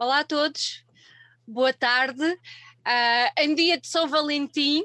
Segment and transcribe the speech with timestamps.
[0.00, 0.84] Olá a todos,
[1.44, 2.22] boa tarde.
[2.22, 4.84] Uh, em dia de São Valentim,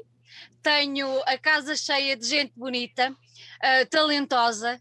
[0.60, 4.76] tenho a casa cheia de gente bonita, uh, talentosa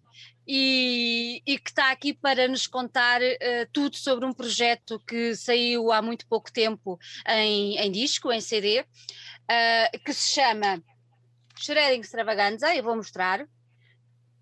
[0.48, 5.92] e, e, que está aqui para nos contar uh, tudo sobre um projeto que saiu
[5.92, 6.98] há muito pouco tempo
[7.28, 8.84] em, em disco, em CD,
[10.04, 10.84] que se chama
[11.60, 12.74] Shredding Extravaganza.
[12.74, 13.48] Eu vou mostrar.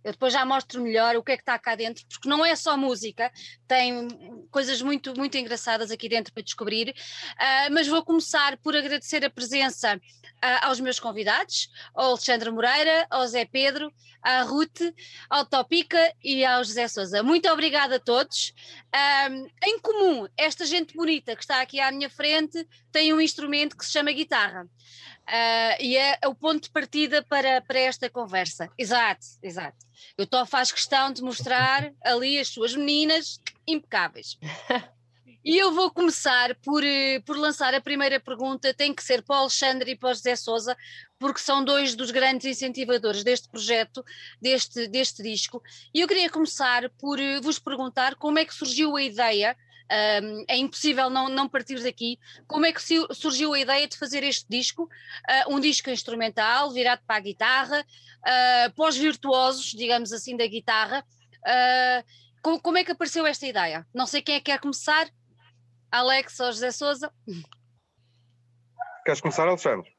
[0.04, 2.56] Eu depois já mostro melhor o que é que está cá dentro, porque não é
[2.56, 3.32] só música,
[3.68, 4.08] tem
[4.50, 6.90] coisas muito, muito engraçadas aqui dentro para descobrir.
[6.90, 13.06] Uh, mas vou começar por agradecer a presença uh, aos meus convidados, ao Alexandre Moreira,
[13.10, 14.82] ao Zé Pedro, à Ruth,
[15.30, 17.24] ao Topica e ao José Souza.
[17.24, 18.54] Muito obrigada a todos.
[19.30, 23.76] Um, em comum, esta gente bonita que está aqui à minha frente tem um instrumento
[23.76, 24.68] que se chama guitarra.
[25.32, 28.70] Uh, e é, é o ponto de partida para, para esta conversa.
[28.78, 29.78] Exato, exato.
[30.20, 34.38] O Tó faz questão de mostrar ali as suas meninas impecáveis.
[35.44, 39.38] E eu vou começar por, eh, por lançar a primeira pergunta, tem que ser para
[39.38, 40.78] o Alexandre e para o José Souza,
[41.18, 44.06] porque são dois dos grandes incentivadores deste projeto,
[44.40, 45.60] deste, deste disco.
[45.92, 49.58] E eu queria começar por eh, vos perguntar como é que surgiu a ideia
[49.92, 52.18] um, é impossível não, não partir daqui.
[52.48, 52.82] Como é que
[53.14, 54.84] surgiu a ideia de fazer este disco?
[54.84, 60.48] Uh, um disco instrumental, virado para a guitarra, uh, para os virtuosos, digamos assim, da
[60.48, 61.06] guitarra.
[61.40, 62.06] Uh,
[62.42, 63.86] como, como, é que apareceu esta ideia?
[63.94, 65.10] Não sei quem é que quer começar.
[65.92, 67.12] Alex ou José Souza?
[69.04, 69.94] Queres começar, Alexandre?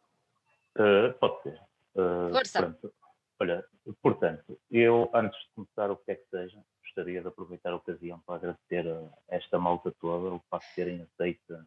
[0.78, 1.60] Uh, pode ser.
[1.94, 2.62] Uh, Força.
[2.62, 2.94] Pronto.
[3.40, 3.64] Olha,
[4.00, 6.58] portanto, eu antes de começar o que é que seja,
[6.94, 11.02] gostaria de aproveitar a ocasião para agradecer a esta malta toda o facto de terem
[11.02, 11.66] aceito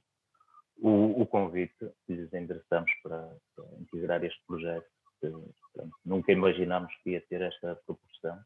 [0.78, 4.88] o, o convite que lhes endereçamos para, para integrar este projeto.
[5.20, 5.32] Que,
[6.06, 8.40] nunca imaginámos que ia ter esta proporção,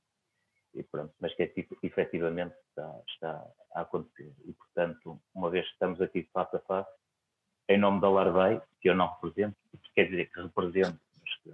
[0.73, 4.31] e pronto, mas que é, tipo, efetivamente está, está a acontecer.
[4.45, 6.91] E, portanto, uma vez que estamos aqui face a face,
[7.67, 9.57] em nome da Larvei, que eu não represento,
[9.95, 11.51] quer dizer que represento, mas que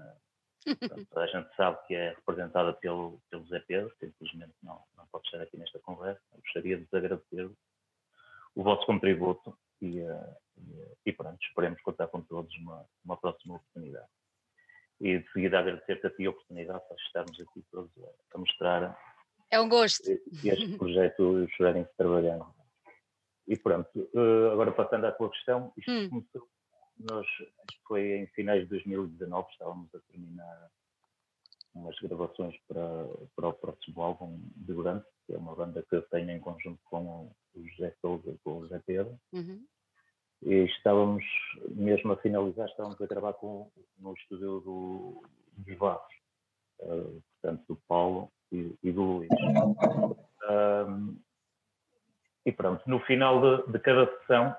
[0.66, 5.06] Portanto, a gente sabe que é representada pelo, pelo Zé Pedro, que infelizmente não, não
[5.08, 6.22] pode estar aqui nesta conversa.
[6.34, 7.52] Eu gostaria de vos agradecer
[8.56, 10.36] o vosso contributo e, uh,
[11.06, 14.08] e, pronto, esperemos contar com todos numa, numa próxima oportunidade.
[15.00, 18.98] E de seguida agradecer-te a ti a oportunidade para estarmos aqui todos a, a mostrar
[19.52, 20.10] é um gosto.
[20.44, 22.46] este projeto Chorarem-se Trabalhando.
[23.48, 26.10] E pronto, uh, agora passando à tua questão, isto hum.
[26.10, 26.50] começou
[27.00, 30.70] nós, acho que foi em finais de 2019, estávamos a terminar
[31.74, 36.02] umas gravações para, para o próximo álbum de Grande, que é uma banda que eu
[36.04, 39.20] tenho em conjunto com o José Souza e com o José Pedro.
[39.34, 39.66] Uhum.
[40.42, 41.24] E estávamos
[41.70, 45.24] mesmo a finalizar, estávamos a gravar com, no estúdio do,
[45.58, 46.14] dos Vagos,
[46.82, 49.30] uh, portanto, do Paulo e, e do Luís.
[50.50, 51.20] Um,
[52.46, 54.56] e pronto, no final de, de cada sessão,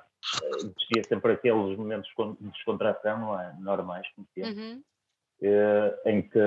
[0.56, 2.09] existia sempre aqueles momentos
[2.41, 3.54] de descontração, não é?
[3.59, 4.82] Normais, como sempre, uhum.
[5.42, 6.38] eh, em que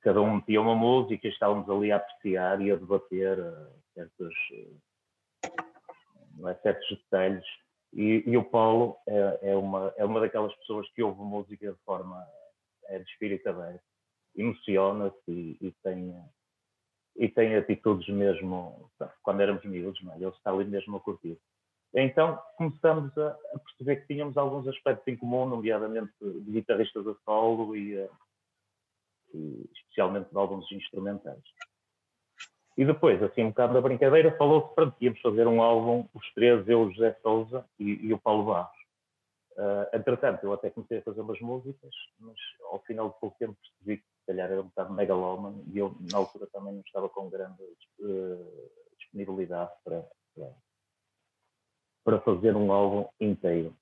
[0.00, 4.34] cada um metia uma música e estávamos ali a apreciar e a debater uh, certos,
[6.36, 7.44] não é, certos detalhes.
[7.92, 11.78] E, e o Paulo é, é, uma, é uma daquelas pessoas que ouve música de
[11.84, 12.24] forma
[12.88, 13.82] é de espírito aberto,
[14.36, 16.14] emociona-se e, e, tem,
[17.16, 18.90] e tem atitudes mesmo,
[19.22, 20.16] quando éramos miúdos, é?
[20.16, 21.38] ele está ali mesmo a curtir.
[21.94, 27.76] Então começamos a, perceber que tínhamos alguns aspectos em comum, nomeadamente de guitarristas a solo
[27.76, 28.10] e, eh,
[29.32, 31.42] e especialmente de alguns instrumentais.
[32.76, 36.32] E depois, assim, um bocado da brincadeira, falou-se para que íamos fazer um álbum, os
[36.34, 38.76] três, eu, o José Souza e, e o Paulo Barros.
[39.52, 42.34] Uh, entretanto, eu até comecei a fazer umas músicas, mas
[42.72, 45.94] ao final de pouco tempo percebi que se calhar era um bocado megalómano e eu,
[46.10, 47.62] na altura, também não estava com grande
[48.00, 50.50] uh, disponibilidade para, para,
[52.04, 53.74] para fazer um álbum inteiro.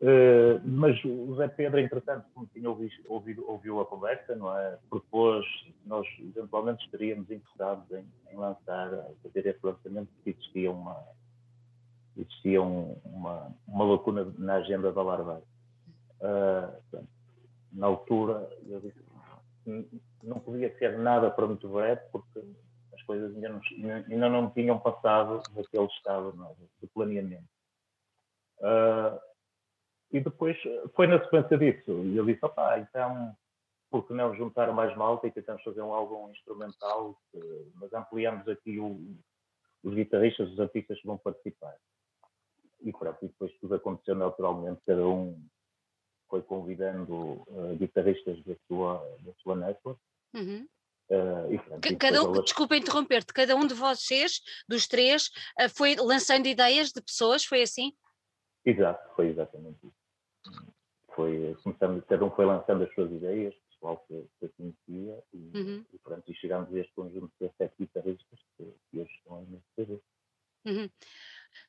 [0.00, 4.78] Uh, mas o Zé Pedro, entretanto, como tinha ouvido, ouvido, ouviu a conversa, não é?
[4.88, 5.44] propôs
[5.84, 8.90] nós eventualmente estaríamos interessados em, em lançar,
[9.24, 10.96] fazer esse lançamento, porque existia uma,
[12.16, 15.42] existia um, uma, uma lacuna na agenda da Larva.
[16.20, 16.98] Uh,
[17.72, 19.08] na altura, eu disse
[20.22, 22.40] não podia ser nada para muito breve, porque
[23.08, 23.60] coisas ainda não,
[24.10, 27.48] ainda não tinham passado daquele estado não, de planeamento.
[28.58, 29.18] Uh,
[30.12, 30.56] e depois
[30.94, 31.90] foi na sequência disso.
[32.04, 33.34] E eu disse, opá, então,
[33.90, 38.46] por que não juntar mais malta e tentamos fazer um álbum instrumental, que, mas ampliamos
[38.46, 39.16] aqui o,
[39.82, 41.74] os guitarristas, os artistas que vão participar.
[42.82, 45.42] E pronto, e depois tudo aconteceu naturalmente, cada um
[46.28, 49.98] foi convidando uh, guitarristas da sua, da sua network.
[50.34, 50.68] Uhum.
[51.10, 55.28] Uh, cada um, Desculpa interromper-te, cada um de vocês, dos três,
[55.58, 57.92] uh, foi lançando ideias de pessoas, foi assim?
[58.64, 60.72] Exato, foi exatamente isso.
[61.14, 65.24] Foi, começamos, cada um foi lançando as suas ideias, o pessoal que, que eu conhecia,
[65.32, 65.84] e, uhum.
[65.92, 69.46] e, pronto, e chegámos a este conjunto de sete guitarristas que, que hoje estão aí
[69.46, 70.00] neste
[70.66, 70.90] uhum.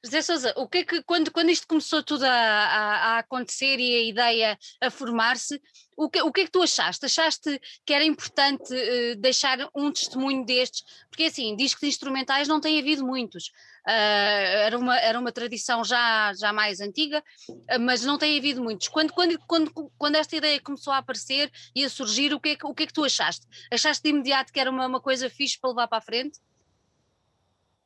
[0.03, 3.79] José Sousa, o que é que, quando, quando isto começou tudo a, a, a acontecer
[3.79, 5.61] e a ideia a formar-se,
[5.97, 7.05] o que, o que é que tu achaste?
[7.05, 10.85] Achaste que era importante uh, deixar um testemunho destes?
[11.09, 13.47] Porque assim, discos instrumentais não tem havido muitos.
[13.85, 18.63] Uh, era, uma, era uma tradição já, já mais antiga, uh, mas não tem havido
[18.63, 18.87] muitos.
[18.87, 22.55] Quando, quando, quando, quando esta ideia começou a aparecer e a surgir, o que é
[22.55, 23.45] que, o que, é que tu achaste?
[23.69, 26.39] Achaste de imediato que era uma, uma coisa fixe para levar para a frente?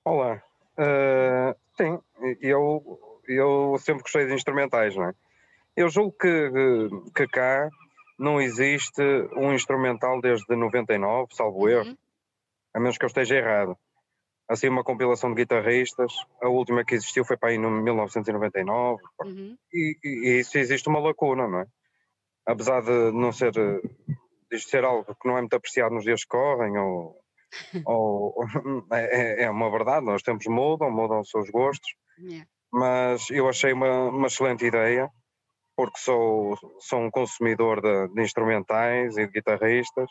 [0.05, 0.43] Olá,
[0.77, 1.99] Uh, sim,
[2.41, 5.13] eu, eu sempre gostei de instrumentais, não é?
[5.75, 6.51] Eu julgo que,
[7.15, 7.69] que cá
[8.19, 9.01] não existe
[9.35, 11.97] um instrumental desde 99, salvo erro, uhum.
[12.73, 13.77] a menos que eu esteja errado.
[14.47, 19.57] Assim, uma compilação de guitarristas, a última que existiu foi para aí no 1999, uhum.
[19.73, 21.65] e, e, isso existe uma lacuna, não é?
[22.45, 26.29] Apesar de não ser, de ser algo que não é muito apreciado nos dias que
[26.29, 27.22] correm, ou
[27.85, 28.35] ou,
[28.91, 32.45] é, é, é, uma verdade, nós tempos mudam, mudam os seus gostos, yeah.
[32.71, 35.09] mas eu achei uma, uma excelente ideia,
[35.75, 40.09] porque sou, sou um consumidor de, de, instrumentais e de guitarristas,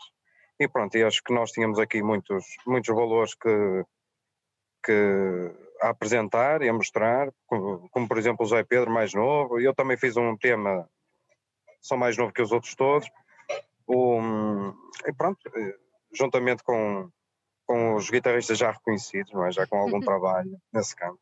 [0.59, 3.85] e pronto, e acho que nós tínhamos aqui muitos, muitos valores que,
[4.85, 9.61] que a apresentar e a mostrar, como, como por exemplo o Zé Pedro mais novo,
[9.61, 10.88] eu também fiz um tema,
[11.81, 13.09] sou mais novo que os outros todos,
[13.88, 14.73] um,
[15.06, 15.77] e pronto, eh,
[16.12, 17.11] juntamente com,
[17.73, 19.51] com os guitarristas já reconhecidos, não é?
[19.51, 21.19] já com algum trabalho nesse campo.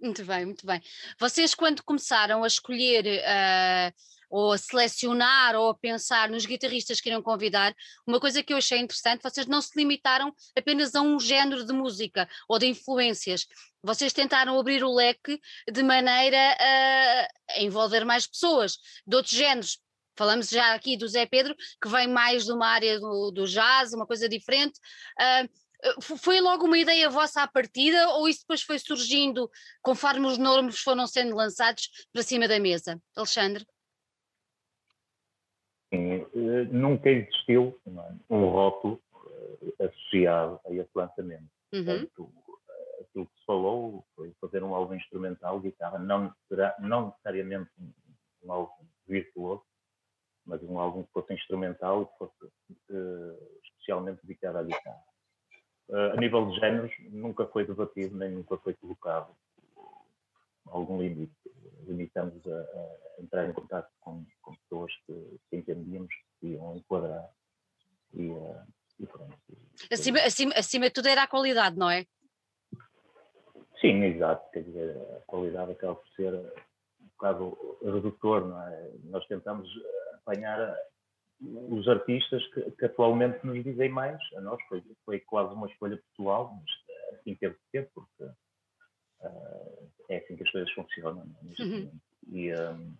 [0.00, 0.80] Muito bem, muito bem.
[1.18, 3.92] Vocês, quando começaram a escolher uh,
[4.30, 7.74] ou a selecionar ou a pensar nos guitarristas que iriam convidar,
[8.06, 11.72] uma coisa que eu achei interessante, vocês não se limitaram apenas a um género de
[11.72, 13.48] música ou de influências.
[13.82, 16.56] Vocês tentaram abrir o leque de maneira
[17.50, 19.80] a envolver mais pessoas de outros géneros,
[20.16, 23.92] Falamos já aqui do Zé Pedro, que vem mais de uma área do, do jazz,
[23.92, 24.78] uma coisa diferente.
[25.18, 25.62] Uh,
[26.00, 29.50] foi logo uma ideia vossa à partida ou isso depois foi surgindo
[29.82, 33.00] conforme os nomes foram sendo lançados para cima da mesa?
[33.16, 33.66] Alexandre?
[35.92, 37.78] Sim, eh, nunca existiu
[38.30, 39.02] um rótulo
[39.78, 41.50] eh, associado a esse lançamento.
[41.72, 41.84] Uhum.
[41.84, 42.32] Portanto,
[43.00, 46.32] aquilo que se falou foi fazer um álbum instrumental, guitarra, não,
[46.78, 47.70] não necessariamente
[48.42, 49.62] um álbum virtuoso,
[50.44, 55.02] mas um álbum que fosse instrumental e que fosse uh, especialmente dedicado à guitarra.
[55.88, 59.34] Uh, a nível de géneros, nunca foi debatido, nem nunca foi colocado
[60.66, 61.32] algum limite.
[61.86, 67.28] Limitamos a, a entrar em contato com, com pessoas que, que, entendíamos que iam enquadrar
[68.14, 68.62] e, uh,
[68.98, 69.36] e pronto.
[69.90, 72.06] Acima, acima, acima de tudo era a qualidade, não é?
[73.80, 74.48] Sim, exato.
[74.52, 78.90] Quer dizer, a qualidade acaba por ser um bocado redutor, não é?
[79.04, 79.68] Nós tentamos
[80.24, 80.76] apanhar
[81.40, 84.18] os artistas que, que, atualmente nos dizem mais.
[84.36, 89.90] A nós foi, foi quase uma escolha pessoal, mas assim teve que ser, porque uh,
[90.08, 91.22] é assim que as coisas funcionam.
[91.58, 91.62] É?
[91.62, 92.00] Uhum.
[92.28, 92.96] E, um,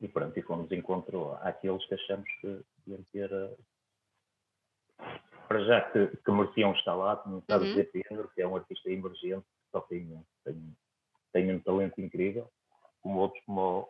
[0.00, 3.32] e pronto, e fomos encontro àqueles que achamos que deviam ter.
[3.32, 3.56] Uh,
[5.48, 7.64] para já que, que mereciam estar lá, como está uhum.
[7.64, 10.76] dizer Pedro, que é um artista emergente, só tem, tem,
[11.32, 12.50] tem um talento incrível,
[13.02, 13.86] como outros como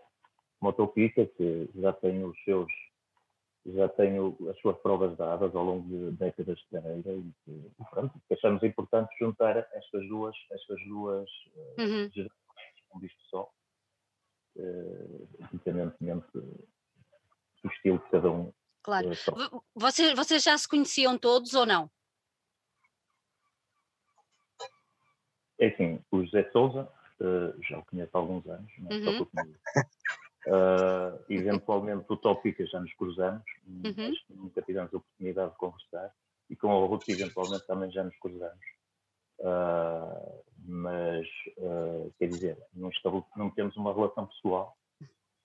[0.63, 2.71] Motopista, que já tem os seus
[3.65, 4.17] já tem
[4.51, 9.17] as suas provas dadas ao longo de décadas de carreira e que, pronto, achamos importante
[9.21, 12.11] juntar estas duas, estas duas eh, uhum.
[12.11, 12.43] gerações
[12.95, 13.51] um disco só,
[14.57, 18.53] uh, independentemente do estilo de cada um.
[18.83, 19.11] Claro.
[19.11, 21.91] Uh, vocês, vocês já se conheciam todos ou não?
[25.59, 29.19] É assim, o José Souza uh, já o conheço há alguns anos, não é uhum.
[29.19, 29.43] só.
[30.47, 34.11] Uh, eventualmente o Tópica já nos cruzamos, uhum.
[34.11, 36.13] acho que nunca tivemos a oportunidade de conversar,
[36.51, 38.65] e com o Ruth eventualmente também já nos cruzamos.
[39.39, 41.27] Uh, mas,
[41.59, 42.91] uh, quer dizer, não,
[43.37, 44.77] não temos uma relação pessoal,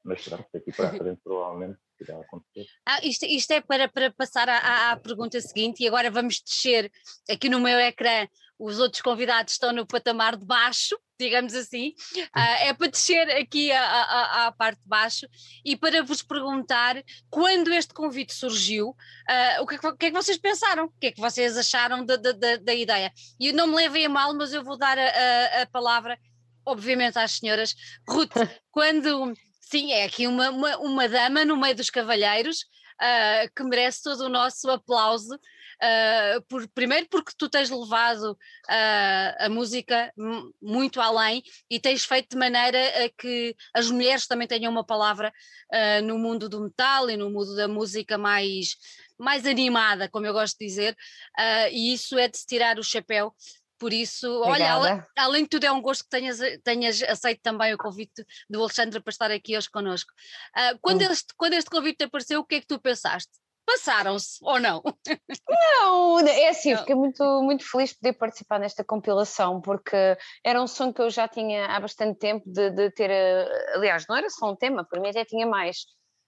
[0.07, 2.65] mas pronto, daqui para a frente provavelmente irá acontecer.
[2.85, 6.91] Ah, isto, isto é para, para passar à, à, pergunta seguinte, e agora vamos descer
[7.29, 8.27] aqui no meu ecrã,
[8.59, 13.71] os outros convidados estão no patamar de baixo, digamos assim, uh, é para descer aqui
[13.71, 15.27] à, à, parte de baixo
[15.65, 20.05] e para vos perguntar quando este convite surgiu, uh, o, que é que, o, que
[20.07, 23.11] é que, vocês pensaram, o que é que vocês acharam da, da, da, da ideia.
[23.39, 26.17] E não me levem a mal, mas eu vou dar a, a, a palavra,
[26.65, 27.75] obviamente, às senhoras.
[28.07, 28.33] Ruth,
[28.71, 29.33] quando
[29.69, 32.59] Sim, é aqui uma, uma, uma, dama no meio dos cavalheiros.
[33.01, 35.33] uh, que merece todo o nosso aplauso.
[35.35, 40.11] Uh, por, primeiro porque tu tens levado uh, a música
[40.59, 45.31] muito além e tens feito de maneira a que as mulheres também tenham uma palavra
[45.71, 48.75] uh, no mundo do metal e no mundo da música mais,
[49.19, 50.95] mais animada, como eu gosto de dizer,
[51.71, 53.31] e isso é de se tirar o chapéu
[53.77, 54.79] por isso, Obrigada.
[54.79, 58.61] olha, além de tudo, é um gosto que tenhas, tenhas aceito também o convite do
[58.61, 60.11] Alexandre para estar aqui hoje connosco.
[60.55, 61.11] Uh, quando, hum.
[61.11, 63.31] este, quando este convite apareceu, o que é que tu pensaste?
[63.65, 64.81] Passaram-se ou não?
[65.49, 66.79] Não, é assim, não.
[66.79, 71.09] fiquei muito, muito feliz de poder participar nesta compilação, porque era um sonho que eu
[71.09, 73.09] já tinha há bastante tempo de, de ter.
[73.09, 75.85] Eh, aliás, não era só um tema, para mim até tinha mais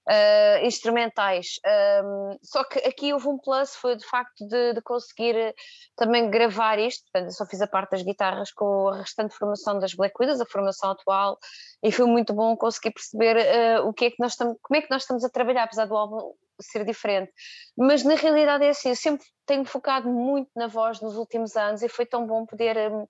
[0.10, 1.60] uh, instrumentais.
[2.04, 5.54] Um, só que aqui houve um plus, foi de facto de, de, conseguir eh,
[5.96, 9.94] também gravar isto, portanto só fiz a parte das guitarras com a restante formação das
[9.94, 11.38] Black Widows, a formação atual,
[11.84, 14.82] e foi muito bom conseguir perceber uh, o que é que nós estamos, como é
[14.82, 17.32] que nós estamos a trabalhar, apesar do álbum ser diferente.
[17.78, 21.82] Mas na realidade é assim, eu sempre tenho focado muito na voz nos últimos anos
[21.82, 23.08] e foi tão bom poder um,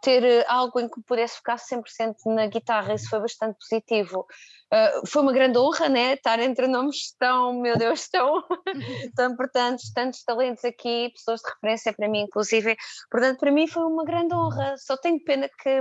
[0.00, 4.26] ter eh, algo em que pudesse focar 100% na guitarra, isso foi bastante positivo.
[4.72, 6.14] Uh, foi uma grande honra, né?
[6.14, 8.42] Estar entre nomes tão, meu Deus, tão,
[9.16, 12.76] tão importantes, tantos talentos aqui, pessoas de referência para mim, inclusive.
[13.10, 14.76] Portanto, para mim foi uma grande honra.
[14.78, 15.80] Só tenho pena que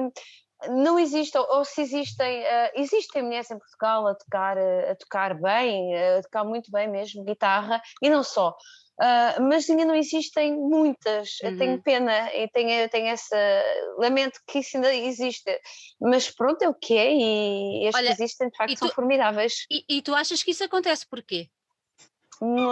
[0.69, 5.95] não existe, ou, se existem, uh, existem mulheres em Portugal a tocar, a tocar bem,
[5.95, 8.55] a tocar muito bem mesmo guitarra, e não só.
[8.99, 11.37] Uh, mas ainda não existem muitas.
[11.41, 11.57] Uhum.
[11.57, 13.63] Tenho pena e tenho, tenho essa.
[13.97, 15.57] Lamento que isso ainda existe.
[16.01, 19.65] Mas pronto, é o que é e estes Olha, existem de facto tu, são formidáveis.
[19.71, 21.47] E, e, tu achas que isso acontece porquê?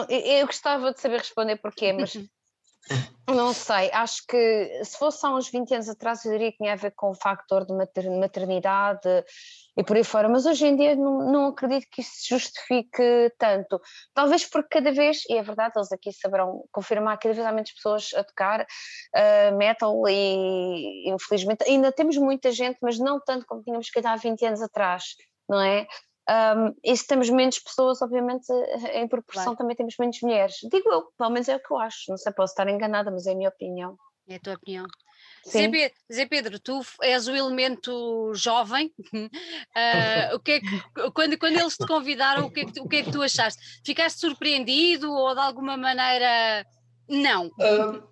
[0.10, 2.14] Eu gostava de saber responder porquê, mas
[3.28, 6.72] Não sei, acho que se fosse há uns 20 anos atrás eu diria que tinha
[6.72, 9.10] a ver com o factor de maternidade
[9.78, 13.32] e por aí fora, mas hoje em dia não, não acredito que isso se justifique
[13.38, 13.80] tanto.
[14.12, 17.72] Talvez porque cada vez, e é verdade, eles aqui saberão confirmar, cada vez há menos
[17.72, 23.62] pessoas a tocar uh, metal e infelizmente ainda temos muita gente, mas não tanto como
[23.62, 25.16] tínhamos que há 20 anos atrás,
[25.48, 25.86] não é?
[26.30, 28.52] Um, e se temos menos pessoas, obviamente,
[28.94, 29.58] em proporção claro.
[29.60, 30.56] também temos menos mulheres.
[30.70, 32.10] Digo eu, pelo menos é o que eu acho.
[32.10, 33.98] Não sei, posso estar enganada, mas é a minha opinião.
[34.28, 34.86] É a tua opinião.
[35.50, 38.92] Zé Pedro, Zé Pedro, tu és o elemento jovem.
[39.14, 42.88] Uh, o que é que, quando, quando eles te convidaram, o que, é que, o
[42.88, 43.62] que é que tu achaste?
[43.86, 46.66] Ficaste surpreendido ou de alguma maneira
[47.08, 47.48] não?
[47.48, 48.04] Uh,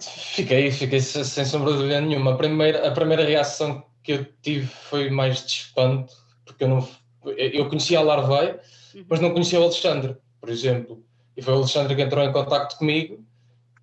[0.00, 2.34] fiquei, fiquei sem sombra de dúvida nenhuma.
[2.34, 6.88] A primeira, a primeira reação que eu tive foi mais de espanto, porque eu não
[7.36, 8.52] eu conhecia a Larvei,
[8.94, 9.06] uhum.
[9.08, 11.02] mas não conhecia o Alexandre, por exemplo.
[11.36, 13.24] E foi o Alexandre que entrou em contato comigo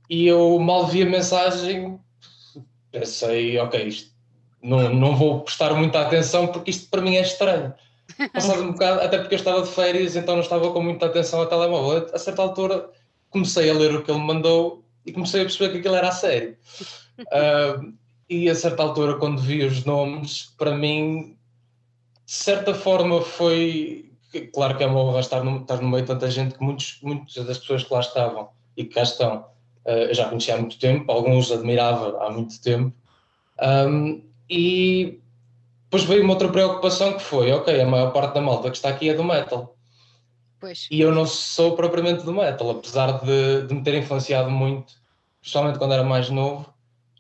[0.10, 2.00] e eu mal vi a mensagem,
[2.93, 4.12] pensei, ok, isto,
[4.62, 7.73] não, não vou prestar muita atenção porque isto para mim é estranho.
[8.31, 11.39] Passado um bocado, até porque eu estava de férias, então não estava com muita atenção
[11.39, 12.07] ao telemóvel.
[12.13, 12.89] A certa altura
[13.29, 16.12] comecei a ler o que ele mandou e comecei a perceber que aquilo era a
[16.12, 16.55] sério.
[17.19, 17.93] Uh,
[18.29, 21.35] e a certa altura, quando vi os nomes, para mim
[22.25, 24.12] de certa forma foi.
[24.53, 27.00] Claro que é uma honra estar no, estar no meio de tanta gente que muitos,
[27.03, 29.45] muitas das pessoas que lá estavam e que cá estão
[29.86, 32.96] eu já conhecia há muito tempo, alguns admirava há muito tempo.
[33.62, 35.20] Um, e
[35.86, 38.90] depois veio uma outra preocupação que foi: ok, a maior parte da malta que está
[38.90, 39.75] aqui é do metal.
[40.60, 40.88] Pois.
[40.90, 44.94] E eu não sou propriamente do metal, apesar de, de me ter influenciado muito,
[45.42, 46.74] especialmente quando era mais novo,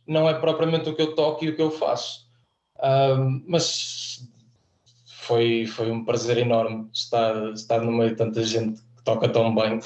[0.07, 2.25] não é propriamente o que eu toco e o que eu faço.
[2.81, 4.27] Um, mas
[5.07, 9.53] foi, foi um prazer enorme estar, estar no meio de tanta gente que toca tão
[9.53, 9.79] bem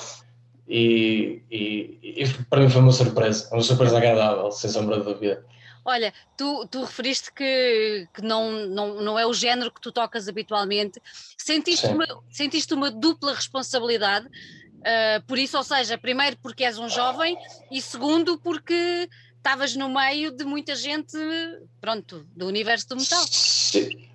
[0.67, 5.45] e, e, e para mim foi uma surpresa, uma surpresa agradável, sem sombra de dúvida.
[5.85, 10.27] Olha, tu, tu referiste que, que não, não, não é o género que tu tocas
[10.27, 11.01] habitualmente.
[11.37, 16.89] Sentiste, uma, sentiste uma dupla responsabilidade uh, por isso, ou seja, primeiro porque és um
[16.89, 17.37] jovem
[17.71, 19.07] e segundo porque
[19.37, 21.17] estavas no meio de muita gente,
[21.79, 23.25] pronto, do universo do metal.
[23.29, 24.09] Sim.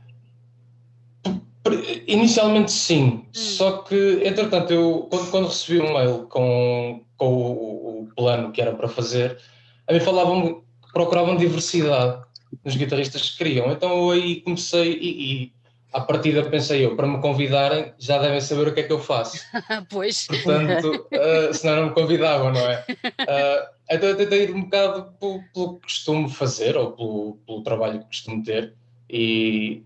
[2.08, 3.30] Inicialmente sim, hum.
[3.32, 8.60] só que entretanto eu quando, quando recebi um mail com, com o, o, plano que
[8.60, 9.38] era para fazer,
[9.86, 12.20] a mim falavam que procuravam diversidade
[12.64, 15.52] nos guitarristas que queriam, então eu aí comecei e, e
[15.92, 18.98] à partida pensei eu, para me convidarem já devem saber o que é que eu
[18.98, 19.38] faço.
[19.88, 20.26] pois.
[20.26, 22.84] Portanto, uh, senão não me convidavam, não é?
[22.90, 27.62] Uh, então eu tentei ir um bocado pelo, pelo que costumo fazer ou pelo, pelo
[27.62, 28.74] trabalho que costumo ter
[29.08, 29.84] e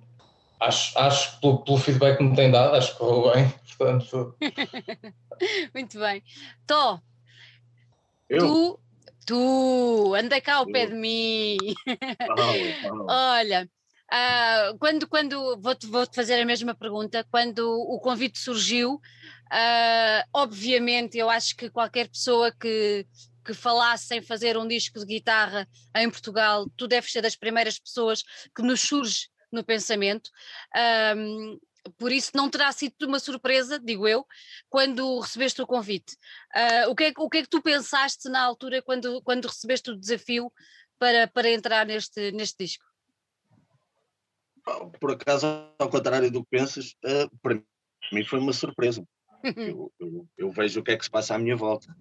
[0.60, 4.36] acho, acho pelo, pelo, feedback que me tem dado, acho que correu bem, portanto.
[5.74, 6.22] Muito bem.
[6.66, 7.00] Tó,
[8.28, 8.80] tu,
[9.26, 11.56] tu, anda cá ao pé de mim.
[13.08, 13.68] Olha,
[14.12, 19.00] uh, quando, quando vou-te vou -te fazer a mesma pergunta, quando o convite surgiu,
[19.46, 23.06] Uh, obviamente, eu acho que qualquer pessoa que,
[23.44, 27.78] que falasse em fazer um disco de guitarra em Portugal, tu deves ser das primeiras
[27.78, 30.30] pessoas que nos surge no pensamento.
[31.16, 31.58] Um,
[31.98, 34.26] por isso não terá sido uma surpresa, digo eu,
[34.68, 36.16] quando recebeste o convite.
[36.54, 39.90] Uh, o, que é, o que é que tu pensaste na altura quando, quando recebeste
[39.90, 40.52] o desafio
[40.98, 42.84] para, para entrar neste, neste disco?
[45.00, 45.46] Por acaso,
[45.78, 47.62] ao contrário do que pensas, uh, para
[48.12, 49.06] mim foi uma surpresa.
[49.56, 51.96] eu, eu, eu, vejo o que é que se passa à minha volta,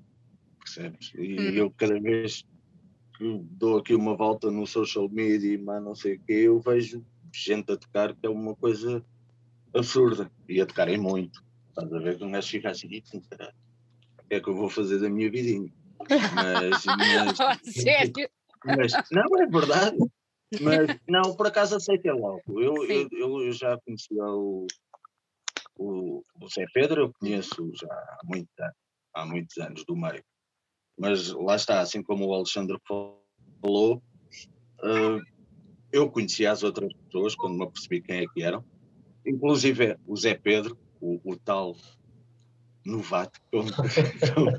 [0.59, 1.11] percebes?
[1.15, 1.55] E uhum.
[1.55, 2.43] eu cada vez
[3.17, 7.05] que dou aqui uma volta no social media, mas não sei o quê, eu vejo
[7.35, 9.03] gente a tocar que é uma coisa
[9.73, 10.31] absurda.
[10.47, 11.43] E a tocarem muito.
[11.69, 14.99] Estás a ver que um gajo fica assim, o que é que eu vou fazer
[14.99, 15.71] da minha vidinha?
[16.33, 16.85] Mas.
[17.37, 18.29] mas, sério?
[18.65, 19.97] Mas, não, é verdade.
[20.61, 22.41] Mas não, por acaso aceitei logo.
[22.47, 24.67] Eu, eu, eu, já conhecia o,
[25.77, 28.49] o, o Zé Pedro, eu conheço já há, muito,
[29.13, 30.23] há muitos anos do meio.
[30.97, 34.01] Mas lá está, assim como o Alexandre falou,
[34.81, 35.21] uh,
[35.95, 38.63] eu conhecia as outras pessoas quando me apercebi quem é que eram
[39.25, 41.75] inclusive o Zé Pedro, o, o tal
[42.85, 43.71] novato, como,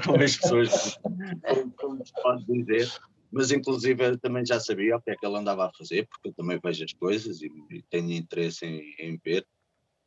[0.05, 2.90] como as pessoas como, como se pode dizer,
[3.31, 6.35] mas inclusive também já sabia o que é que ele andava a fazer, porque eu
[6.35, 9.47] também vejo as coisas e, e tenho interesse em, em ver.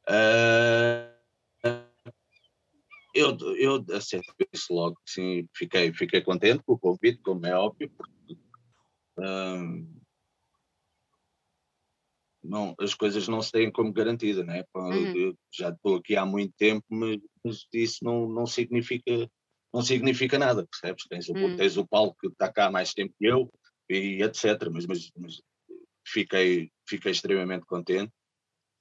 [0.09, 1.19] Uh,
[3.13, 7.89] eu, eu aceito isso logo, sim, fiquei, fiquei contente com o convite, como é óbvio,
[7.97, 8.33] porque
[9.19, 9.98] uh,
[12.43, 14.63] não, as coisas não se têm como garantida, né?
[14.75, 15.33] Uhum.
[15.53, 19.29] já estou aqui há muito tempo, mas, mas, isso não, não, significa,
[19.73, 21.05] não significa nada, percebes?
[21.09, 21.55] Tens, uhum.
[21.55, 23.51] tens o Paulo que está cá há mais tempo que eu
[23.89, 24.69] e etc.
[24.71, 25.41] Mas, mas, mas
[26.07, 28.11] fiquei, fiquei extremamente contente.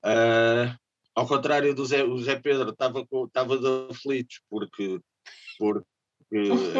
[0.04, 0.76] Uh,
[1.14, 5.00] ao contrário do Zé, o Zé Pedro estava estava de aflitos porque,
[5.58, 5.84] porque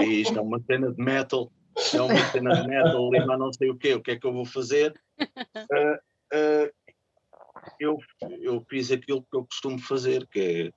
[0.07, 1.51] isto é uma cena de metal,
[1.93, 4.33] é uma cena de metal, e não sei o quê, o que é que eu
[4.33, 4.95] vou fazer?
[5.21, 5.99] Uh,
[7.79, 7.99] eu,
[8.41, 10.73] eu fiz aquilo que eu costumo fazer, que é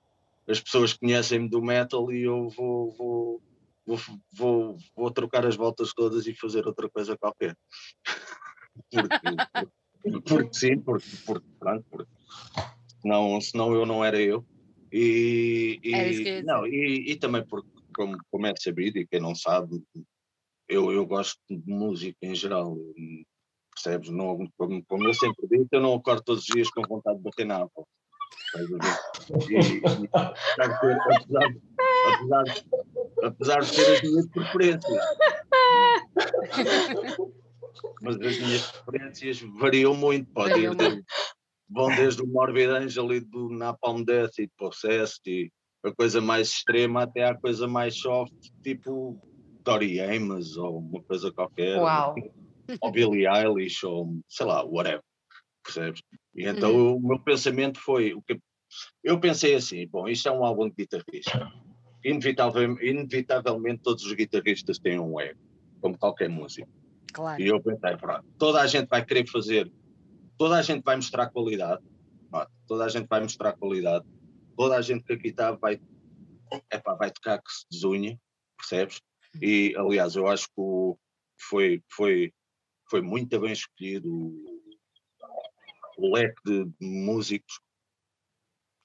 [0.50, 3.42] as pessoas conhecem-me do metal e eu vou, vou,
[3.86, 3.98] vou,
[4.32, 7.56] vou, vou trocar as voltas todas e fazer outra coisa qualquer.
[8.90, 9.18] porque,
[10.02, 12.12] porque, porque, sim, porque, porque pronto, porque
[13.00, 14.44] senão, senão eu não era eu.
[14.92, 19.82] E, e, não, e, e também porque, como, como é sabido, e quem não sabe,
[20.68, 22.76] eu, eu gosto de música em geral
[23.82, 24.10] percebes?
[24.10, 27.24] Não, como, como eu sempre digo, eu não acordo todos os dias com vontade de
[27.24, 27.84] bater na Apple.
[29.48, 30.34] E, e, apesar,
[32.06, 32.44] apesar,
[33.22, 35.04] apesar de ter as minhas preferências.
[38.00, 41.02] Mas as minhas preferências variam muito, pode ir de,
[41.68, 45.50] vão desde o Morbid Angel e do Napalm Death e Possessed e
[45.84, 49.18] a coisa mais extrema até à coisa mais soft, tipo
[49.64, 51.78] Tori Amos ou uma coisa qualquer.
[51.78, 52.14] Uau!
[52.80, 55.02] Ou Billie Eilish, ou sei lá, whatever,
[55.62, 56.02] percebes?
[56.34, 56.96] E então uhum.
[56.96, 58.38] o meu pensamento foi, o que
[59.04, 61.52] eu pensei assim, bom, isto é um álbum de guitarrista,
[62.04, 65.38] inevitavelmente, inevitavelmente todos os guitarristas têm um ego,
[65.80, 66.68] como qualquer músico.
[67.12, 67.42] Claro.
[67.42, 69.70] E eu pensei, pronto, toda a gente vai querer fazer,
[70.38, 71.82] toda a gente vai mostrar qualidade,
[72.30, 74.06] pronto, toda a gente vai mostrar qualidade,
[74.56, 75.80] toda a gente que aqui está vai,
[76.72, 78.18] epá, vai tocar que se desunha,
[78.56, 79.00] percebes?
[79.34, 79.40] Uhum.
[79.42, 80.96] E aliás, eu acho que o,
[81.38, 82.32] foi, foi
[82.92, 84.06] foi muito bem escolhido
[85.96, 87.58] o leque de músicos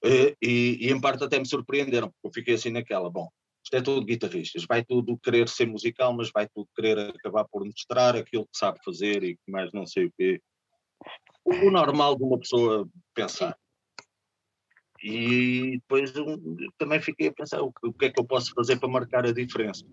[0.02, 3.28] e, e, e, em parte até me surpreenderam, porque eu fiquei assim naquela, bom,
[3.62, 7.62] isto é tudo guitarristas, vai tudo querer ser musical, mas vai tudo querer acabar por
[7.62, 10.40] mostrar aquilo que sabe fazer e que mais não sei o quê.
[11.44, 13.58] O normal de uma pessoa pensar.
[15.02, 16.14] E depois
[16.78, 19.26] também fiquei a pensar o que, o que é que eu posso fazer para marcar
[19.26, 19.84] a diferença.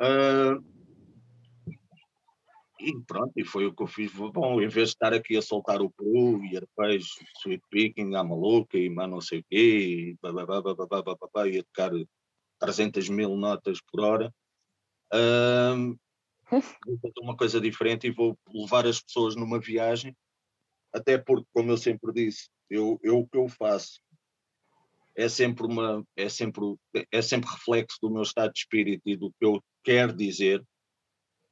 [0.00, 0.73] Uh,
[2.84, 4.12] e pronto, e foi o que eu fiz.
[4.12, 7.04] Bom, em vez de estar aqui a soltar o Peru e depois
[7.40, 11.58] Sweet Picking, a maluca e mais não sei o quê, e, babá, babá, babá, e
[11.58, 11.90] a tocar
[12.58, 14.34] 300 mil notas por hora,
[15.12, 15.96] um,
[16.50, 16.60] vou
[17.00, 20.16] fazer uma coisa diferente e vou levar as pessoas numa viagem,
[20.92, 24.00] até porque, como eu sempre disse, eu, eu o que eu faço
[25.16, 26.62] é sempre uma é sempre
[27.12, 30.64] é sempre reflexo do meu estado de espírito e do que eu quero dizer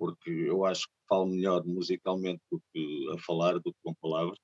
[0.02, 4.36] porque eu acho que falo melhor musicalmente do que a falar, do que com palavras.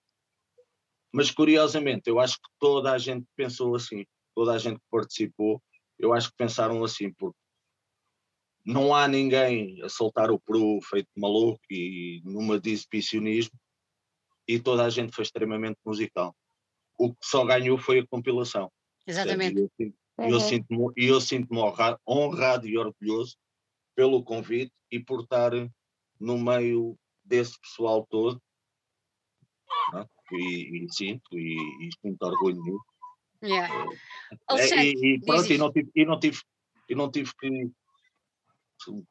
[1.12, 5.60] Mas curiosamente, eu acho que toda a gente pensou assim, toda a gente que participou,
[5.98, 7.36] eu acho que pensaram assim, porque
[8.64, 13.58] não há ninguém a soltar o peru feito maluco e numa de exibicionismo,
[14.46, 16.36] e toda a gente foi extremamente musical.
[16.96, 18.70] O que só ganhou foi a compilação.
[19.04, 19.58] Exatamente.
[19.58, 19.68] Eu
[20.20, 23.36] E eu sinto-me eu sinto honrado, honrado e orgulhoso
[23.98, 25.50] pelo convite e por estar
[26.20, 28.40] no meio desse pessoal todo.
[29.92, 30.06] Né?
[30.30, 32.84] E, e, sinto, e, e sinto orgulho nisso.
[33.42, 33.86] Yeah.
[34.52, 36.38] É, e, e, pronto, e não, tive, e, não tive,
[36.88, 37.70] e não tive que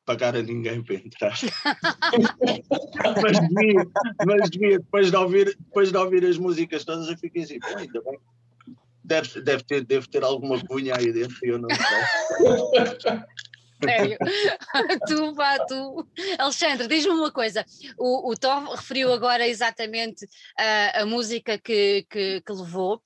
[0.06, 1.34] pagar a ninguém para entrar.
[3.22, 3.86] mas, devia,
[4.26, 8.02] mas devia, depois de, ouvir, depois de ouvir as músicas todas, eu fiquei assim, ainda
[8.04, 8.18] bem.
[9.04, 13.20] Deve, deve, ter, deve ter alguma cunha aí dentro e eu não sei.
[13.84, 14.18] Sério.
[15.08, 16.08] tu, pá, tu.
[16.38, 17.66] Alexandre, diz-me uma coisa.
[17.98, 23.02] O, o Tom referiu agora exatamente a, a música que, que, que, levou.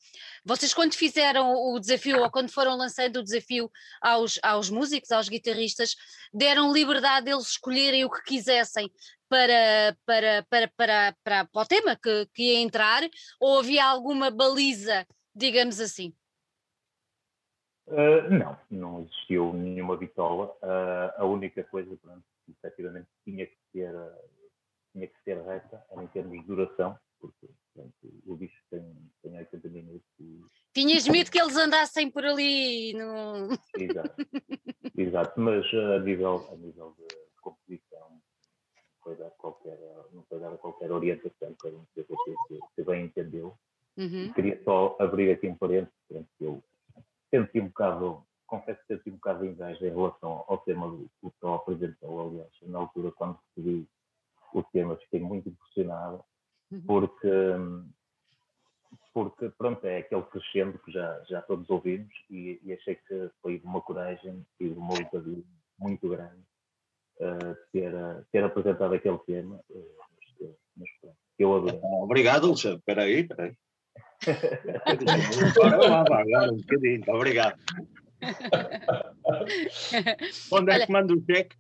[0.45, 3.69] Vocês, quando fizeram o desafio, ou quando foram lançando o desafio
[4.01, 5.95] aos, aos músicos, aos guitarristas,
[6.33, 8.89] deram liberdade deles escolherem o que quisessem
[9.27, 13.07] para, para, para, para, para, para o tema que, que ia entrar,
[13.39, 15.05] ou havia alguma baliza,
[15.35, 16.13] digamos assim?
[17.91, 20.55] Uh, não, não existiu nenhuma bitola.
[20.63, 23.93] Uh, a única coisa, pronto, que efetivamente tinha que ser,
[24.93, 27.93] tinha que ser reta era em termos de duração, porque pronto,
[28.25, 30.07] o bicho tem, tem 80 minutos.
[30.21, 30.41] E...
[30.73, 32.93] Tinhas medo que eles andassem por ali?
[32.93, 33.49] No...
[33.77, 34.15] Exato,
[34.97, 38.21] exato, mas a nível, a nível de composição não
[39.03, 39.77] foi dar qualquer,
[40.13, 43.53] não foi dar qualquer orientação para um CPT que, que bem entendeu.
[43.97, 44.31] Uhum.
[44.31, 45.93] Queria só abrir aqui um parênteses,
[46.39, 46.63] eu
[47.31, 51.09] senti um bocado, confesso que senti um bocado de inveja em relação ao tema do
[51.19, 53.87] que o Tó apresentou, aliás, na altura quando recebi
[54.53, 56.23] o tema fiquei muito impressionado,
[56.71, 56.81] uhum.
[56.85, 57.31] porque,
[59.13, 63.57] porque pronto, é aquele crescendo que já, já todos ouvimos e, e achei que foi
[63.57, 65.43] de uma coragem e de uma ousadia
[65.79, 66.43] muito grande
[67.17, 67.93] uh, ter,
[68.31, 71.79] ter apresentado aquele tema, uh, mas, mas pronto, eu adorei.
[71.81, 72.79] Obrigado, Alexandre.
[72.79, 73.55] Espera aí, espera aí.
[74.21, 77.59] Agora lá, agora um bocadinho, obrigado.
[80.51, 81.55] Onde é que manda o cheque?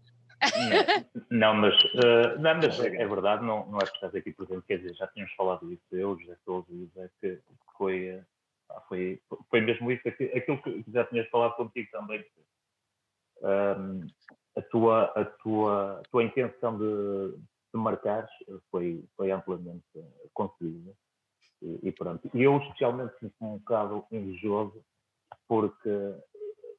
[1.29, 4.65] Não, mas, uh, não, mas é, é verdade, não, não é que estás aqui presente,
[4.67, 7.39] quer dizer, já tínhamos falado isso, eu, José Souza e José, que
[7.77, 8.21] foi,
[8.87, 12.25] foi, foi mesmo isso, aquilo que já tinhas falado contigo também.
[13.43, 14.07] Um,
[14.55, 17.37] a, tua, a, tua, a tua intenção de,
[17.73, 18.27] de marcar
[18.69, 19.83] foi, foi amplamente
[20.33, 20.91] conseguida.
[21.61, 22.29] E, e pronto.
[22.33, 24.83] E eu especialmente sinto-me um bocado invejoso
[25.47, 26.15] porque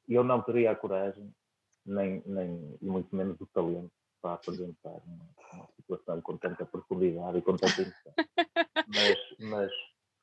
[0.08, 1.32] eu não teria a coragem,
[1.86, 3.90] nem, nem muito menos o talento
[4.20, 8.12] para apresentar uma, uma situação com tanta profundidade e com tanta emoção.
[8.86, 9.72] mas, mas,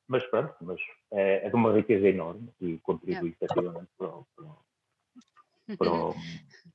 [0.07, 0.79] mas pronto, mas
[1.11, 5.91] é, é, de uma riqueza enorme e contribui efetivamente para, para, para,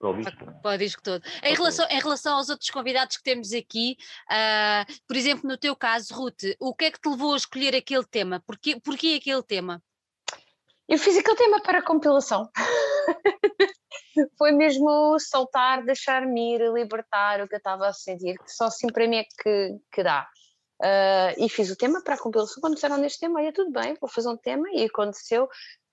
[0.00, 0.44] para o disco.
[0.46, 0.60] Né?
[0.62, 1.22] Para o disco todo.
[1.42, 3.96] Em relação, em relação aos outros convidados que temos aqui,
[4.30, 7.76] uh, por exemplo, no teu caso, Ruth, o que é que te levou a escolher
[7.76, 8.42] aquele tema?
[8.46, 9.82] Porquê, porquê aquele tema?
[10.88, 12.50] Eu fiz aquele tema para compilação.
[14.36, 18.88] Foi mesmo soltar, deixar-me ir, libertar o que eu estava a sentir, que só assim
[18.88, 20.26] para mim é que, que dá.
[20.82, 22.60] Uh, e fiz o tema para a compilação.
[22.60, 25.46] Quando disseram neste tema, olha, tudo bem, vou fazer um tema, e aconteceu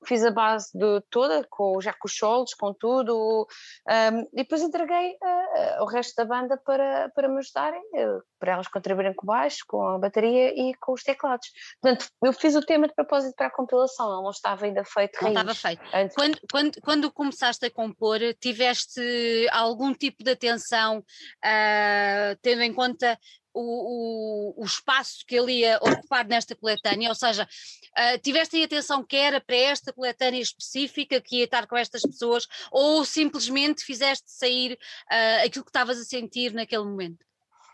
[0.05, 3.47] fiz a base de toda, com, já com os solos, com tudo,
[3.87, 8.53] um, e depois entreguei uh, o resto da banda para, para me ajudarem, uh, para
[8.53, 11.47] elas contribuírem com o baixo, com a bateria e com os teclados.
[11.81, 15.21] Portanto, eu fiz o tema de propósito para a compilação, ele não estava ainda feito.
[15.21, 15.81] Não estava feito.
[15.93, 16.15] Antes.
[16.15, 23.17] Quando, quando, quando começaste a compor, tiveste algum tipo de atenção, uh, tendo em conta
[23.57, 29.03] o, o, o, espaço que ele ia ocupar nesta coletânea, ou seja, uh, tiveste atenção
[29.03, 34.25] que era para esta coletânea específica, que ia estar com estas pessoas, ou simplesmente fizeste
[34.27, 37.25] sair uh, aquilo que estavas a sentir naquele momento?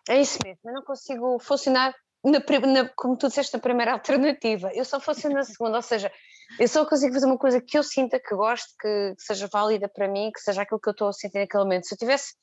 [0.10, 1.94] É isso mesmo, eu não consigo funcionar,
[2.24, 6.12] na, na, como tu disseste, na primeira alternativa, eu só funciono na segunda, ou seja,
[6.60, 9.90] eu só consigo fazer uma coisa que eu sinta, que gosto, que, que seja válida
[9.90, 11.88] para mim, que seja aquilo que eu estou a sentir naquele momento.
[11.88, 12.36] Se eu tivesse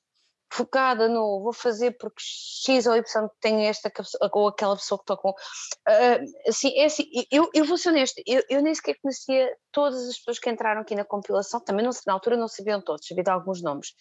[0.52, 3.90] focada no vou fazer porque X ou Y tem esta
[4.32, 5.30] ou aquela pessoa que estou com.
[5.30, 10.08] Uh, assim, é assim, eu, eu vou ser honesta, eu, eu nem sequer conhecia todas
[10.08, 13.24] as pessoas que entraram aqui na compilação, também não, na altura não sabiam todos, sabia
[13.24, 13.94] de alguns nomes.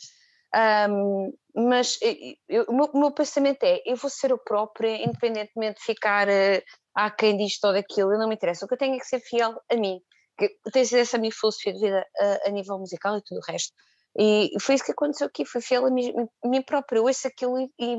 [0.89, 1.99] Um, mas
[2.47, 6.63] eu, o, meu, meu, pensamento é: eu vou ser o próprio, independentemente de ficar uh,
[6.95, 8.65] a quem diz todo aquilo, eu não me interessa.
[8.65, 10.01] O que eu tenho é que ser fiel a mim,
[10.37, 10.49] que
[10.83, 12.03] sido essa minha filosofia de vida
[12.43, 13.71] a nível musical e tudo o resto.
[14.17, 17.27] E foi isso que aconteceu aqui, fui fiel a mim, a mim própria, eu ouço
[17.27, 17.97] aquilo e, e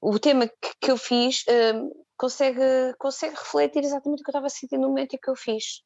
[0.00, 2.60] o tema que, que eu fiz um, consegue,
[2.98, 5.82] consegue refletir exatamente o que eu estava a sentir no momento em que eu fiz.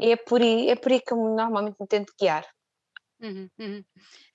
[0.00, 2.46] E é por aí, é por aí que eu normalmente me tento guiar.
[3.22, 3.84] Uhum, uhum.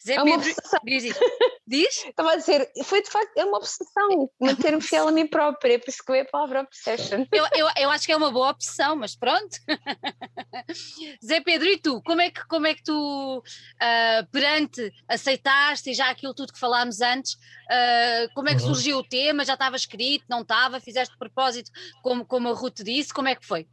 [0.06, 1.18] Zé é Pedro, diz,
[1.66, 2.06] diz?
[2.06, 5.90] Estava a dizer, foi de facto, é uma obsessão manter-me fiel a mim própria, por
[5.90, 7.26] isso que eu a palavra obsession.
[7.32, 9.58] Eu, eu, eu acho que é uma boa opção, mas pronto.
[11.26, 12.02] Zé Pedro, e tu?
[12.04, 16.60] Como é que, como é que tu, uh, perante, aceitaste e já aquilo tudo que
[16.60, 18.74] falámos antes, uh, como é que uhum.
[18.76, 19.44] surgiu o tema?
[19.44, 20.80] Já estava escrito, não estava?
[20.80, 21.72] Fizeste propósito,
[22.04, 23.12] como, como a Ruth disse?
[23.12, 23.68] Como é que foi?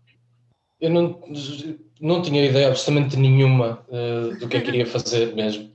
[0.82, 1.20] Eu não,
[2.00, 5.70] não tinha ideia absolutamente nenhuma uh, do que eu queria fazer mesmo.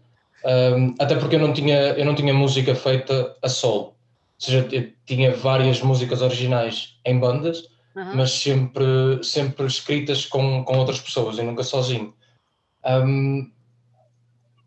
[0.45, 3.83] Um, até porque eu não, tinha, eu não tinha música feita a solo.
[3.83, 3.95] Ou
[4.37, 8.15] seja, eu tinha várias músicas originais em bandas, uhum.
[8.15, 12.13] mas sempre, sempre escritas com, com outras pessoas e nunca sozinho.
[12.85, 13.49] Um,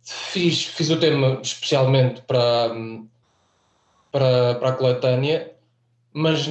[0.02, 2.70] fiz, fiz o tema especialmente para,
[4.10, 5.52] para, para a coletânea,
[6.14, 6.48] mas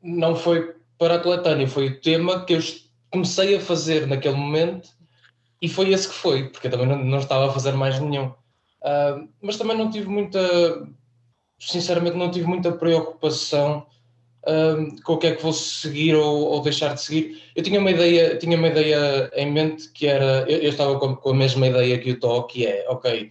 [0.00, 2.60] não foi para a coletânea, foi o tema que eu
[3.12, 4.88] comecei a fazer naquele momento
[5.60, 8.26] e foi esse que foi, porque eu também não, não estava a fazer mais nenhum.
[8.82, 10.40] Uh, mas também não tive muita,
[11.60, 13.86] sinceramente, não tive muita preocupação
[14.42, 17.42] uh, com o que é que vou seguir ou, ou, deixar de seguir.
[17.54, 21.14] Eu tinha uma ideia, tinha uma ideia em mente que era, eu, eu estava com,
[21.14, 23.30] com, a mesma ideia que o Tó, que é, ok,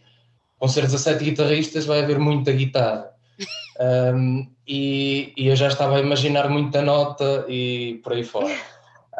[0.57, 3.11] vão ser 17 guitarristas, vai haver muita guitarra.
[4.15, 8.55] Um, e, e, eu já estava a imaginar muita nota e por aí fora.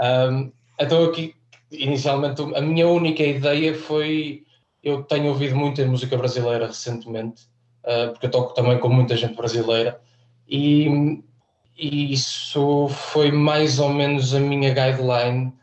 [0.02, 1.36] Um, então aqui,
[1.72, 4.44] inicialmente, a minha única ideia foi,
[4.84, 7.44] eu tenho ouvido muita música brasileira recentemente,
[7.86, 10.02] uh, porque eu toco também com muita gente brasileira,
[10.50, 11.22] e,
[11.78, 15.54] e isso foi mais ou menos a minha guideline,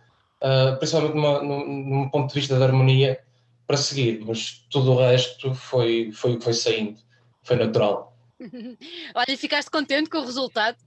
[0.40, 3.20] uh, principalmente numa, num, ponto de vista de harmonia,
[3.66, 6.98] para seguir, mas tudo o resto foi, foi o que foi saindo,
[7.42, 8.16] foi natural.
[9.14, 10.78] Olha, ficaste contente com o resultado?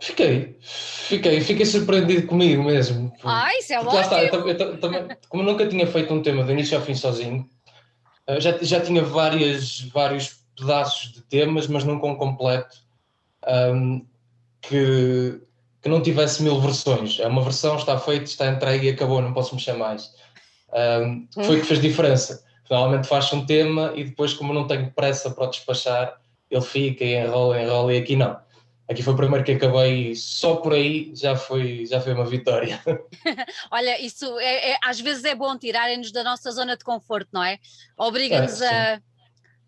[0.00, 3.12] Fiquei, fiquei, fiquei surpreendido comigo mesmo.
[3.24, 4.00] Ah, isso é ótimo.
[4.00, 7.48] Está, eu, eu, também, como nunca tinha feito um tema de início ao fim sozinho,
[8.28, 12.76] eh, já, já tinha várias, vários pedaços de temas, mas nunca um completo
[13.74, 14.06] um,
[14.60, 15.40] que,
[15.82, 17.18] que não tivesse mil versões.
[17.18, 20.12] É uma versão, está feito, está entregue e acabou, não posso mexer mais.
[21.02, 22.44] Um, foi o que fez diferença.
[22.70, 27.02] Normalmente faz um tema e depois, como não tenho pressa para o despachar, ele fica
[27.02, 28.36] e enrola, enrola e aqui não
[28.88, 32.80] aqui foi o primeiro que acabei só por aí já foi, já foi uma vitória.
[33.70, 37.44] Olha, isso é, é, às vezes é bom tirarem-nos da nossa zona de conforto, não
[37.44, 37.58] é?
[37.96, 39.00] Obriga-nos é,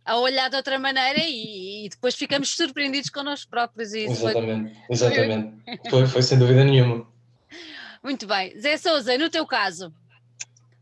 [0.05, 3.93] a, a olhar de outra maneira e, e, depois ficamos surpreendidos connosco próprios.
[3.93, 4.95] E exatamente, foi...
[4.95, 5.91] exatamente.
[5.91, 7.07] foi, foi sem dúvida nenhuma.
[8.03, 8.59] Muito bem.
[8.59, 9.93] Zé Souza, no teu caso?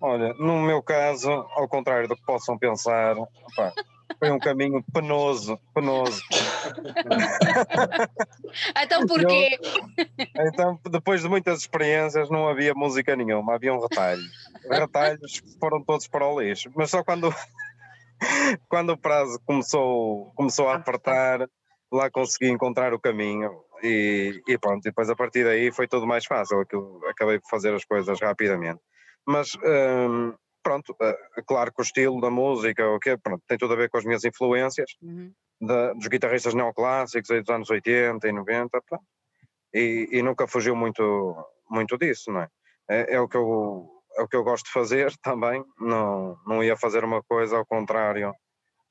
[0.01, 3.75] Olha, no meu caso, ao contrário do que possam pensar, opa,
[4.19, 6.23] foi um caminho penoso, penoso.
[8.83, 9.59] então porquê?
[10.35, 14.23] Eu, então, depois de muitas experiências, não havia música nenhuma, havia um retalho.
[14.71, 17.33] Retalhos foram todos para o lixo, mas só quando,
[18.69, 21.49] quando o prazo começou, começou a apertar,
[21.93, 23.51] lá consegui encontrar o caminho
[23.83, 26.67] e, e pronto, e depois a partir daí foi tudo mais fácil,
[27.09, 28.81] acabei por fazer as coisas rapidamente.
[29.25, 33.75] Mas hum, pronto, uh, claro que o estilo da música, o que pronto, tem tudo
[33.75, 35.33] a ver com as minhas influências, uhum.
[35.61, 38.81] da, dos guitarristas neoclássicos aí dos anos 80 e 90,
[39.75, 41.37] e, e, nunca fugiu muito,
[41.71, 42.49] muito disso, não é?
[42.89, 43.15] é?
[43.15, 46.77] É, o que eu, é o que eu gosto de fazer também, não, não ia
[46.77, 48.33] fazer uma coisa ao contrário,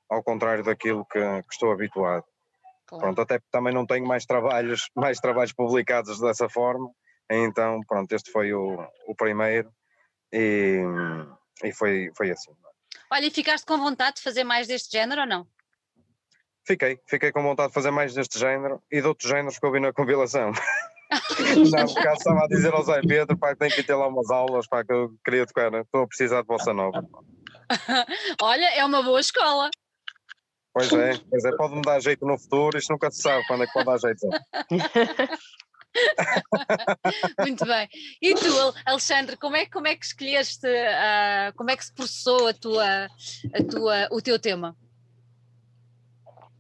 [0.10, 2.26] ao contrário daquilo que, que estou habituado.
[2.86, 3.04] Claro.
[3.04, 6.90] Pronto, até também não tenho mais trabalhos, mais trabalhos publicados dessa forma,
[7.30, 9.70] então pronto, este foi o, o primeiro
[10.32, 10.82] e,
[11.64, 12.52] e foi, foi assim.
[13.12, 15.48] Olha, e ficaste com vontade de fazer mais deste género ou não?
[16.66, 19.72] Fiquei, fiquei com vontade de fazer mais deste género e de outros géneros que eu
[19.72, 20.52] vi na compilação.
[21.72, 24.30] não, porque estava a dizer ao Zé Pedro pá, que tem que ter lá umas
[24.30, 27.06] aulas para que eu queria tocar, estou a precisar de Bossa Nova.
[28.42, 29.70] Olha, é uma boa escola.
[30.74, 33.68] Pois é, pois é, pode-me dar jeito no futuro, isto nunca se sabe quando é
[33.68, 34.28] que pode dar jeito.
[37.40, 37.88] Muito bem.
[38.22, 42.48] E tu, Alexandre, como é, como é que escolheste, uh, como é que se processou
[42.48, 44.76] a tua, a tua, o teu tema?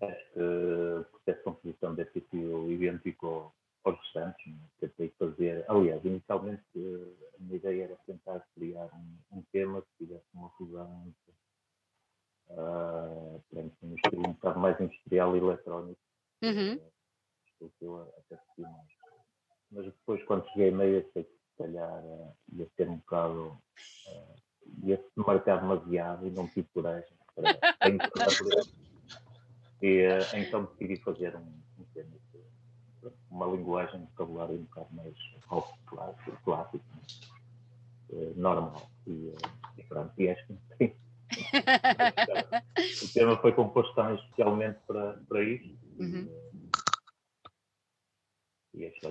[0.01, 4.45] Este processo de composição deve sido idêntico aos restantes.
[4.45, 4.59] Né?
[4.79, 10.25] Tentei fazer, aliás, inicialmente a minha ideia era tentar criar um, um tema que tivesse
[10.33, 11.13] uma fusão
[12.49, 13.43] uh,
[14.13, 16.01] um bocado mais industrial e eletrónico.
[16.43, 16.75] Uhum.
[17.61, 18.96] Uh, eu até mais
[19.71, 23.57] mas depois quando cheguei a meio achei que se calhar uh, ia ser um bocado
[24.07, 24.35] uh,
[24.83, 27.89] ia se marcar demasiado e não tive coragem para, para
[29.81, 32.17] e uh, então decidi fazer um, um tema
[33.29, 35.15] uma linguagem, um vocabulário um bocado mais
[35.47, 36.85] rock clássico, clássico
[38.09, 39.33] uh, normal e,
[39.77, 40.95] e pronto, e acho que tem,
[43.03, 45.77] o tema foi composto especialmente para, para isso.
[45.99, 46.29] Uhum.
[48.73, 49.09] E é só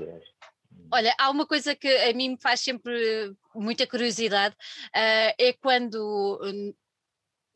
[0.93, 6.41] Olha, há uma coisa que a mim me faz sempre muita curiosidade, uh, é quando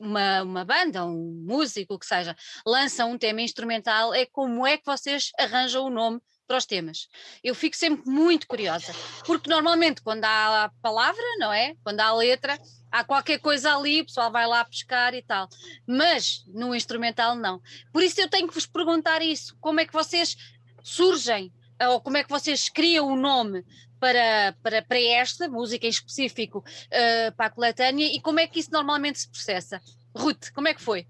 [0.01, 2.35] uma, uma banda, um músico, o que seja,
[2.67, 7.07] lança um tema instrumental, é como é que vocês arranjam o nome para os temas.
[7.45, 8.93] Eu fico sempre muito curiosa,
[9.25, 11.77] porque normalmente quando há a palavra, não é?
[11.85, 12.59] Quando há a letra,
[12.91, 15.49] há qualquer coisa ali, o pessoal vai lá pescar e tal.
[15.87, 17.61] Mas no instrumental não.
[17.93, 20.35] Por isso eu tenho que vos perguntar isso, como é que vocês
[20.83, 21.53] surgem
[21.89, 23.65] ou como é que vocês criam o nome
[23.99, 28.59] para, para, para esta música em específico uh, para a coletânea e como é que
[28.59, 29.81] isso normalmente se processa?
[30.17, 31.07] Ruth, como é que foi?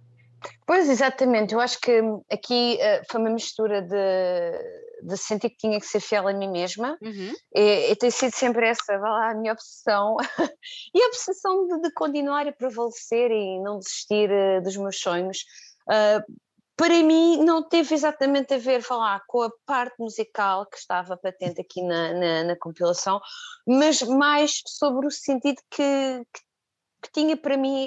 [0.66, 5.78] Pois, exatamente, eu acho que aqui uh, foi uma mistura de, de sentir que tinha
[5.78, 7.32] que ser fiel a mim mesma uhum.
[7.54, 10.16] e, e tem sido sempre essa, lá, a minha obsessão
[10.94, 15.44] e a obsessão de, de, continuar a prevalecer e não desistir uh, dos meus sonhos.
[15.86, 16.49] Uh,
[16.80, 21.60] para mim não teve exatamente a ver falar com a parte musical que estava patente
[21.60, 23.20] aqui na, na, na compilação,
[23.66, 26.40] mas mais sobre o sentido que, que,
[27.02, 27.86] que tinha para mim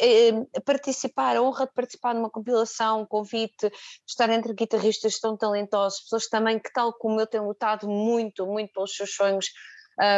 [0.00, 3.70] é, participar, a honra de participar numa compilação, um convite,
[4.08, 8.72] estar entre guitarristas tão talentosos, pessoas também que, tal como eu, têm lutado muito, muito
[8.72, 9.48] pelos seus sonhos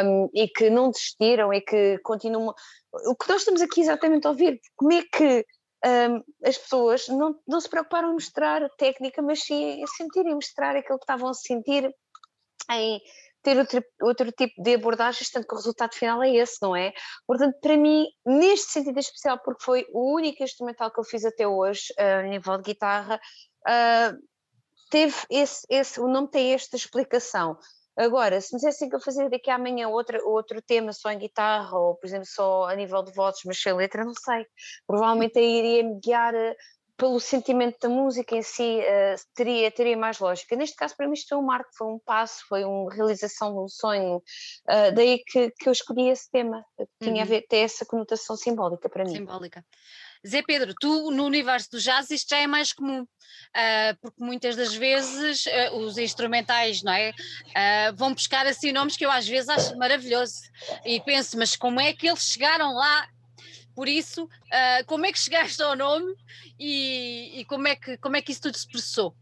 [0.05, 2.53] um, e que não desistiram e que continuam.
[3.05, 5.45] O que nós estamos aqui exatamente a ouvir, como é que
[5.85, 10.33] um, as pessoas não, não se preocuparam em mostrar técnica, mas sim em sentir e
[10.33, 11.93] mostrar aquilo que estavam a sentir,
[12.71, 13.01] em
[13.41, 16.93] ter outro, outro tipo de abordagens, tanto que o resultado final é esse, não é?
[17.25, 21.47] Portanto, para mim, neste sentido especial, porque foi o único instrumental que eu fiz até
[21.47, 23.19] hoje, uh, a nível de guitarra,
[23.67, 24.27] uh,
[24.91, 27.57] teve esse, esse, o nome tem esta explicação.
[27.97, 31.17] Agora, se me dissessem que eu fazia daqui a amanhã outra, outro tema só em
[31.17, 34.45] guitarra, ou por exemplo só a nível de vozes, mas sem letra, não sei.
[34.87, 36.55] Provavelmente aí iria me guiar uh,
[36.97, 40.55] pelo sentimento da música em si, uh, teria, teria mais lógica.
[40.55, 43.59] Neste caso, para mim, isto foi um marco, foi um passo, foi uma realização de
[43.59, 44.17] um sonho.
[44.17, 46.63] Uh, daí que, que eu escolhi esse tema,
[47.01, 47.21] tinha uhum.
[47.21, 49.15] a ver, ter essa conotação simbólica para mim.
[49.15, 49.65] Simbólica.
[50.27, 54.55] Zé Pedro, tu no universo do jazz isto já é mais comum, uh, porque muitas
[54.55, 59.27] das vezes uh, os instrumentais não é, uh, vão buscar assim nomes que eu às
[59.27, 60.41] vezes acho maravilhoso
[60.85, 63.07] e penso, mas como é que eles chegaram lá?
[63.73, 64.27] Por isso,
[64.85, 66.13] como é que chegaste ao nome
[66.59, 69.15] e, e, como, é que, como é que isso tudo se processou?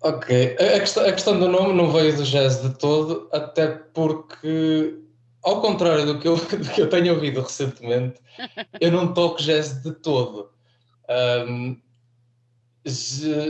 [0.00, 5.05] Ok, a questão, a questão do nome não veio do jazz de todo, até porque
[5.46, 8.20] ao contrário do que, eu, do que eu tenho ouvido recentemente,
[8.80, 10.50] eu não toco jazz de todo.
[11.48, 11.80] Um,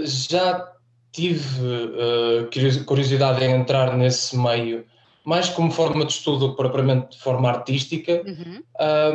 [0.05, 0.73] já
[1.11, 4.85] tive uh, curiosidade em entrar nesse meio,
[5.25, 8.63] mais como forma de estudo propriamente de forma artística, uhum.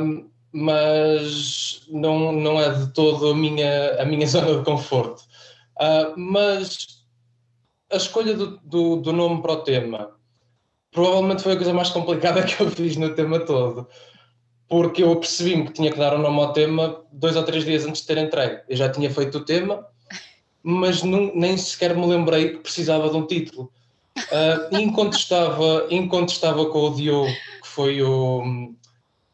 [0.04, 5.22] um, mas não, não é de todo a minha, a minha zona de conforto.
[5.80, 7.06] Uh, mas
[7.92, 10.21] a escolha do, do, do nome para o tema
[10.92, 13.88] provavelmente foi a coisa mais complicada que eu fiz no tema todo.
[14.68, 17.66] Porque eu percebi-me que tinha que dar o um nome ao tema dois ou três
[17.66, 18.62] dias antes de ter entregue.
[18.70, 19.86] Eu já tinha feito o tema,
[20.64, 23.72] mas não, nem sequer me lembrei que precisava de um título.
[24.14, 28.74] Uh, enquanto, estava, enquanto estava com o Diogo, que foi o,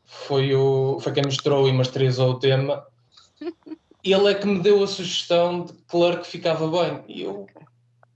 [0.06, 2.86] foi o foi quem mostrou e masterizou o tema,
[4.04, 7.04] ele é que me deu a sugestão de claro que ficava bem.
[7.08, 7.48] E eu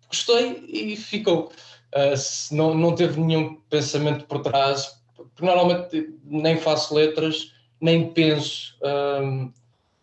[0.08, 1.52] gostei e ficou
[1.96, 8.78] uh, não, não teve nenhum pensamento por trás, porque normalmente nem faço letras, nem penso
[9.22, 9.52] um,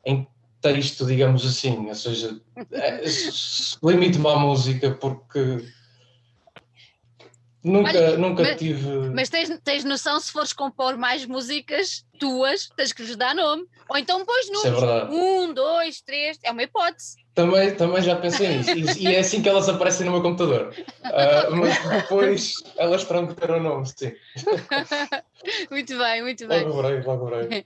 [0.05, 0.27] em
[0.61, 2.41] texto, digamos assim, ou seja,
[2.73, 3.03] é,
[3.83, 5.65] limito-me à música porque
[7.63, 9.11] Nunca, Olha, nunca mas, tive.
[9.11, 13.67] Mas tens, tens noção se fores compor mais músicas tuas, tens que lhes dar nome.
[13.89, 14.83] Ou então pões é números.
[14.83, 17.17] É um, dois, três, é uma hipótese.
[17.39, 18.99] Também, também já pensei nisso.
[18.99, 20.75] E, e é assim que elas aparecem no meu computador.
[20.75, 24.13] Uh, mas depois elas terão que ter o nome, sim.
[25.71, 26.65] muito bem, muito bem.
[26.65, 27.65] Logo verei, logo verei.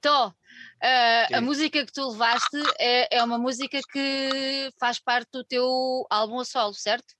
[0.00, 5.44] Tó, uh, a música que tu levaste é, é uma música que faz parte do
[5.44, 7.14] teu álbum a solo, certo?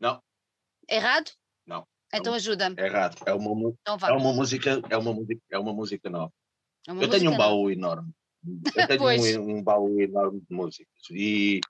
[0.00, 0.22] Não.
[0.88, 1.30] Errado?
[1.66, 1.86] Não.
[2.14, 2.76] Então ajuda-me.
[2.80, 3.18] É errado.
[3.26, 6.32] É uma, então é uma música, é uma música, é uma música nova.
[6.88, 7.72] É uma eu tenho um baú nova.
[7.74, 8.14] enorme.
[8.44, 10.88] Eu tenho um, um, baú enorme de músicas.
[11.10, 11.60] E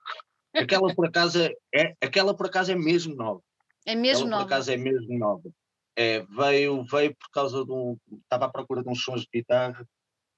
[0.53, 1.39] aquela por acaso
[1.73, 3.41] é, aquela por acaso é mesmo nova.
[3.85, 4.43] É mesmo aquela nova.
[4.43, 5.51] Por acaso é mesmo nova.
[5.95, 7.97] É, veio, veio por causa de um.
[8.23, 9.87] Estava à procura de uns sons de guitarra,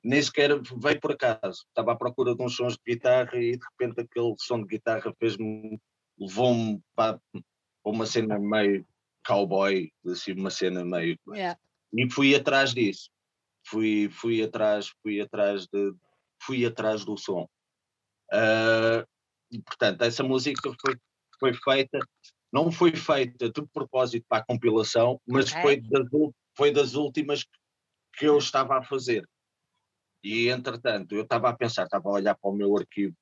[0.03, 1.65] nem sequer veio por acaso.
[1.67, 5.13] Estava à procura de uns sons de guitarra e de repente aquele som de guitarra
[5.17, 5.79] fez-me.
[6.19, 7.19] levou-me para,
[7.83, 8.85] uma cena meio
[9.25, 11.17] cowboy, assim, uma cena meio.
[11.29, 11.59] Yeah.
[11.93, 13.09] E fui atrás disso.
[13.65, 15.93] fui, fui atrás, fui atrás de,
[16.45, 17.47] fui atrás do som.
[18.31, 19.05] Uh,
[19.51, 20.95] e, portanto, essa música foi,
[21.39, 21.99] foi feita,
[22.51, 26.07] não foi feita de propósito para a compilação, mas foi, das,
[26.55, 27.45] foi das últimas
[28.17, 29.27] que eu estava a fazer.
[30.23, 33.15] E, entretanto, eu estava a pensar, estava a olhar para o meu arquivo,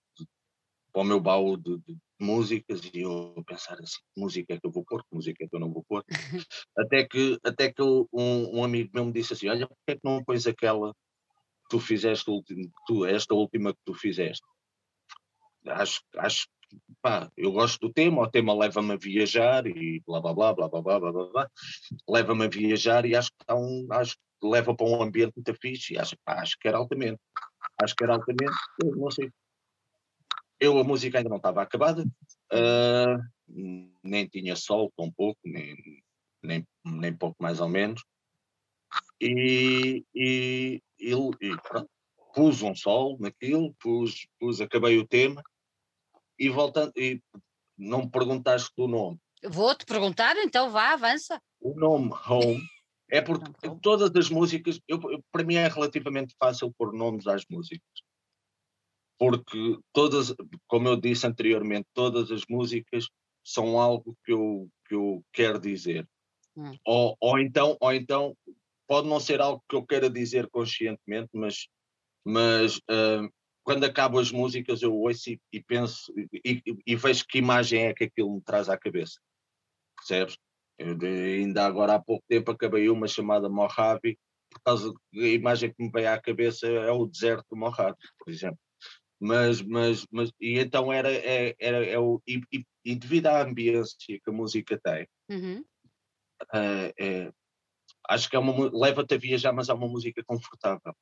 [0.94, 4.60] para o meu baú de, de músicas e eu a pensar assim, que música é
[4.60, 6.04] que eu vou pôr, que música é que eu não vou pôr.
[6.78, 10.02] até que, até que um, um amigo meu me disse assim, olha, porquê é que
[10.04, 10.98] não pões aquela que
[11.74, 14.46] tu fizeste último, tu, esta última que tu fizeste.
[15.66, 16.48] Acho, acho
[17.02, 20.70] pá, eu gosto do tema, o tema leva-me a viajar e blá blá blá blá
[20.70, 21.52] blá blá blá, blá.
[22.08, 25.56] leva-me a viajar e acho que, tá um, acho que leva para um ambiente muito
[25.60, 27.20] fixe e acho, pá, acho que era altamente.
[27.82, 28.54] Acho que era altamente,
[28.84, 29.32] eu não sei.
[30.60, 33.18] Eu a música ainda não estava acabada, uh,
[34.04, 35.76] nem tinha sol, tão pouco, nem,
[36.44, 38.04] nem, nem pouco mais ou menos.
[39.24, 41.90] E, e, e, e pronto,
[42.34, 45.42] pus um sol naquilo, pus, pus, acabei o tema
[46.38, 47.22] e voltando, e
[47.78, 49.18] não me perguntaste do nome.
[49.46, 51.42] Vou-te perguntar, então vá, avança.
[51.62, 52.62] O nome Home
[53.10, 55.00] é porque todas as músicas, eu,
[55.32, 58.04] para mim é relativamente fácil pôr nomes às músicas.
[59.18, 60.34] Porque todas,
[60.68, 63.08] como eu disse anteriormente, todas as músicas
[63.42, 66.06] são algo que eu, que eu quero dizer.
[66.58, 66.76] Hum.
[66.86, 68.36] Ou, ou, então, ou então
[68.88, 71.68] pode não ser algo que eu queira dizer conscientemente, mas,
[72.26, 73.30] mas uh,
[73.64, 76.14] quando acabo as músicas eu ouço e, e penso
[76.46, 79.20] e, e, vejo que imagem é que aquilo me traz à cabeça.
[79.98, 80.38] Percebes?
[80.78, 84.18] Eu, ainda agora há pouco tempo acabei uma chamada Mojave,
[84.52, 88.32] por causa da imagem que me veio à cabeça é o deserto do Mojave, por
[88.32, 88.60] exemplo.
[89.20, 93.42] Mas, mas, mas e então era, é, era, é o, e, e, e, devido à
[93.42, 95.64] ambiência que a música tem, uhum.
[96.54, 97.32] é, é,
[98.10, 100.94] acho que é uma leva-te a viajar, mas é uma música confortável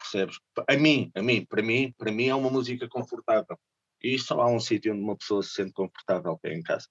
[0.00, 0.38] percebes?
[0.68, 3.58] A mim, a mim, para mim, para mim é uma música confortável.
[4.02, 6.88] E só há um sítio onde uma pessoa se sente confortável, que é em casa.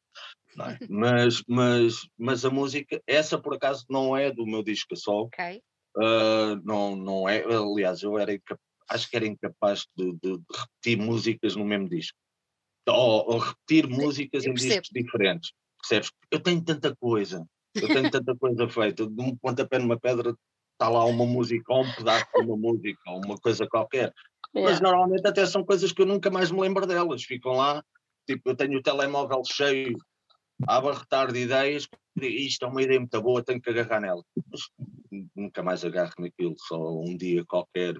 [0.60, 0.78] É?
[0.90, 5.28] mas, mas, mas a música, essa por acaso não é do meu disco só.
[5.98, 8.32] Uh, não, não é, aliás, eu era
[8.90, 12.18] acho que era incapaz de, de, de, repetir músicas no mesmo disco.
[12.88, 14.82] Ou, ou repetir músicas eu em percebo.
[14.82, 15.52] discos diferentes.
[15.82, 16.12] Percebes?
[16.30, 17.46] Eu tenho tanta coisa,
[17.82, 20.36] eu tenho tanta coisa feita, de um pontapé numa pedra
[20.74, 24.14] está lá uma música, ou um pedaço de uma música, ou uma coisa qualquer.
[24.56, 24.72] Yeah.
[24.72, 27.24] Mas normalmente até são coisas que eu nunca mais me lembro delas.
[27.24, 27.84] Ficam lá,
[28.26, 29.98] tipo, eu tenho o telemóvel cheio
[30.68, 31.88] a abarrotar de ideias,
[32.22, 34.24] isto é uma ideia muito boa, tenho que agarrar nela.
[34.50, 34.62] Mas
[35.36, 37.96] nunca mais agarro naquilo, só um dia qualquer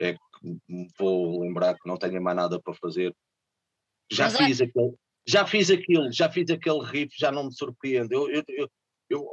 [0.00, 3.14] é que vou lembrar que não tenho mais nada para fazer.
[4.10, 4.64] Já Mas é fiz é...
[4.64, 4.94] aquele,
[5.26, 8.14] já fiz aquilo, já fiz aquele riff, já não me surpreende.
[8.14, 8.70] Eu, eu, eu,
[9.10, 9.26] eu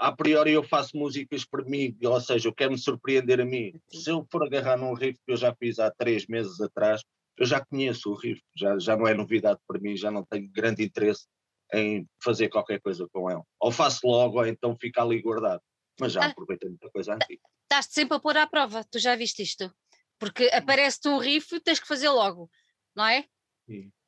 [0.00, 3.78] a priori eu faço músicas para mim, ou seja, eu quero me surpreender a mim.
[3.92, 7.02] Se eu for agarrar num riff que eu já fiz há três meses atrás,
[7.36, 10.50] eu já conheço o riff, já, já não é novidade para mim, já não tenho
[10.50, 11.26] grande interesse
[11.74, 13.42] em fazer qualquer coisa com ele.
[13.60, 15.62] Ou faço logo, ou então fica ali guardado.
[16.00, 17.42] Mas já ah, aproveito muita coisa antiga.
[17.64, 19.70] Estás-te sempre a pôr à prova, tu já viste isto?
[20.18, 22.50] Porque aparece-te um riff, tens que fazer logo,
[22.96, 23.26] não é?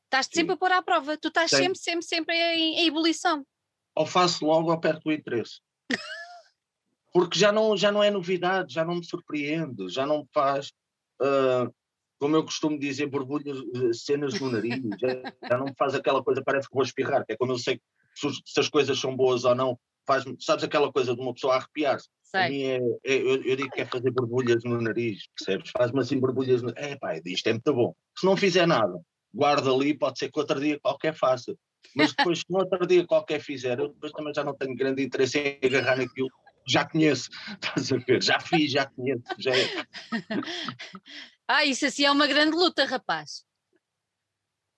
[0.05, 3.47] Estás-te sempre a pôr à prova, tu estás sempre, sempre, sempre em, em ebulição.
[3.95, 5.61] Ou faço logo ou perto do interesse
[7.13, 10.73] porque já não, já não é novidade, já não me surpreende, já não me faz,
[11.21, 11.73] uh,
[12.19, 13.59] como eu costumo dizer, borbulhas,
[14.05, 17.35] cenas no nariz, já, já, não me faz aquela coisa, parece que vou espirrar, que
[17.35, 17.81] é quando eu sei
[18.15, 21.57] se, se as coisas são boas ou não, faz sabes aquela coisa de uma pessoa
[21.57, 22.09] arrepiar-se?
[22.47, 25.71] A mim é, é eu, eu, digo que é fazer borbulhas no nariz, percebes?
[25.77, 27.95] Faz-me assim borbulhas no É pá, isto é muito bom.
[28.19, 28.99] Se não fizer nada,
[29.35, 31.55] guarda ali, pode ser que outro dia qualquer faça.
[31.95, 35.03] Mas depois, se no outro dia qualquer fizer, eu depois também já não tenho grande
[35.03, 36.31] interesse em agarrar naquilo
[36.67, 37.29] já conheço,
[37.63, 38.23] estás a ver?
[38.23, 39.67] Já fiz, já conheço, já é.
[41.49, 43.45] Ah, isso assim é uma grande luta, rapaz.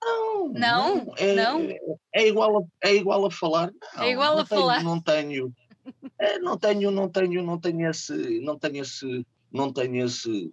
[0.02, 1.60] Não, não, não, é, não?
[2.12, 3.70] é, igual a, é igual a falar.
[3.94, 4.82] Não, é igual a tenho, falar.
[4.82, 5.54] Não tenho,
[6.18, 10.52] é, não tenho, não tenho, não tenho esse, não tenho esse, não tenho esse,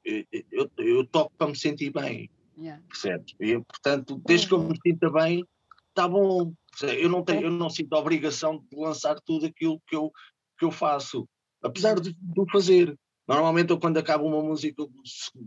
[0.52, 2.82] eu, eu toco para me sentir bem, yeah.
[2.88, 3.34] percebes?
[3.40, 5.44] E, portanto, desde que eu me sinta bem,
[5.92, 6.54] está bom.
[6.82, 10.12] Eu não tenho, eu não sinto a obrigação de lançar tudo aquilo que eu,
[10.58, 11.28] que eu faço,
[11.62, 12.98] apesar de, de o fazer.
[13.28, 14.84] Normalmente eu quando acabo uma música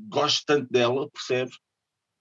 [0.08, 1.58] gosto tanto dela, percebes?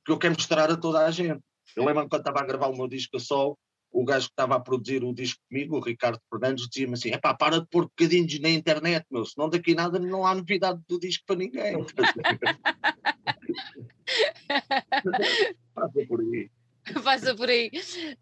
[0.06, 1.42] Que eu quero mostrar a toda a gente.
[1.76, 3.58] Eu lembro quando estava a gravar o meu disco a sol,
[3.92, 7.34] o gajo que estava a produzir o disco comigo, o Ricardo Fernandes, dizia-me assim: epá,
[7.34, 11.24] para de pôr bocadinhos na internet, meu, senão daqui nada não há novidade do disco
[11.26, 11.76] para ninguém.
[15.74, 16.50] Passa por aí.
[17.04, 17.72] Passa por aí.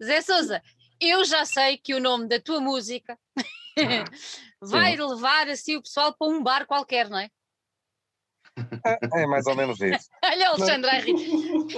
[0.02, 0.62] Zé Souza,
[1.00, 3.18] eu já sei que o nome da tua música
[4.62, 5.04] vai Sim.
[5.08, 7.30] levar assim o pessoal para um bar qualquer, não é?
[8.86, 10.10] É, é mais ou menos isso.
[10.24, 11.14] Olha, Alexandre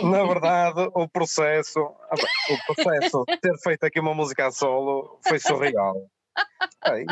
[0.04, 5.40] Na verdade, o processo, o processo de ter feito aqui uma música a solo foi
[5.40, 5.96] surreal.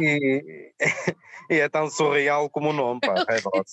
[0.02, 0.74] E,
[1.50, 3.70] e é tão surreal como o nome, pá, Red Hot.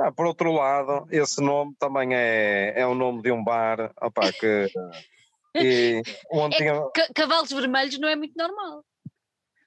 [0.00, 4.32] Ah, por outro lado, esse nome também é, é o nome de um bar opa,
[4.32, 4.66] que.
[5.56, 6.90] E onde é tinha...
[7.14, 8.84] Cavalos vermelhos não é muito normal.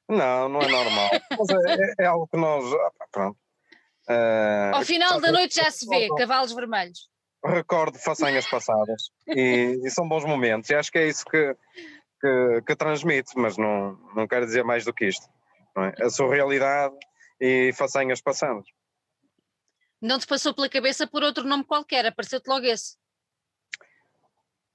[0.09, 1.09] Não, não é normal.
[1.69, 2.65] É, é, é algo que nós.
[3.09, 3.37] Pronto.
[4.09, 7.09] Uh, Ao final da noite já se vê, cavalos vermelhos.
[7.45, 11.55] Recordo façanhas passadas e, e, são bons momentos, e acho que é isso que,
[12.19, 15.25] que, que transmite, mas não, não quero dizer mais do que isto.
[15.77, 16.05] É?
[16.05, 16.95] A surrealidade
[17.39, 18.65] e façanhas passadas.
[20.01, 22.95] Não te passou pela cabeça por outro nome qualquer, apareceu-te logo esse.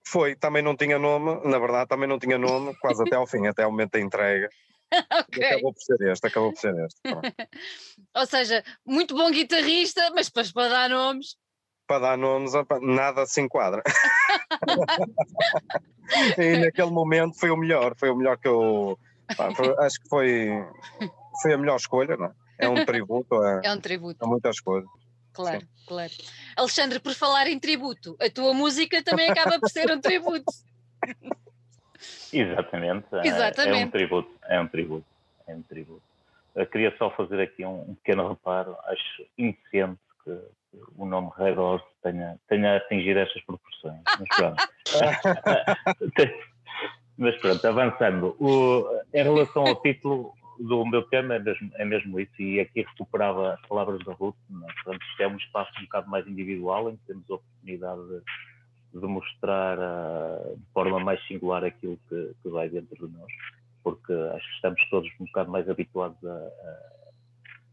[0.05, 3.47] Foi, também não tinha nome, na verdade também não tinha nome, quase até ao fim,
[3.47, 4.51] até ao momento da entrega.
[5.21, 5.47] okay.
[5.47, 7.01] Acabou por ser este, acabou por ser este.
[8.17, 11.37] Ou seja, muito bom guitarrista, mas depois para dar nomes.
[11.87, 13.83] Para dar nomes, nada se enquadra.
[16.39, 18.99] e naquele momento foi o melhor, foi o melhor que eu.
[19.37, 20.51] Pá, foi, acho que foi,
[21.41, 22.33] foi a melhor escolha, não é?
[22.59, 24.25] É um tributo a, é um tributo.
[24.25, 24.89] a muitas coisas.
[25.33, 25.69] Claro, Sim.
[25.87, 26.13] claro.
[26.57, 30.53] Alexandre, por falar em tributo, a tua música também acaba por ser um tributo.
[32.33, 33.07] Exatamente.
[33.25, 33.77] Exatamente.
[33.77, 35.07] É, é, um tributo, é um tributo,
[35.47, 36.03] é um tributo.
[36.55, 38.77] Eu queria só fazer aqui um, um pequeno reparo.
[38.85, 40.39] Acho indecente que,
[40.97, 44.03] o nome Red Horse tenha, tenha atingido estas proporções.
[44.19, 44.63] Mas pronto.
[47.17, 48.37] Mas pronto, avançando.
[48.39, 52.83] O, em relação ao título, do meu tema é mesmo, é mesmo isso, e aqui
[52.83, 54.73] recuperava as palavras da Ruth, é?
[54.75, 59.01] portanto, isto é um espaço um bocado mais individual, em que temos a oportunidade de,
[59.01, 63.33] de mostrar uh, de forma mais singular aquilo que, que, vai dentro de nós,
[63.83, 66.35] porque acho que estamos todos um bocado mais habituados a,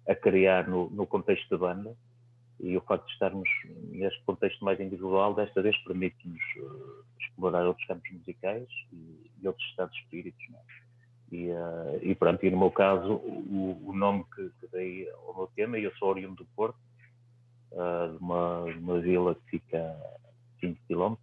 [0.08, 1.96] a, a criar no, no contexto da banda,
[2.60, 3.50] e o facto de estarmos
[3.90, 9.66] neste contexto mais individual, desta vez permite-nos uh, explorar outros campos musicais e, e outros
[9.70, 10.44] estados de espíritos.
[11.32, 15.36] E, uh, e pronto, e no meu caso, o, o nome que, que, dei ao
[15.36, 16.78] meu tema, eu sou oriundo do Porto,
[17.72, 20.20] uh, de, uma, uma vila que fica a
[20.60, 21.16] 5 km,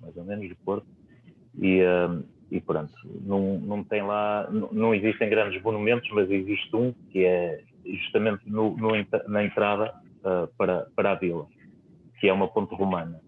[0.00, 0.86] mais ou menos, do Porto,
[1.56, 6.74] e, uh, e pronto, não, não tem lá, não, não, existem grandes monumentos, mas existe
[6.74, 8.90] um que é justamente no, no
[9.28, 9.94] na entrada
[10.58, 11.46] para, para a vila,
[12.18, 13.20] que é uma ponte romana.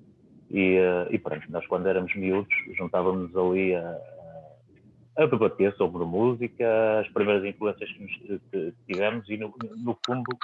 [0.51, 0.77] E,
[1.11, 3.99] e pronto, nós quando éramos miúdos juntávamos ali a
[5.17, 10.37] a debater sobre música, as primeiras influências que, nos, que tivemos e, no, no, fundo,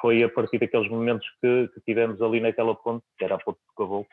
[0.00, 3.58] foi a partir daqueles momentos que, que, tivemos ali naquela ponte, que era a ponte
[3.58, 4.06] do Caboclo,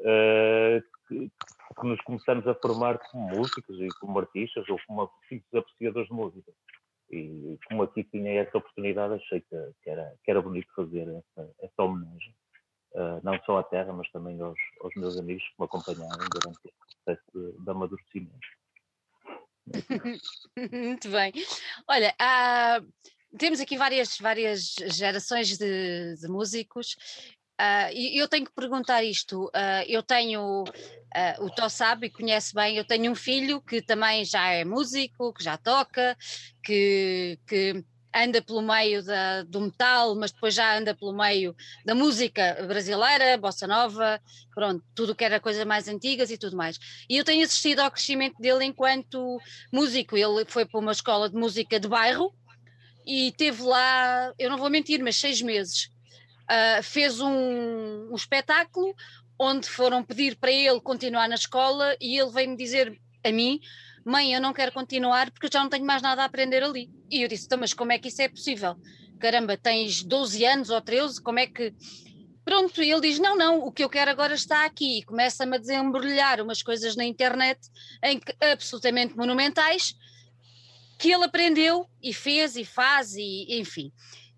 [0.00, 1.30] uh, que,
[1.80, 6.14] que, nos começamos a formar como músicos e como artistas ou como simples apreciadores de
[6.14, 6.52] música.
[7.10, 11.82] E como aqui tinha essa oportunidade, achei que, era, que era bonito fazer essa, essa
[11.82, 12.34] homenagem,
[12.92, 16.58] uh, não só à terra, mas também aos, aos meus amigos que me acompanharam durante
[16.68, 16.72] o
[17.04, 18.57] processo de, de amadurecimento.
[20.72, 21.32] Muito bem.
[21.86, 22.80] Olha, há,
[23.36, 26.96] temos aqui várias, várias gerações de, de músicos.
[27.60, 29.46] Uh, e eu tenho que perguntar isto.
[29.46, 33.82] Uh, eu tenho, uh, o Tó sabe e conhece bem, eu tenho um filho que
[33.82, 36.16] também já é músico, que já toca,
[36.62, 37.84] que, que
[38.14, 41.54] anda pelo meio da, do metal, mas depois já anda pelo meio
[41.84, 44.20] da música brasileira, bossa nova,
[44.54, 46.78] pronto, tudo que era coisas mais antigas e tudo mais.
[47.08, 49.38] E eu tenho assistido ao crescimento dele enquanto
[49.72, 50.16] músico.
[50.16, 52.32] Ele foi para uma escola de música de bairro
[53.06, 55.90] e teve lá, eu não vou mentir, mas seis meses.
[56.50, 58.94] Uh, fez um, um espetáculo
[59.38, 63.60] onde foram pedir para ele continuar na escola e ele veio-me dizer a mim
[64.08, 66.90] mãe, eu não quero continuar porque eu já não tenho mais nada a aprender ali.
[67.10, 68.76] E eu disse, então, mas como é que isso é possível?
[69.18, 71.74] Caramba, tens 12 anos ou 13, como é que...
[72.44, 74.98] Pronto, e ele diz, não, não, o que eu quero agora está aqui.
[74.98, 77.60] E começa-me a desembrulhar umas coisas na internet
[78.02, 79.94] em que, absolutamente monumentais
[80.98, 83.92] que ele aprendeu e fez e faz e enfim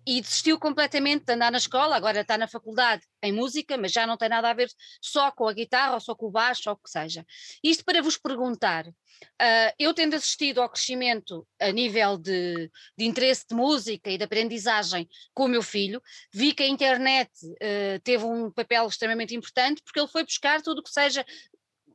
[0.05, 4.07] e desistiu completamente de andar na escola, agora está na faculdade em música, mas já
[4.07, 6.75] não tem nada a ver só com a guitarra ou só com o baixo ou
[6.75, 7.25] o que seja.
[7.63, 13.45] Isto para vos perguntar, uh, eu tendo assistido ao crescimento a nível de, de, interesse
[13.47, 16.01] de música e de aprendizagem com o meu filho,
[16.33, 20.79] vi que a internet uh, teve um papel extremamente importante porque ele foi buscar tudo
[20.79, 21.23] o que seja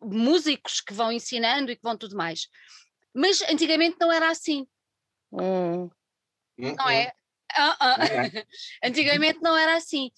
[0.01, 2.49] músicos que vão ensinando e que vão tudo mais.
[3.13, 4.67] Mas antigamente não era assim.
[5.33, 5.91] Hum.
[6.57, 7.13] Não é?
[7.55, 7.97] Ah, ah.
[8.85, 10.11] Antigamente não era assim.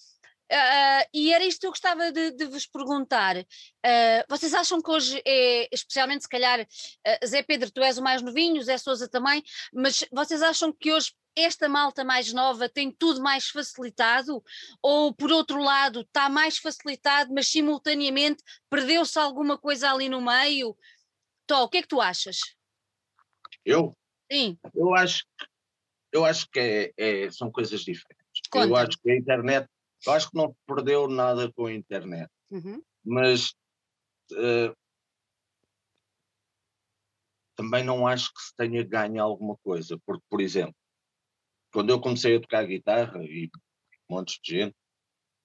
[0.51, 3.37] Uh, e era isto que eu gostava de, de vos perguntar.
[3.37, 8.03] Uh, vocês acham que hoje é, especialmente se calhar, uh, Zé Pedro, tu és o
[8.03, 9.43] mais novinho, Zé Souza também,
[9.75, 14.43] mas vocês acham que hoje esta malta mais nova tem tudo mais facilitado?
[14.83, 20.75] Ou, por outro lado, está mais facilitado, mas simultaneamente perdeu-se alguma coisa ali no meio?
[21.47, 22.39] Tó, o que é que tu achas?
[23.65, 23.95] Eu?
[24.33, 24.59] Sim.
[24.75, 25.25] Eu acho,
[26.19, 28.43] eu acho que é, é, são coisas diferentes.
[28.53, 29.69] Eu acho que a internet,
[30.07, 32.83] eu acho que não perdeu nada com a internet, uhum.
[33.05, 33.53] mas
[34.33, 34.75] uh,
[37.57, 40.75] também não acho que se tenha ganho alguma coisa, porque, por exemplo,
[41.73, 43.49] quando eu comecei a tocar guitarra e
[44.09, 44.77] montes de gente,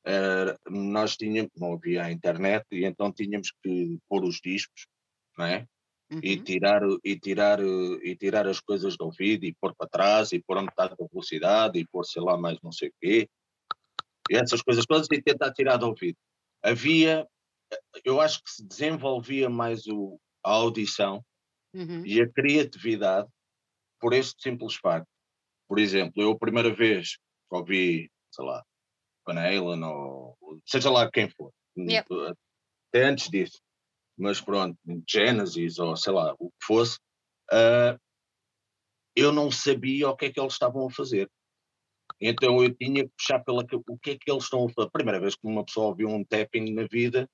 [0.08, 4.88] uh, nós tínhamos, não havia a internet, e então tínhamos que pôr os discos,
[5.38, 5.68] não é?
[6.14, 6.20] Uhum.
[6.22, 10.40] E, tirar, e, tirar, e tirar as coisas do ouvido e pôr para trás e
[10.40, 13.30] pôr a metade da velocidade e pôr sei lá mais não sei o quê.
[14.30, 16.18] E essas coisas todas e tentar tirar do ouvido.
[16.62, 17.28] Havia,
[18.06, 21.24] eu acho que se desenvolvia mais o, a audição
[21.74, 22.06] uhum.
[22.06, 23.28] e a criatividade
[24.00, 25.08] por este simples facto.
[25.68, 27.18] Por exemplo, eu a primeira vez
[27.50, 28.64] que ouvi, sei lá,
[29.26, 32.08] Van Halen ou seja lá quem for, yep.
[32.90, 33.60] até antes disso,
[34.18, 34.78] mas pronto,
[35.10, 36.98] Genesis ou sei lá, o que fosse,
[37.52, 38.00] uh,
[39.16, 41.30] eu não sabia o que é que eles estavam a fazer.
[42.20, 44.90] Então eu tinha que puxar pela o que é que eles estão a fazer.
[44.92, 47.30] Primeira vez que uma pessoa ouviu um tapping na vida,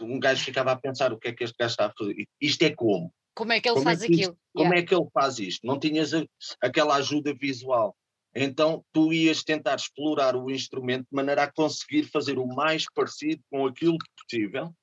[0.00, 2.26] um gajo ficava a pensar o que é que este gajo está a fazer.
[2.40, 3.12] Isto é como?
[3.34, 4.32] Como é que ele como é faz é que aquilo?
[4.32, 4.80] Isto, como yeah.
[4.80, 5.66] é que ele faz isto?
[5.66, 6.24] Não tinhas a,
[6.60, 7.96] aquela ajuda visual.
[8.34, 13.42] Então tu ias tentar explorar o instrumento de maneira a conseguir fazer o mais parecido
[13.50, 14.74] com aquilo possível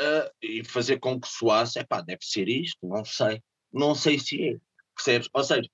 [0.00, 4.18] uh, e fazer com que soasse, é pá, deve ser isto, não sei, não sei
[4.18, 4.58] se é,
[4.94, 5.28] percebes?
[5.32, 5.68] Ou seja,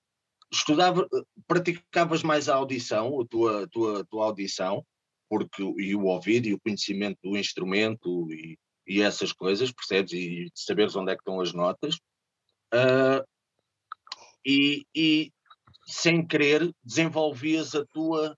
[0.52, 1.08] estudava,
[1.46, 4.84] praticavas mais a audição, a tua, a tua, a tua audição,
[5.28, 10.12] porque, e o ouvido e o conhecimento do instrumento e, e essas coisas, percebes?
[10.12, 11.96] E saberes onde é que estão as notas.
[12.72, 13.22] Uh,
[14.44, 15.32] e, e,
[15.86, 18.36] sem querer desenvolvias a tua,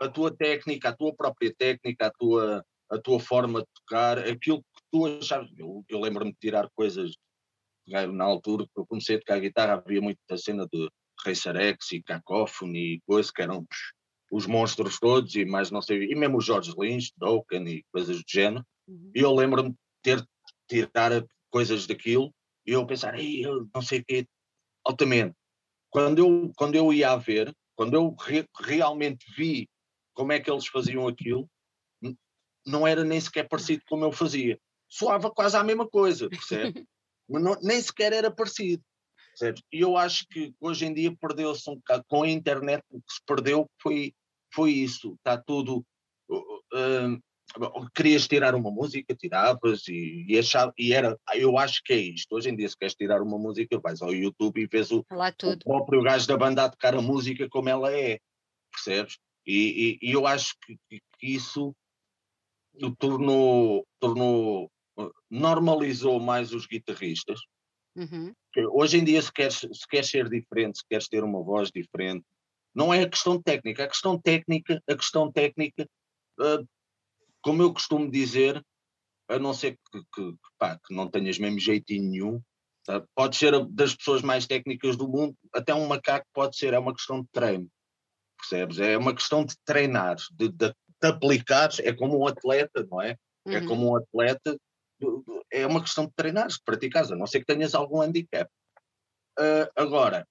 [0.00, 4.64] a tua técnica, a tua própria técnica, a tua, a tua forma de tocar, aquilo
[4.92, 7.16] tu achavas, eu, eu lembro-me de tirar coisas,
[7.86, 10.88] na altura que eu comecei a tocar guitarra, havia muita cena de
[11.24, 13.66] Racer X e Cacophony e coisas que eram
[14.30, 18.18] os monstros todos e mais não sei, e mesmo o George Lynch, Dokken e coisas
[18.18, 19.10] do género, uhum.
[19.14, 20.26] e eu lembro-me de ter
[20.68, 22.32] tirar coisas daquilo
[22.66, 24.26] e eu pensar, ei, eu não sei o quê,
[24.84, 25.34] altamente.
[25.90, 29.68] Quando eu, quando eu ia a ver, quando eu re, realmente vi
[30.14, 31.48] como é que eles faziam aquilo,
[32.64, 34.58] não era nem sequer parecido como eu fazia
[34.92, 36.84] soava quase a mesma coisa, percebe?
[37.28, 38.82] Mas não, nem sequer era parecido.
[39.72, 43.14] E eu acho que hoje em dia perdeu-se um bocado, com a internet o que
[43.14, 44.12] se perdeu foi,
[44.54, 45.82] foi isso, está tudo.
[46.28, 51.94] Uh, uh, querias tirar uma música, tiravas e, e, achava, e era, eu acho que
[51.94, 52.34] é isto.
[52.34, 55.02] Hoje em dia, se queres tirar uma música, vais ao YouTube e vês o,
[55.54, 58.18] o próprio gajo da banda a tocar a música como ela é,
[58.70, 59.18] percebes?
[59.46, 61.74] E, e, e eu acho que, que, isso
[62.98, 64.70] tornou, tornou
[65.30, 67.40] normalizou mais os guitarristas.
[67.96, 68.32] Uhum.
[68.72, 72.24] Hoje em dia, se queres, se queres ser diferente, se queres ter uma voz diferente,
[72.74, 73.84] não é a questão técnica.
[73.84, 75.86] A questão técnica, a questão técnica,
[76.40, 76.66] uh,
[77.42, 78.64] como eu costumo dizer,
[79.28, 82.42] a não ser que, que, pá, que não tenhas mesmo jeitinho nenhum,
[82.84, 83.04] tá?
[83.14, 86.94] pode ser das pessoas mais técnicas do mundo, até um macaco pode ser, é uma
[86.94, 87.68] questão de treino,
[88.38, 88.78] percebes?
[88.78, 93.10] É uma questão de treinar, de, de, de aplicares, é como um atleta, não é?
[93.10, 93.16] é
[93.46, 93.54] uhum.
[93.56, 94.58] É como um atleta
[95.50, 98.50] é uma questão de treinar, de praticar, a não ser que tenhas algum handicap.
[99.38, 100.26] Uh, agora,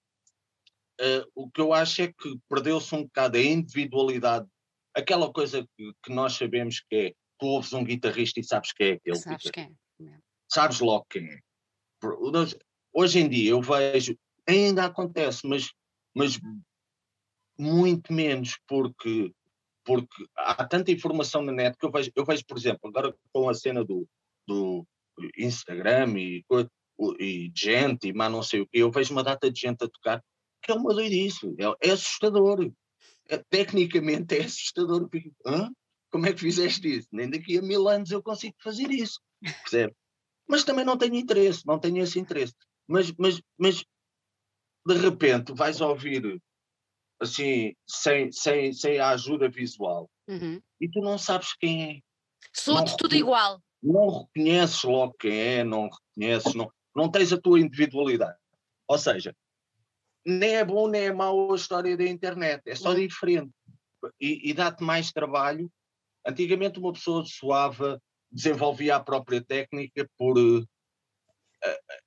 [1.00, 4.48] uh, o que eu acho é que perdeu-se um bocado a individualidade,
[4.96, 8.90] aquela coisa que, que, nós sabemos que é, tu ouves um guitarrista e sabes quem
[8.90, 9.16] é aquele.
[9.18, 10.18] Sabes quem é.
[10.52, 11.40] Sabes logo quem é.
[12.94, 14.18] Hoje em dia eu vejo,
[14.48, 15.72] ainda acontece, mas,
[16.16, 16.40] mas
[17.58, 19.32] muito menos porque
[19.84, 23.50] porque há tanta informação na net que eu vejo, eu vejo, por exemplo, agora com
[23.50, 24.08] a cena do,
[24.52, 24.88] do
[25.38, 26.44] Instagram e,
[27.20, 29.90] e gente, e mais não sei o quê, eu vejo uma data de gente a
[29.90, 30.24] tocar,
[30.62, 32.72] que é uma doidice, é, é assustador.
[33.30, 35.10] É, tecnicamente é assustador.
[35.46, 35.70] Hã?
[36.12, 37.08] Como é que fizeste isso?
[37.12, 39.20] Nem daqui a mil anos eu consigo fazer isso.
[39.42, 39.96] Percebe?
[40.48, 42.54] Mas também não tenho interesse, não tenho esse interesse.
[42.88, 43.86] Mas, mas, mas
[44.86, 46.42] de repente vais ouvir
[47.22, 50.60] assim, sem, sem, sem a ajuda visual, uhum.
[50.80, 52.00] e tu não sabes quem é.
[52.52, 57.60] Soa-te tudo igual não reconheces logo quem é, não reconheces, não, não tens a tua
[57.60, 58.38] individualidade.
[58.88, 59.36] Ou seja,
[60.26, 63.52] nem é bom nem é mau a história da internet, é só diferente.
[64.20, 65.72] E, e dá-te mais trabalho.
[66.26, 68.02] Antigamente uma pessoa suava,
[68.32, 70.38] desenvolvia a própria técnica por.
[70.38, 70.66] Uh,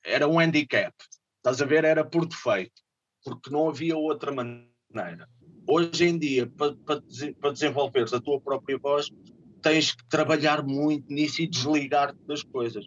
[0.04, 0.94] era um handicap.
[1.36, 1.84] Estás a ver?
[1.84, 2.82] Era por defeito.
[3.24, 5.28] porque não havia outra maneira.
[5.66, 7.02] Hoje em dia, para, para,
[7.40, 9.10] para desenvolveres a tua própria voz,
[9.64, 12.86] tens que trabalhar muito nisso e desligar-te das coisas.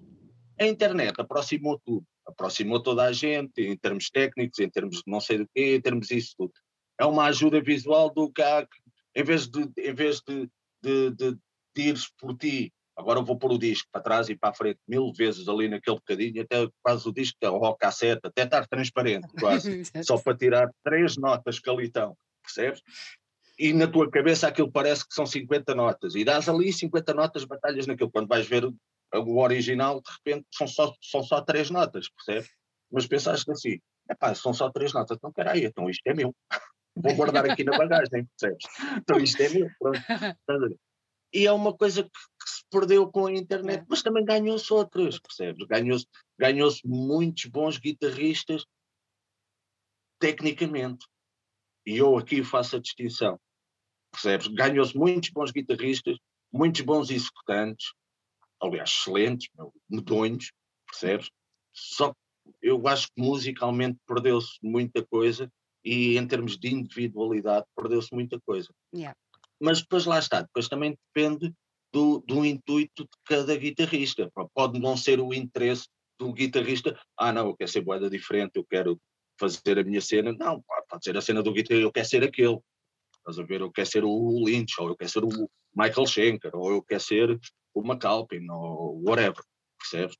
[0.60, 5.20] A internet aproximou tudo, aproximou toda a gente, em termos técnicos, em termos de não
[5.20, 6.54] sei do quê, em termos disso tudo.
[7.00, 8.66] É uma ajuda visual do que há,
[9.16, 10.50] em vez de, em vez de,
[10.82, 11.38] de, de,
[11.76, 14.80] de ires por ti Agora vou pôr o disco para trás e para a frente
[14.88, 19.28] mil vezes ali naquele bocadinho, até quase o disco, ou a cassete, até estar transparente,
[19.40, 22.82] quase, só para tirar três notas que ali estão, percebes?
[23.60, 27.43] E na tua cabeça aquilo parece que são 50 notas, e dás ali 50 notas,
[27.43, 28.12] batalhas naquilo.
[28.12, 28.66] Quando vais ver
[29.14, 32.51] o original, de repente são só, são só três notas, percebes?
[32.91, 33.80] Mas pensaste assim,
[34.10, 36.36] epá, são só três notas, então peraí, então isto é meu.
[36.95, 38.66] Vou guardar aqui na bagagem, percebes?
[38.97, 40.80] Então isto é meu, pronto.
[41.34, 43.86] E é uma coisa que, que se perdeu com a internet, é.
[43.88, 45.66] mas também ganhou-se outras, percebes?
[45.68, 46.08] Ganhou-se
[46.39, 48.66] ganhou muitos bons guitarristas
[50.20, 51.05] tecnicamente.
[51.86, 53.39] E eu aqui faço a distinção,
[54.12, 54.47] percebes?
[54.47, 56.18] Ganhou-se muitos bons guitarristas,
[56.51, 57.93] muitos bons executantes,
[58.62, 59.49] aliás, excelentes,
[59.89, 60.51] medonhos,
[60.86, 61.30] percebes?
[61.74, 62.18] Só que
[62.62, 65.51] eu acho que musicalmente perdeu-se muita coisa
[65.84, 68.70] e em termos de individualidade perdeu-se muita coisa.
[68.93, 69.16] Yeah
[69.60, 71.53] mas depois lá está, depois também depende
[71.91, 74.32] do, do intuito de cada guitarrista.
[74.53, 75.88] Pode não ser o interesse
[76.20, 78.99] do guitarrista, ah não, eu quero ser boeda diferente, eu quero
[79.39, 82.60] fazer a minha cena, não, pode ser a cena do guitarrista, eu quero ser aquele,
[83.28, 86.52] estás a ver, eu quero ser o Lynch, ou eu quero ser o Michael Schenker,
[86.56, 87.40] ou eu quero ser
[87.74, 89.44] o McAlpin, ou whatever,
[89.78, 90.16] percebes?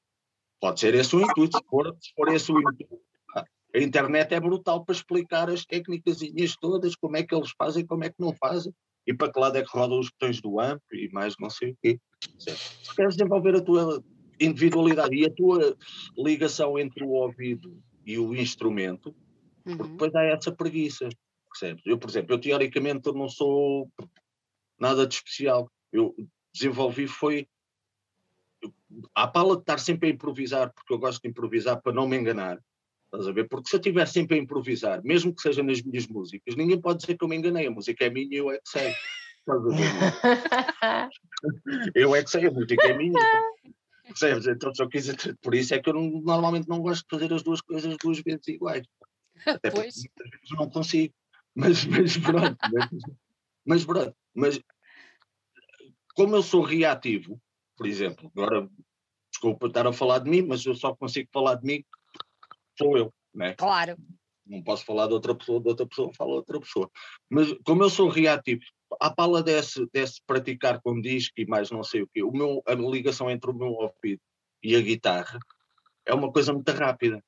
[0.60, 3.00] Pode ser esse o intuito, se for, se for esse o intuito.
[3.76, 6.20] A internet é brutal para explicar as técnicas
[6.60, 8.74] todas, como é que eles fazem, como é que não fazem,
[9.06, 11.72] e para que lado é que rodam os botões do AMP e mais não sei
[11.72, 12.00] o quê.
[12.38, 14.04] Se queres desenvolver a tua
[14.40, 15.76] individualidade e a tua
[16.18, 19.16] ligação entre o ouvido e o instrumento,
[19.66, 19.78] uhum.
[19.78, 21.08] porque depois há essa preguiça,
[21.60, 21.86] percebes?
[21.86, 23.92] Eu, por exemplo, eu teoricamente não sou
[24.80, 25.70] nada de especial.
[25.92, 26.16] Eu
[26.54, 27.48] desenvolvi foi
[29.14, 32.18] a pala de estar sempre a improvisar, porque eu gosto de improvisar para não me
[32.18, 32.60] enganar,
[33.08, 33.48] Estás a ver?
[33.48, 37.00] Porque se eu estiver sempre a improvisar, mesmo que seja nas minhas músicas, ninguém pode
[37.00, 37.68] dizer que eu me enganei.
[37.68, 38.94] A música é minha e eu é que sei.
[41.96, 43.18] Eu é que sei, a música é minha.
[44.04, 44.46] Percebes?
[44.46, 45.08] Então só quis
[45.42, 48.20] por isso é que eu não, normalmente não gosto de fazer as duas coisas duas
[48.20, 48.86] vezes iguais.
[49.46, 49.96] Até pois.
[49.96, 51.14] muitas vezes não consigo.
[51.58, 52.58] Mas, mas pronto.
[52.72, 52.90] mas,
[53.66, 54.16] mas pronto.
[54.36, 54.62] Mas
[56.16, 57.42] como eu sou reativo,
[57.76, 58.70] por exemplo, agora
[59.32, 61.84] desculpa estar a falar de mim, mas eu só consigo falar de mim
[62.78, 63.56] sou eu, né?
[63.56, 63.98] Claro.
[64.46, 66.90] Não posso falar de outra pessoa, de outra pessoa, falo outra pessoa.
[67.28, 68.62] Mas como eu sou reativo,
[69.02, 72.62] a pala desse, desse praticar com disco e mais não sei o quê, o meu,
[72.68, 74.22] a ligação entre o meu ouvido
[74.64, 75.40] e a guitarra
[76.06, 77.22] é uma coisa muito rápida,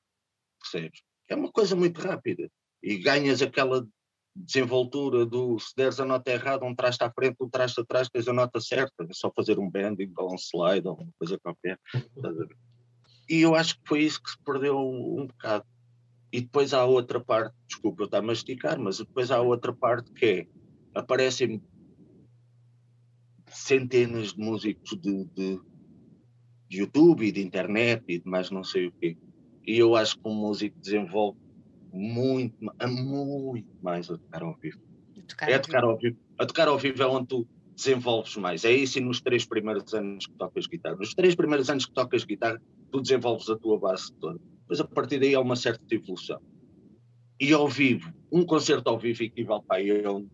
[0.60, 1.02] percebes?
[1.28, 2.48] É uma coisa muito rápida.
[2.82, 3.86] E ganhas aquela
[4.34, 8.28] desenvoltura do se deres a nota errada, um traste à frente, um traste atrás, tens
[8.28, 11.78] a nota certa, é só fazer um bending ou um slide ou uma coisa qualquer.
[13.28, 15.64] E eu acho que foi isso que se perdeu um, bocado.
[16.32, 20.12] E depois há outra parte, desculpa eu estar a masticar, mas depois há outra parte
[20.12, 20.46] que é,
[20.94, 21.62] aparecem
[23.48, 25.60] centenas de músicos de, de,
[26.68, 29.16] de, YouTube e de internet e de mais não sei o quê.
[29.66, 31.38] E eu acho que um músico desenvolve
[31.92, 32.56] muito,
[32.88, 34.78] muito mais a tocar ao vivo.
[35.42, 36.16] é a tocar ao vivo.
[36.38, 38.64] A tocar ao vivo é onde tu desenvolves mais.
[38.64, 40.96] É isso e nos três primeiros anos que tocas guitarra.
[40.96, 42.60] Nos três primeiros anos que tocas guitarra,
[42.90, 44.38] tu desenvolves a tua base toda.
[44.60, 46.40] Depois a partir daí há uma certa evolução.
[47.40, 50.28] E ao vivo, um concerto ao vivo equivale para aí a um,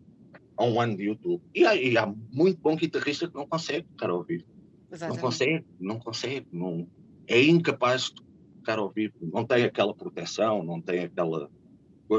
[0.56, 1.42] a um ano de YouTube.
[1.54, 4.44] E há, e há, muito bom guitarrista que não consegue tocar ao vivo.
[4.90, 5.16] Exatamente.
[5.16, 6.46] Não consegue, não consegue.
[6.52, 6.88] Não,
[7.28, 8.22] é incapaz de
[8.66, 9.14] tocar ao vivo.
[9.20, 11.48] Não tem aquela proteção, não tem aquela.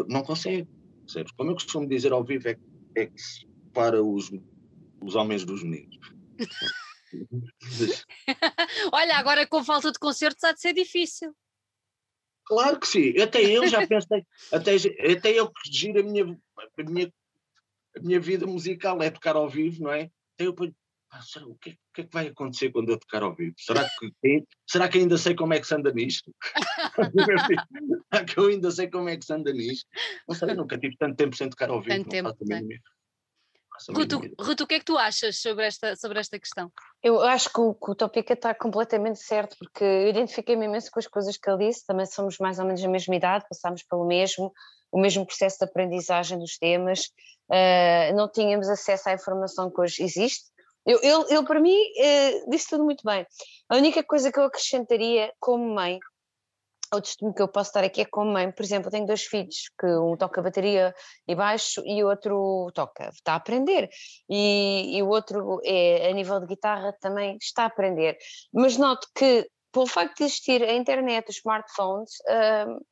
[0.07, 0.67] Não consegue.
[1.01, 1.31] Percebes?
[1.33, 2.57] Como eu costumo dizer ao vivo, é,
[2.95, 3.21] é que
[3.73, 4.31] para os
[5.01, 5.99] os homens dos meninos.
[8.91, 11.35] Olha, agora com falta de concertos há de ser difícil.
[12.45, 14.75] Claro que sim, até eu já pensei, até,
[15.11, 16.23] até eu que giro a minha,
[16.77, 17.13] a, minha,
[17.95, 20.09] a minha vida musical é tocar ao vivo, não é?
[20.33, 20.55] Até eu
[21.11, 23.55] ah, será, o, que, o que é que vai acontecer quando eu tocar ao vivo?
[23.57, 26.33] Será que, será que ainda sei como é que se anda nisto?
[28.11, 29.87] será que eu ainda sei como é que se anda nisto?
[30.27, 31.95] Não sei, nunca tive tanto tempo sem tocar ao vivo.
[31.95, 32.35] Tanto tempo,
[33.89, 36.71] Ruto, Ruto, o que é que tu achas sobre esta, sobre esta questão?
[37.01, 40.99] Eu acho que o, que o Topica está completamente certo, porque eu identifiquei-me imenso com
[40.99, 44.05] as coisas que ele disse, também somos mais ou menos da mesma idade, passámos pelo
[44.05, 44.51] mesmo,
[44.91, 47.05] o mesmo processo de aprendizagem dos temas,
[47.51, 50.45] uh, não tínhamos acesso à informação que hoje existe.
[50.87, 53.25] Eu, eu, eu para mim, uh, disse tudo muito bem.
[53.69, 55.99] A única coisa que eu acrescentaria como mãe
[56.93, 59.23] o testemunho que eu posso dar aqui é como mãe, por exemplo, eu tenho dois
[59.23, 60.95] filhos, que um toca bateria
[61.27, 63.89] e baixo e o outro toca, está a aprender,
[64.29, 68.17] e, e o outro é a nível de guitarra também está a aprender,
[68.53, 72.85] mas noto que pelo facto de existir a internet, os smartphones, uh,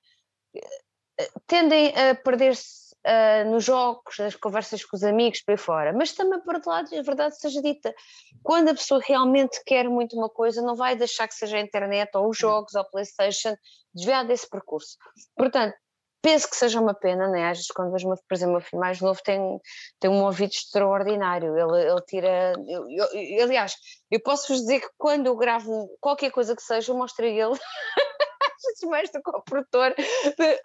[1.48, 5.94] tendem a perder-se uh, nos jogos, nas conversas com os amigos, por aí fora.
[5.94, 7.94] Mas também, por outro lado, a verdade seja dita,
[8.44, 12.10] quando a pessoa realmente quer muito uma coisa, não vai deixar que seja a internet
[12.16, 13.56] ou os jogos ou a Playstation
[13.94, 14.98] desviar desse percurso.
[15.38, 15.76] Portanto,
[16.22, 17.50] penso que seja uma pena, né?
[17.52, 19.40] às vezes quando vejo, por exemplo, o meu filho mais novo tem,
[20.00, 23.76] tem um ouvido extraordinário, ele, ele tira, eu, eu, aliás,
[24.10, 27.54] eu posso-vos dizer que quando eu gravo qualquer coisa que seja, eu mostro a ele,
[28.90, 29.94] mais do que ao produtor,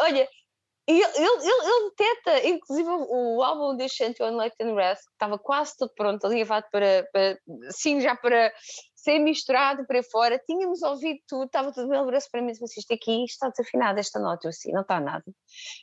[0.01, 0.26] olha,
[0.91, 5.38] e ele, ele, ele deteta, inclusive o álbum de Shanty Light and Rest, que estava
[5.38, 7.38] quase todo pronto, ali levado para, para,
[7.70, 8.53] sim, já para
[8.97, 12.93] ser misturado para fora, tínhamos ouvido tudo, estava tudo bem, ele para mim disse, isto
[12.93, 15.24] aqui está desafinado, esta nota, eu assim, não está nada.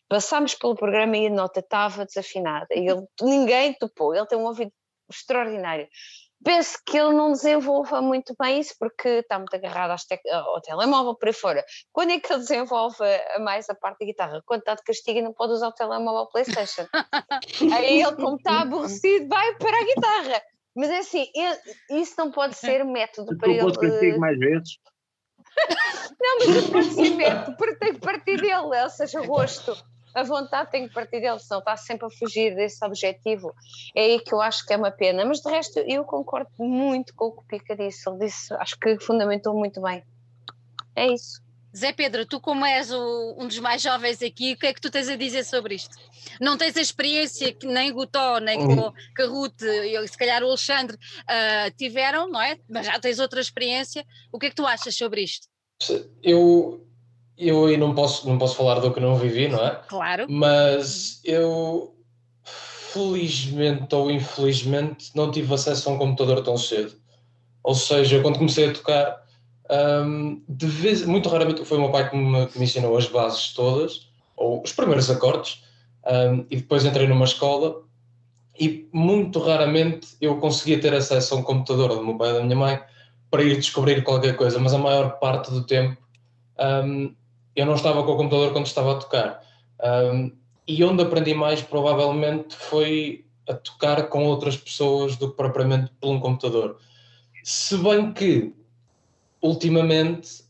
[0.10, 4.45] Passámos pelo programa e a nota estava desafinada, e ele, ninguém topou, ele tem um
[4.45, 4.72] ouvido
[5.10, 5.88] extraordinário
[6.44, 9.98] penso que ele não desenvolva muito bem isso porque está muito agarrado
[10.32, 11.66] ao telemóvel por aí fora.
[11.92, 13.04] Quando é que ele desenvolve
[13.40, 14.44] mais a parte da guitarra?
[14.46, 16.86] Quando está de castigo e não pode usar o telemóvel Playstation.
[17.74, 20.42] Aí ele, como está aborrecido, vai para a guitarra.
[20.76, 21.26] Mas é assim,
[21.90, 23.62] isso não pode ser método para ele.
[23.62, 24.78] Pode castigo mais vezes?
[26.22, 29.76] não, mas não pode ser método, porque tem que partir dele, ou seja, gosto
[30.18, 33.53] a vontade tem que partir dele, senão está sempre a fugir desse objetivo.
[33.95, 35.24] É aí que eu acho que é uma pena.
[35.24, 38.09] Mas de resto, eu concordo muito com o que o Pica disse.
[38.09, 40.03] Ele disse, acho que fundamentou muito bem.
[40.95, 41.39] É isso.
[41.76, 44.82] Zé Pedro, tu como és o, um dos mais jovens aqui, o que é que
[44.82, 45.95] tu tens a dizer sobre isto?
[46.41, 48.91] Não tens a experiência que nem Gutó, nem uhum.
[49.15, 52.57] que a Ruth, e se calhar o Alexandre uh, tiveram, não é?
[52.68, 54.03] Mas já tens outra experiência.
[54.32, 55.47] O que é que tu achas sobre isto?
[56.24, 56.87] Eu,
[57.38, 59.80] eu aí não posso, não posso falar do que não vivi, não é?
[59.88, 60.26] Claro.
[60.28, 61.96] Mas eu,
[62.44, 66.94] felizmente ou infelizmente, não tive acesso a um computador tão cedo.
[67.64, 69.24] Ou seja, quando comecei a tocar,
[69.70, 73.08] um, de vez, muito raramente foi o meu pai que me, que me ensinou as
[73.08, 75.64] bases todas, ou os primeiros acordes,
[76.06, 77.84] um, e depois entrei numa escola
[78.60, 82.44] e muito raramente eu conseguia ter acesso a um computador do meu pai ou da
[82.44, 82.80] minha mãe
[83.30, 86.02] para ir descobrir qualquer coisa, mas a maior parte do tempo
[86.60, 87.14] um,
[87.58, 89.41] eu não estava com o computador quando estava a tocar.
[89.84, 90.32] Um,
[90.68, 96.12] e onde aprendi mais, provavelmente, foi a tocar com outras pessoas do que propriamente por
[96.12, 96.78] um computador.
[97.43, 98.53] Se bem que,
[99.41, 100.43] ultimamente,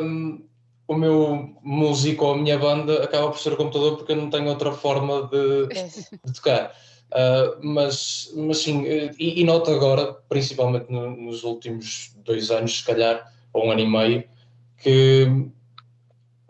[0.00, 0.42] um,
[0.88, 4.30] o meu músico ou a minha banda acaba por ser o computador porque eu não
[4.30, 5.66] tenho outra forma de,
[6.24, 6.74] de tocar.
[7.12, 12.84] Uh, mas, mas sim, e, e noto agora, principalmente no, nos últimos dois anos, se
[12.84, 14.24] calhar, ou um ano e meio,
[14.78, 15.50] que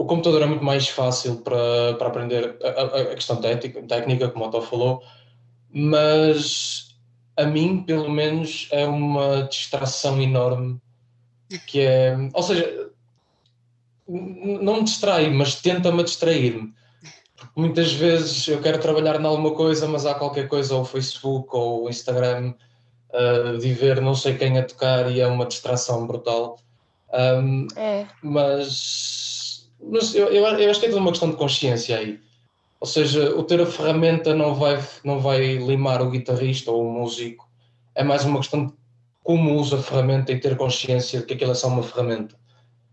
[0.04, 4.44] o computador é muito mais fácil para, para aprender a, a questão técnica, técnica, como
[4.44, 5.02] o Otto falou,
[5.72, 6.94] mas
[7.36, 10.78] a mim, pelo menos, é uma distração enorme.
[11.66, 12.90] Que é, ou seja,
[14.06, 16.74] não me distrai, mas tenta-me distrair-me.
[17.34, 21.48] Porque muitas vezes eu quero trabalhar em alguma coisa, mas há qualquer coisa, ou Facebook
[21.52, 22.52] ou Instagram,
[23.10, 26.58] uh, de ver não sei quem a tocar e é uma distração brutal.
[27.12, 28.06] Um, é.
[28.22, 29.33] Mas
[29.90, 32.18] mas eu, eu, acho que é toda uma questão de consciência aí.
[32.80, 36.92] Ou seja, o ter a ferramenta não vai, não vai limar o guitarrista ou o
[36.92, 37.48] músico.
[37.94, 38.72] É mais uma questão de
[39.22, 42.36] como usa a ferramenta e ter consciência de que aquilo é só uma ferramenta.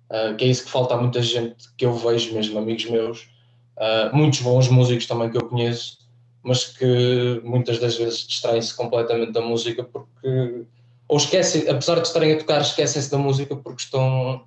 [0.09, 3.29] Uh, que é isso que falta a muita gente que eu vejo, mesmo amigos meus,
[3.77, 5.99] uh, muitos bons músicos também que eu conheço,
[6.43, 10.65] mas que muitas das vezes distraem-se completamente da música porque
[11.11, 14.45] ou esquecem, apesar de estarem a tocar, esquecem-se da música porque estão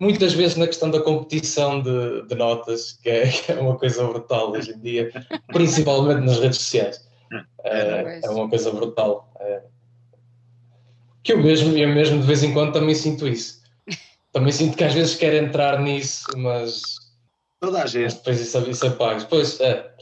[0.00, 4.04] muitas vezes na questão da competição de, de notas, que é, que é, uma coisa
[4.04, 5.12] brutal hoje em dia,
[5.48, 7.08] principalmente nas redes sociais.
[7.62, 9.32] É, é uma coisa brutal.
[9.38, 9.62] É,
[11.22, 13.60] que eu mesmo, eu mesmo de vez em quando também sinto isso.
[14.32, 16.82] Também sinto que às vezes quero entrar nisso, mas.
[17.60, 18.14] Toda a gente.
[18.14, 19.26] depois isso, isso apaga.
[19.28, 19.92] Pois é.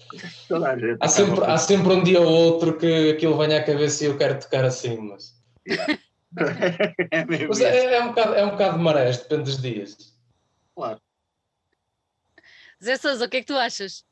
[0.49, 0.99] Toda a gente.
[1.01, 4.17] Há sempre, há sempre um dia ou outro que aquilo venha à cabeça e eu
[4.17, 5.35] quero tocar assim, mas.
[5.67, 5.99] Yeah.
[7.11, 10.19] é, Mas é, é, um bocado, é um bocado de marés, depende dos dias.
[10.75, 11.01] Claro.
[12.83, 14.05] Zé Sousa, o que é que tu achas?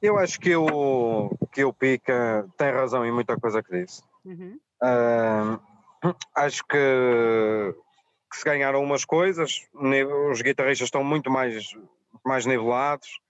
[0.00, 4.02] Eu acho que o, que o Pica tem razão em muita coisa que disse.
[4.24, 4.58] Uhum.
[4.82, 5.60] Uh,
[6.34, 7.74] acho que,
[8.30, 9.68] que, se ganharam umas coisas,
[10.30, 11.76] os guitarristas estão muito mais,
[12.24, 13.20] mais nivelados,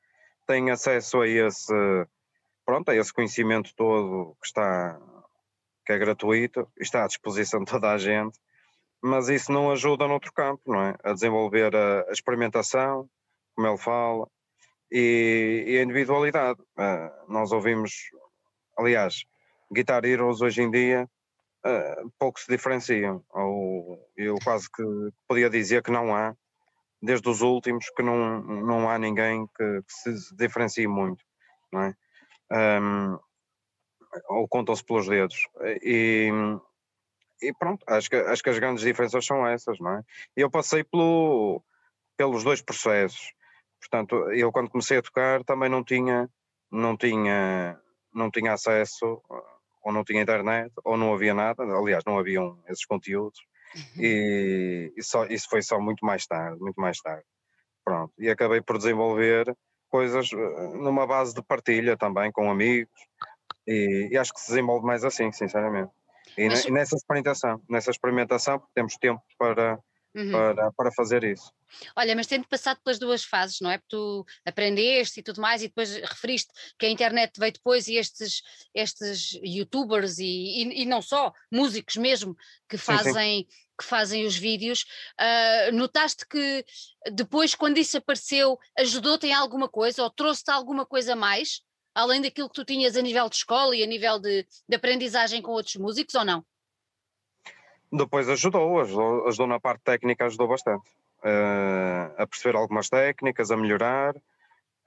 [0.47, 1.75] têm acesso a esse,
[2.65, 4.99] pronto, a esse conhecimento todo que está
[5.85, 8.39] que é gratuito, está à disposição de toda a gente.
[9.03, 10.95] mas isso não ajuda noutro campo, não é?
[11.03, 13.09] A desenvolver a, a experimentação,
[13.55, 14.29] como ele fala,
[14.91, 16.61] e, e a individualidade.
[16.79, 17.93] Uh, nós ouvimos,
[18.79, 19.25] aliás,
[19.73, 21.09] Guitar Heroes hoje em dia
[21.67, 24.85] uh, pouco se diferenciam, ou eu quase que
[25.27, 26.37] podia dizer que não há,
[27.03, 31.25] desde os últimos, que não, não há ninguém que, que se diferencie muito,
[31.73, 31.95] não é?
[32.81, 33.19] Um,
[34.29, 35.49] ou contam-se pelos dedos.
[35.83, 36.31] E,
[37.41, 40.03] e pronto, acho que, acho que as grandes diferenças são essas, não é?
[40.37, 41.63] Eu passei pelo,
[42.17, 43.33] pelos dois processos.
[43.81, 46.31] Portanto, eu quando comecei a tocar também não tinha,
[46.71, 47.79] não tinha,
[48.15, 49.21] não tinha acesso,
[49.83, 51.63] ou não tinha internet, ou não havia nada.
[51.65, 53.41] Aliás, não haviam esses conteúdos.
[53.99, 57.25] E, e só, isso foi só muito mais tarde, muito mais tarde.
[57.85, 58.13] Pronto.
[58.19, 59.57] E acabei por desenvolver
[59.89, 62.93] coisas eh, numa base de partilha também com amigos.
[63.67, 65.93] E, e acho que se desenvolve mais assim, sinceramente.
[66.37, 66.67] E, Mas...
[66.67, 69.79] nessa experimentação, nessa experimentação, porque temos tempo para,
[70.15, 70.33] uhum.
[70.33, 71.53] para, para fazer isso.
[71.97, 73.79] Olha, mas tendo passado pelas duas fases, não é?
[73.79, 77.97] Porque tu aprendeste e tudo mais, e depois referiste que a internet veio depois e
[77.97, 78.43] estes,
[78.75, 82.37] estes youtubers e, e, e não só, músicos mesmo,
[82.69, 83.73] que fazem, sim, sim.
[83.79, 84.85] Que fazem os vídeos,
[85.19, 86.65] uh, notaste que
[87.13, 91.63] depois, quando isso apareceu, ajudou-te em alguma coisa ou trouxe-te alguma coisa mais?
[91.95, 95.43] Além daquilo que tu tinhas a nível de escola e a nível de, de aprendizagem
[95.43, 96.45] com outros músicos ou não?
[97.93, 100.89] Depois ajudou, ajudou, ajudou na parte técnica, ajudou bastante.
[101.23, 104.17] Uh, a perceber algumas técnicas, a melhorar.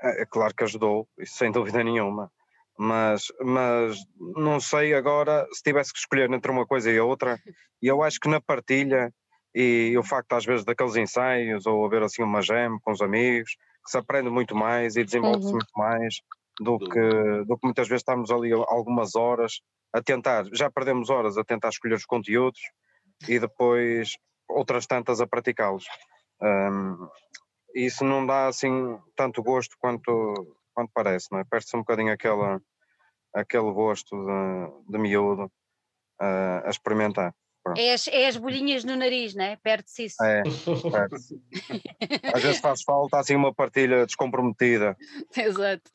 [0.02, 2.32] É, é claro que ajudou, isso sem dúvida nenhuma.
[2.78, 7.40] Mas, mas não sei agora se tivesse que escolher entre uma coisa e outra.
[7.82, 9.14] E eu acho que na partilha
[9.54, 13.56] e o facto às vezes daqueles ensaios ou haver assim uma jam com os amigos,
[13.86, 15.54] que se aprende muito mais e desenvolve-se uhum.
[15.54, 16.16] muito mais
[16.60, 19.62] do que, do que muitas vezes estamos ali algumas horas
[19.94, 22.60] a tentar, já perdemos horas a tentar escolher os conteúdos
[23.28, 25.86] e depois outras tantas a praticá-los.
[26.42, 27.08] Um,
[27.74, 31.44] isso não dá assim tanto gosto quanto, quanto parece, não é?
[31.44, 32.62] Perde-se um bocadinho aquela,
[33.34, 35.46] aquele gosto de, de miúdo
[36.22, 37.34] uh, a experimentar.
[37.78, 39.56] É as, é as bolhinhas no nariz, não é?
[39.56, 40.24] Perde-se isso.
[40.24, 40.44] É,
[40.92, 41.42] perde-se.
[42.34, 44.96] Às vezes faz falta assim uma partilha descomprometida.
[45.36, 45.90] Exato.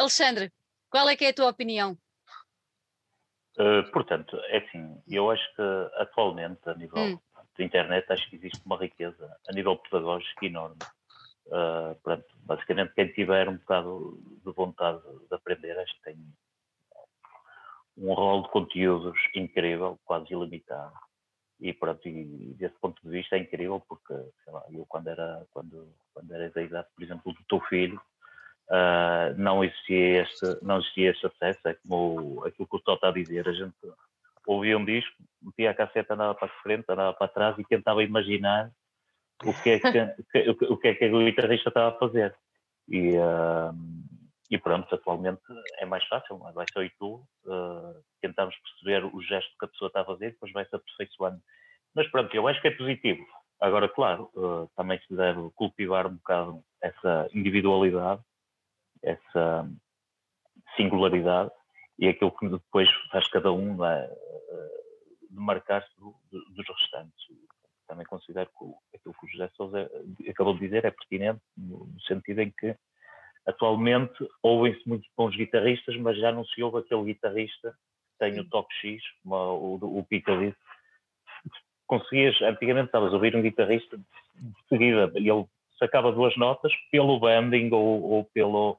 [0.00, 0.50] Alexandre,
[0.88, 1.96] qual é que é a tua opinião?
[3.58, 5.62] Uh, portanto, é assim, eu acho que
[5.96, 7.18] atualmente, a nível hum.
[7.58, 10.78] de internet, acho que existe uma riqueza a nível pedagógico enorme.
[11.48, 16.16] Uh, portanto, basicamente, quem tiver um bocado de vontade de aprender, acho que tem
[17.98, 20.94] um rol de conteúdos incrível, quase ilimitado.
[21.60, 24.14] E pronto, e desse ponto de vista é incrível porque,
[24.46, 28.00] lá, eu quando era, quando, quando era da idade, por exemplo, do teu filho,
[28.70, 33.08] uh, não, existia este, não existia este acesso, é como aquilo que o Tó está
[33.08, 33.74] a dizer, a gente
[34.46, 38.02] ouvia um disco, metia a casseta, andava para a frente, andava para trás e tentava
[38.02, 38.70] imaginar
[39.44, 42.34] o que é que, o que, é que guitarrista estava a fazer.
[42.88, 43.74] E, uh,
[44.50, 45.40] e pronto, atualmente
[45.78, 49.88] é mais fácil, vai ser o YouTube, uh, tentamos perceber o gesto que a pessoa
[49.88, 51.40] está a fazer, depois vai-se aperfeiçoando.
[51.94, 53.24] Mas pronto, eu acho que é positivo.
[53.60, 58.22] Agora, claro, uh, também se deve cultivar um bocado essa individualidade
[59.02, 59.68] essa
[60.76, 61.50] singularidade
[61.98, 64.10] e aquilo que depois faz cada um é,
[65.30, 67.26] demarcar-se do, dos restantes.
[67.86, 69.90] Também considero que aquilo que o José Sousa
[70.28, 72.76] acabou de dizer é pertinente, no, sentido em que
[73.46, 78.48] atualmente ouvem-se muitos bons guitarristas, mas já não se ouve aquele guitarrista que tem o
[78.48, 80.58] toque X, o, o Pita disse.
[81.86, 85.44] Conseguias, antigamente estavas a ouvir um guitarrista de seguida e ele
[85.78, 88.78] sacava duas notas pelo banding ou, ou pelo,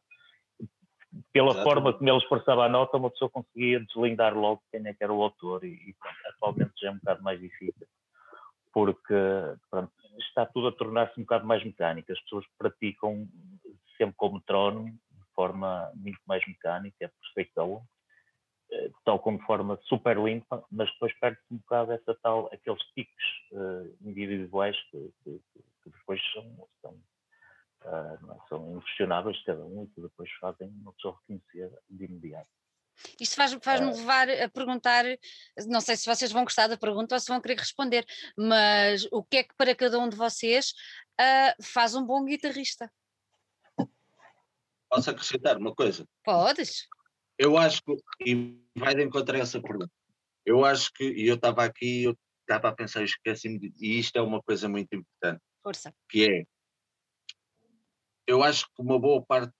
[1.33, 1.73] pela Exatamente.
[1.73, 5.13] forma como ele expressava a nota, uma pessoa conseguia deslindar logo quem é que era
[5.13, 7.87] o autor e, e pronto, atualmente já é um bocado mais difícil
[8.73, 9.13] porque
[9.69, 12.11] pronto, está tudo a tornar-se um bocado mais mecânico.
[12.11, 13.27] As pessoas praticam
[13.97, 17.83] sempre com o metrónomo de forma muito mais mecânica, é perfeição,
[18.71, 23.25] eh, tal como forma super limpa, mas depois perde-se um bocado essa tal, aqueles tiques
[23.51, 25.41] uh, individuais que, que,
[25.83, 26.97] que, depois são, são
[27.85, 32.49] uh, são inquestionáveis cada um e que depois fazem uma pessoa reconhecer de imediato.
[33.19, 35.05] Isto faz-me faz levar a perguntar,
[35.67, 38.05] não sei se vocês vão gostar da pergunta ou se vão querer responder,
[38.37, 40.73] mas o que é que para cada um de vocês
[41.19, 42.91] uh, faz um bom guitarrista?
[44.89, 46.05] Posso acrescentar uma coisa?
[46.23, 46.87] Podes.
[47.37, 49.89] Eu acho que, e vai de encontrar essa pergunta,
[50.45, 54.21] eu acho que, e eu estava aqui, eu estava a pensar, esqueci-me, e isto é
[54.21, 55.41] uma coisa muito importante.
[55.63, 55.93] Força.
[56.09, 56.43] Que é,
[58.31, 59.53] eu acho que uma boa parte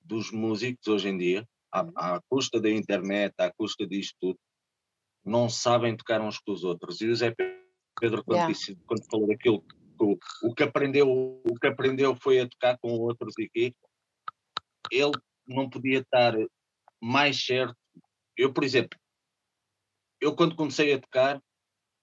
[0.00, 1.92] dos músicos hoje em dia, à, uhum.
[1.94, 4.38] à custa da internet, à custa disto tudo,
[5.24, 7.00] não sabem tocar uns com os outros.
[7.00, 7.32] E o Zé
[7.98, 8.52] Pedro quando, yeah.
[8.52, 9.64] disse, quando falou daquilo
[9.98, 13.72] o, o, que aprendeu o que aprendeu foi a tocar com outros e
[14.90, 15.12] ele
[15.46, 16.34] não podia estar
[17.00, 17.74] mais certo
[18.36, 18.98] eu por exemplo
[20.20, 21.40] eu quando comecei a tocar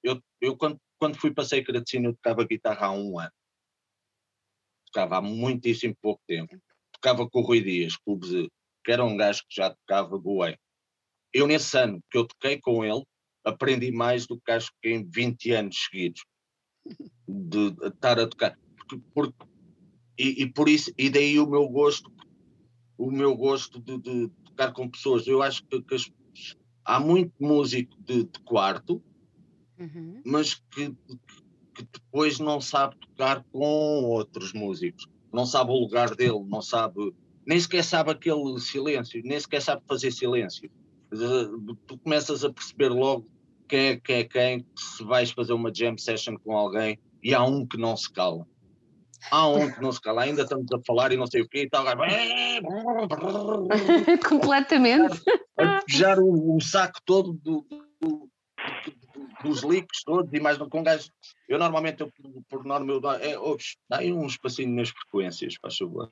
[0.01, 3.31] eu, eu quando, quando fui para Sacred Cine eu tocava guitarra há um ano
[4.93, 6.57] tocava há muitíssimo pouco tempo
[6.93, 8.51] tocava com o Rui Dias com o Bezerro,
[8.85, 10.57] que era um gajo que já tocava bem
[11.33, 13.03] eu nesse ano que eu toquei com ele
[13.43, 16.23] aprendi mais do que acho que em 20 anos seguidos
[17.27, 18.57] de estar a tocar.
[18.77, 19.45] Porque, porque,
[20.17, 22.11] e, e, por isso, e daí o meu gosto,
[22.97, 25.27] o meu gosto de, de tocar com pessoas.
[25.27, 26.11] Eu acho que, que as,
[26.85, 29.03] há muito músico de, de quarto,
[29.77, 30.21] uhum.
[30.25, 31.42] mas que, que
[31.81, 35.07] depois não sabe tocar com outros músicos.
[35.31, 37.13] Não sabe o lugar dele, não sabe,
[37.45, 40.69] nem sequer sabe aquele silêncio, nem sequer sabe fazer silêncio.
[41.87, 43.27] Tu começas a perceber logo
[43.67, 47.43] quem é, quem é quem, se vais fazer uma jam session com alguém e há
[47.43, 48.45] um que não se cala.
[49.31, 51.63] Há um que não se cala, ainda estamos a falar e não sei o quê
[51.63, 51.85] e tal.
[54.27, 55.21] Completamente.
[55.57, 57.65] A pujar o, o, saco todo do,
[58.01, 58.29] do,
[59.43, 61.11] dos leaks todos e mais com gajos.
[61.47, 62.11] Eu normalmente, eu,
[62.49, 66.11] por norma, eu dá, é, ops, dá aí um espacinho nas frequências, faz favor.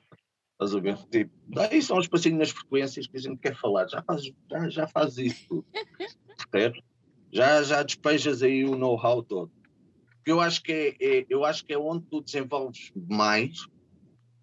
[0.52, 0.96] Estás a ver?
[1.10, 3.88] Tipo, dá aí só um espacinho nas frequências que a gente quer falar.
[3.88, 5.64] Já faz, já, já faz isso.
[6.50, 6.82] Percebes?
[7.32, 9.50] já, já despejas aí o know-how todo.
[10.24, 13.66] Eu acho, que é, é, eu acho que é onde tu desenvolves mais,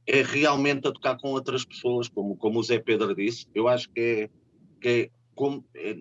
[0.05, 3.47] é realmente a tocar com outras pessoas, como, como o Zé Pedro disse.
[3.53, 4.29] Eu acho que é,
[4.81, 5.95] que é, como, é,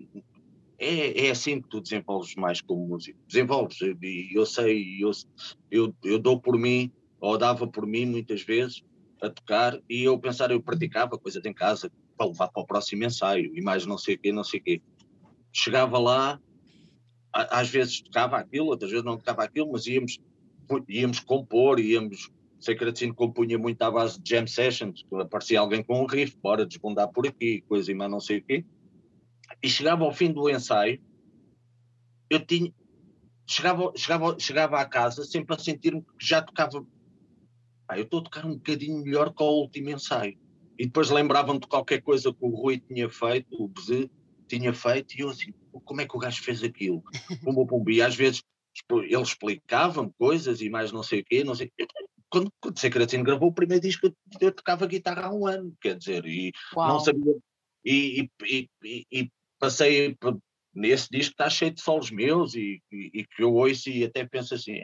[0.79, 3.19] é, é assim que tu desenvolves mais como músico.
[3.27, 5.11] Desenvolves, e eu, sei, eu,
[5.69, 8.83] eu, eu dou por mim, ou dava por mim muitas vezes,
[9.21, 13.03] a tocar, e eu pensar, eu praticava coisas em casa para levar para o próximo
[13.03, 14.81] ensaio, e mais não sei o quê, não sei o quê.
[15.51, 16.39] Chegava lá,
[17.33, 20.19] às vezes tocava aquilo, outras vezes não tocava aquilo, mas íamos,
[20.87, 22.31] íamos compor, íamos.
[22.61, 26.65] Que assim compunha muito à base de jam sessions, aparecia alguém com um riff, bora
[26.65, 28.65] desbundar por aqui, coisa e mais não sei o quê.
[29.61, 31.01] E chegava ao fim do ensaio,
[32.29, 32.73] eu tinha.
[33.47, 36.85] Chegava, chegava, chegava à casa sempre a sentir-me que já tocava.
[37.87, 40.37] Ah, eu estou a tocar um bocadinho melhor que o último ensaio.
[40.77, 44.09] E depois lembravam de qualquer coisa que o Rui tinha feito, o Bezê,
[44.47, 45.51] tinha feito, e eu assim,
[45.83, 47.01] como é que o gajo fez aquilo?
[47.43, 47.91] Pumba, pumba.
[47.91, 48.43] E às vezes
[48.91, 51.71] ele explicava coisas e mais não sei o quê, não sei
[52.29, 55.97] quando, quando Secretino gravou o primeiro disco, eu, eu, tocava guitarra há um ano, quer
[55.97, 56.87] dizer, e Uau.
[56.87, 57.35] não sabia.
[57.83, 60.17] E, e, e, e, passei
[60.73, 64.55] nesse disco está cheio de solos meus e, e, que eu ouço e até penso
[64.55, 64.81] assim,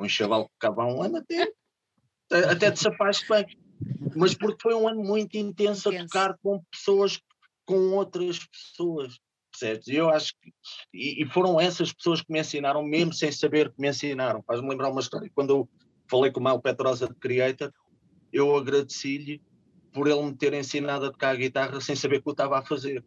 [0.00, 1.52] um chaval que tocava há um ano até,
[2.50, 3.46] até te safaz bem.
[4.16, 6.04] Mas porque foi um ano muito intenso, intenso.
[6.04, 7.20] a tocar com pessoas,
[7.64, 9.18] com outras pessoas
[9.50, 9.88] percebes?
[9.88, 10.52] E eu acho que.
[10.92, 14.42] E, e, foram essas pessoas que me ensinaram, mesmo sem saber que me ensinaram.
[14.46, 15.30] Faz-me lembrar uma história.
[15.34, 15.68] Quando eu
[16.08, 17.72] falei com o Mal Petrosa de Creator,
[18.32, 19.42] eu agradeci-lhe
[19.92, 22.58] por ele me ter ensinado a tocar a guitarra sem saber o que eu estava
[22.58, 23.04] a fazer.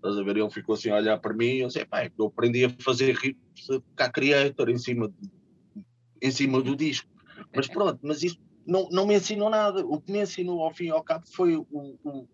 [0.00, 0.38] Estás a ver?
[0.38, 3.14] Ele ficou assim a olhar para mim e eu disse: é eu aprendi a fazer
[3.14, 5.84] riffs tocar Creator em cima, de,
[6.22, 7.06] em cima do disco.
[7.54, 9.84] Mas pronto, mas isso não, não me ensinou nada.
[9.84, 12.26] O que me ensinou ao fim e ao cabo foi o, o,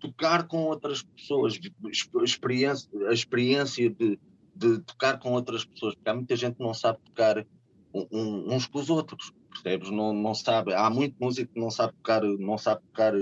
[0.00, 1.58] tocar com outras pessoas,
[2.20, 4.18] a experiência, a experiência de,
[4.54, 7.46] de tocar com outras pessoas, porque há muita gente que não sabe tocar
[7.94, 9.90] uns com os outros, percebes?
[9.90, 13.14] Não, não sabe, há muito músico que não sabe tocar, não sabe tocar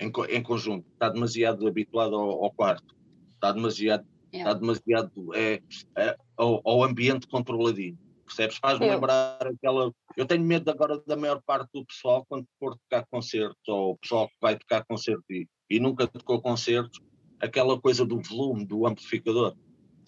[0.00, 2.94] em, em conjunto, está demasiado habituado ao, ao quarto,
[3.34, 4.50] está demasiado, yeah.
[4.50, 5.62] está demasiado é,
[5.96, 8.56] é, ao, ao ambiente controladinho percebes?
[8.56, 9.92] Faz-me lembrar aquela.
[10.16, 13.96] Eu tenho medo agora da maior parte do pessoal quando for tocar concertos, ou o
[13.98, 17.00] pessoal que vai tocar concerto e, e nunca tocou concertos,
[17.40, 19.54] aquela coisa do volume do amplificador.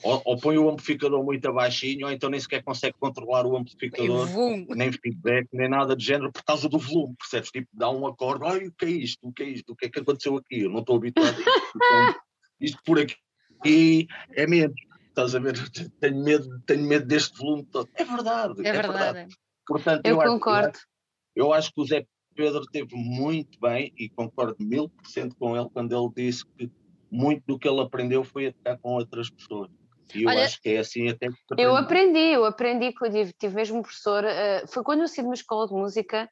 [0.03, 4.29] Ou, ou põe o amplificador muito abaixinho, ou então nem sequer consegue controlar o amplificador,
[4.69, 7.51] nem feedback, nem nada de género, por causa do volume, percebes?
[7.51, 9.27] Tipo, dá um acorde, ai, o que é isto?
[9.27, 9.73] O que é isto?
[9.73, 10.61] O que é que aconteceu aqui?
[10.61, 11.51] Eu não estou habituado a isto.
[11.77, 12.15] Então,
[12.61, 13.17] isto por aqui
[13.65, 14.75] e é medo.
[15.09, 15.55] Estás a ver?
[16.01, 17.89] Tenho medo, tenho medo deste volume todo.
[17.95, 18.67] É verdade.
[18.67, 19.15] É, é verdade.
[19.15, 19.35] verdade.
[19.67, 20.69] Portanto, eu, eu concordo.
[20.69, 20.87] Acho,
[21.35, 25.57] eu acho que o Zé Pedro teve muito bem e concordo mil por cento com
[25.57, 26.71] ele quando ele disse que
[27.11, 29.71] muito do que ele aprendeu foi a tocar com outras pessoas.
[30.15, 33.11] E eu Olha, acho que é assim até que Eu aprendi, eu aprendi, que eu
[33.11, 36.29] tive, tive mesmo um professor, uh, foi quando eu saí de uma escola de música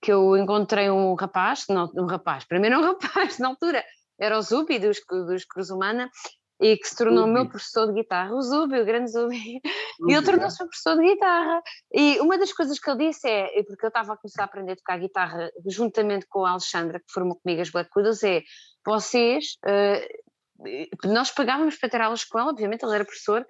[0.00, 3.84] que eu encontrei um rapaz, não, um rapaz, primeiro um rapaz na altura,
[4.18, 6.10] era o Zubi dos, dos Cruz Humana,
[6.60, 9.60] e que se tornou o meu professor de guitarra, o Zubi, o grande Zubi,
[10.08, 11.62] e ele tornou-se meu professor de guitarra.
[11.92, 14.72] E uma das coisas que ele disse é, porque eu estava a começar a aprender
[14.72, 18.42] a tocar guitarra juntamente com a Alexandra, que formou comigo as Black Widows, é,
[18.86, 20.25] vocês, uh,
[21.04, 23.46] nós pagávamos para ter aulas com ela, obviamente ele era professor,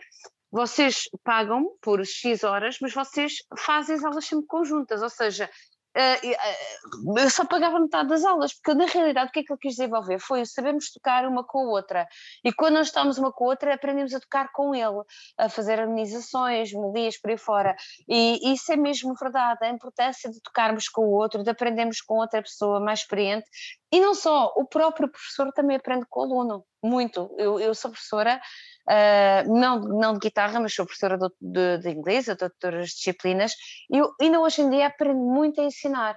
[0.50, 5.50] vocês pagam por X horas, mas vocês fazem as aulas sempre conjuntas, ou seja,
[5.96, 9.60] uh, eu só pagava metade das aulas, porque na realidade o que é que ele
[9.60, 10.18] quis desenvolver?
[10.18, 12.06] Foi sabemos tocar uma com a outra,
[12.44, 15.02] e quando nós estamos uma com a outra aprendemos a tocar com ele,
[15.36, 17.76] a fazer harmonizações, melodias por aí fora,
[18.08, 22.14] e isso é mesmo verdade, a importância de tocarmos com o outro, de aprendermos com
[22.14, 23.46] outra pessoa mais experiente,
[23.92, 27.90] e não só, o próprio professor também aprende com o aluno, muito, eu, eu sou
[27.90, 28.40] professora,
[28.88, 33.52] Uh, não, não de guitarra, mas sou professora de, de, de inglês, de outras disciplinas,
[33.90, 36.14] e eu ainda hoje em dia aprendo muito a ensinar.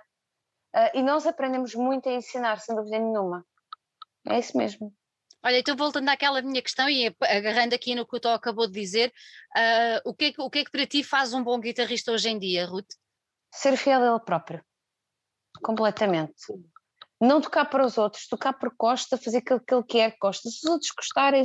[0.75, 3.43] Uh, e nós aprendemos muito a ensinar, sem dúvida nenhuma.
[4.27, 4.93] É isso mesmo.
[5.43, 8.73] Olha, então voltando àquela minha questão e agarrando aqui no que o Tó acabou de
[8.73, 9.11] dizer,
[9.57, 12.11] uh, o, que é que, o que é que para ti faz um bom guitarrista
[12.11, 12.93] hoje em dia, Ruth?
[13.51, 14.63] Ser fiel a ele próprio,
[15.63, 16.35] completamente
[17.19, 20.49] não tocar para os outros, tocar por Costa, fazer aquilo que ele quer Costa.
[20.49, 21.43] Se os outros gostarem,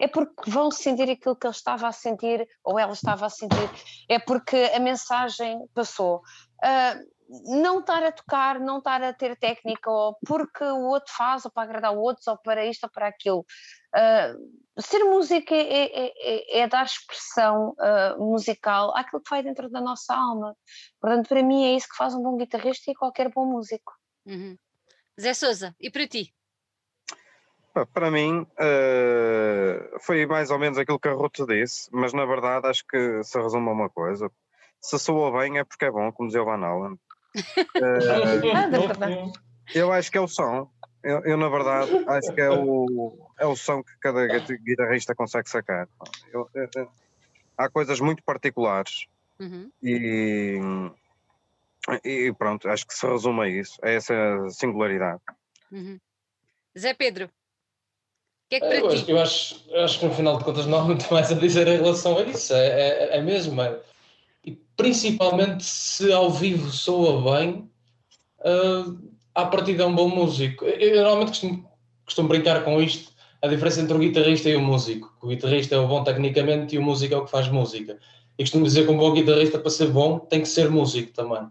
[0.00, 3.70] é porque vão sentir aquilo que ele estava a sentir ou ela estava a sentir,
[4.08, 6.22] é porque a mensagem passou.
[6.62, 7.14] Uh,
[7.60, 11.50] não estar a tocar, não estar a ter técnica, ou porque o outro faz, ou
[11.50, 13.46] para agradar outros, ou para isto ou para aquilo.
[13.94, 19.70] Uh, ser música é, é, é, é dar expressão uh, musical àquilo que vai dentro
[19.70, 20.54] da nossa alma.
[21.00, 23.92] Portanto, para mim é isso que faz um bom guitarrista e qualquer bom músico.
[24.26, 24.56] Uhum.
[25.20, 26.34] Zé Souza, e para ti?
[27.92, 32.68] Para mim, uh, foi mais ou menos aquilo que a Ruth disse, mas na verdade
[32.68, 34.30] acho que se resume a uma coisa.
[34.80, 36.98] Se soa bem é porque é bom, como dizia o Van Allen.
[37.74, 39.32] Uh,
[39.74, 40.70] eu acho que é o som.
[41.02, 45.50] Eu, eu, na verdade, acho que é o, é o som que cada guitarrista consegue
[45.50, 45.88] sacar.
[46.32, 46.88] Eu, eu,
[47.58, 49.06] há coisas muito particulares
[49.38, 49.70] uhum.
[49.82, 50.58] e
[52.04, 54.14] e pronto, acho que se resume a isso, a essa
[54.50, 55.20] singularidade.
[55.70, 55.98] Uhum.
[56.78, 57.30] Zé Pedro, o
[58.48, 58.96] que é que para eu ti?
[58.96, 61.34] Acho, eu acho, eu acho que no final de contas não há muito mais a
[61.34, 63.60] dizer em relação a isso, é, é, é mesmo.
[63.60, 63.80] É.
[64.44, 67.70] E principalmente se ao vivo soa bem,
[68.40, 70.64] uh, à partida é um bom músico.
[70.64, 71.70] Eu, eu normalmente costumo,
[72.04, 73.12] costumo brincar com isto,
[73.42, 75.14] a diferença entre o guitarrista e o músico.
[75.22, 77.98] O guitarrista é o bom tecnicamente e o músico é o que faz música.
[78.38, 81.46] E costumo dizer que um bom guitarrista, para ser bom, tem que ser músico também.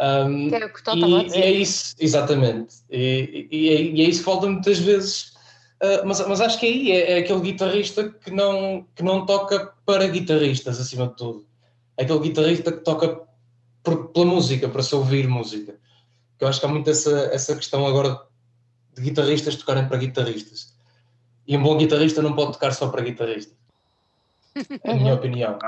[0.00, 2.76] Um, que é o que tu e, e é isso, exatamente.
[2.88, 5.34] E, e, é, e, é, isso que falta muitas vezes.
[5.82, 9.74] Uh, mas, mas acho que aí é, é, aquele guitarrista que não, que não toca
[9.84, 11.46] para guitarristas, acima de tudo.
[11.98, 13.20] É aquele guitarrista que toca
[13.82, 15.78] por, pela música, para se ouvir música.
[16.38, 18.22] Eu acho que há muito essa, essa questão agora
[18.94, 20.74] de guitarristas tocarem para guitarristas.
[21.46, 23.54] E um bom guitarrista não pode tocar só para guitarristas.
[24.82, 25.58] É a minha opinião.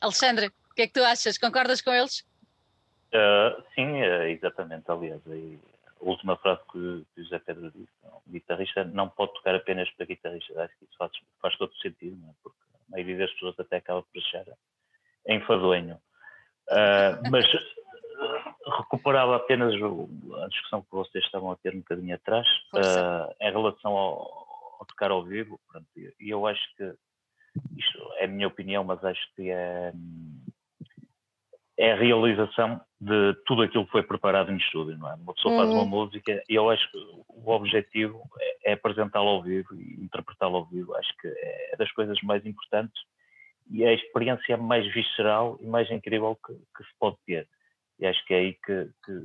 [0.00, 1.38] Alexandre, o que é que tu achas?
[1.38, 2.24] Concordas com eles?
[3.14, 4.90] Uh, sim, é, exatamente.
[4.90, 9.88] Aliás, a última frase que, o José Pedro disse: o guitarrista não pode tocar apenas
[9.92, 10.62] para guitarrista.
[10.62, 12.32] Acho que isso faz, faz todo sentido, é?
[12.42, 14.44] porque a maioria das pessoas até acaba por achar
[15.28, 15.94] enfadonho.
[16.70, 17.46] Uh, mas
[18.78, 20.08] recuperava apenas o,
[20.42, 24.86] a discussão que vocês estavam a ter um bocadinho atrás uh, em relação ao, ao,
[24.86, 25.60] tocar ao vivo.
[26.20, 26.94] E eu acho que
[27.76, 29.92] isto é a minha opinião, mas acho que é,
[31.76, 35.14] é a realização de tudo aquilo que foi preparado em estúdio, não é?
[35.14, 35.60] Uma pessoa uhum.
[35.60, 35.88] faz uma uhum.
[35.88, 36.98] música e eu acho que
[37.28, 40.94] o objetivo é, é apresentá-la ao vivo e interpretá-la ao vivo.
[40.94, 43.02] Acho que é das coisas mais importantes
[43.70, 47.48] e é a experiência mais visceral e mais incrível que, que se pode ter.
[47.98, 49.20] E acho que é aí que, que,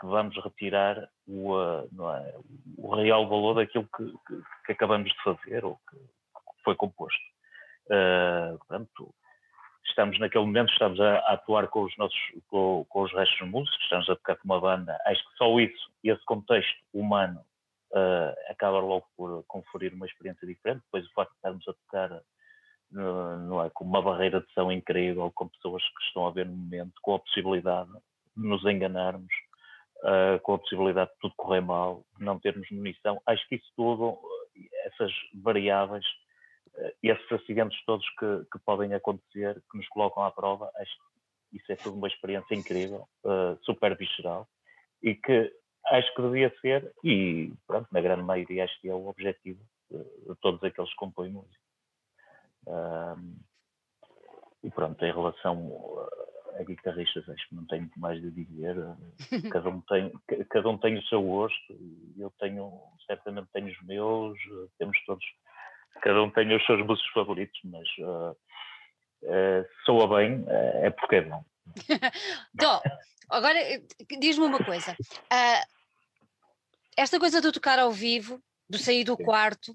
[0.00, 2.34] que vamos retirar o, é?
[2.76, 4.04] o real valor daquilo que,
[4.66, 5.96] que, acabamos de fazer ou que
[6.64, 7.20] foi composto.
[7.86, 9.14] Uh, portanto,
[9.92, 13.82] estamos naquele momento, estamos a, a atuar com os nossos, com, com, os restos músicos,
[13.82, 14.98] estamos a tocar com uma banda.
[15.06, 17.40] Acho que só isso, esse contexto humano,
[17.92, 20.82] uh, acaba logo por conferir uma experiência diferente.
[20.84, 22.22] Depois o facto de estarmos a tocar
[22.92, 26.54] não é, com uma barreira de som incrível, com pessoas que estão a ver no
[26.54, 27.90] momento, com a possibilidade
[28.36, 29.32] de nos enganarmos,
[30.04, 33.20] uh, com a possibilidade de tudo correr mal, não termos munição.
[33.26, 34.18] Acho que isso tudo,
[34.84, 35.12] essas
[35.42, 36.04] variáveis,
[37.02, 40.92] esses acidentes todos que, que, podem acontecer, que nos colocam à prova, acho
[41.50, 44.48] que isso é tudo uma experiência incrível, uh, super visceral,
[45.02, 45.52] e que
[45.86, 49.98] acho que devia ser, e pronto, na grande maioria acho que é o objetivo de,
[49.98, 51.62] de todos aqueles que compõem música.
[52.66, 53.36] Uh,
[54.62, 56.08] e pronto, em relação
[56.54, 58.76] a guitarristas, acho que não tenho muito mais de dizer.
[59.50, 60.12] Cada um tem,
[60.48, 61.78] cada um tem o seu gosto,
[62.16, 64.38] eu tenho, certamente tenho os meus,
[64.78, 65.24] temos todos
[66.00, 68.36] cada um tem os seus músicos favoritos, mas uh,
[69.22, 71.44] uh, soa bem, uh, é porque é bom.
[72.54, 72.80] então,
[73.30, 73.58] agora
[74.18, 74.92] diz-me uma coisa.
[74.92, 75.82] Uh,
[76.96, 79.74] esta coisa de tocar ao vivo, de sair do quarto,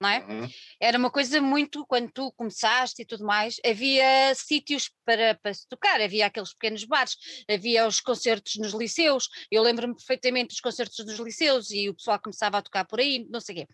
[0.00, 0.18] não é?
[0.20, 0.48] Uhum.
[0.80, 5.66] Era uma coisa muito, quando tu começaste e tudo mais, havia sítios para, para se
[5.68, 7.16] tocar, havia aqueles pequenos bares,
[7.48, 12.20] havia os concertos nos liceus, eu lembro-me perfeitamente dos concertos nos liceus e o pessoal
[12.20, 13.68] começava a tocar por aí, não sei o quê.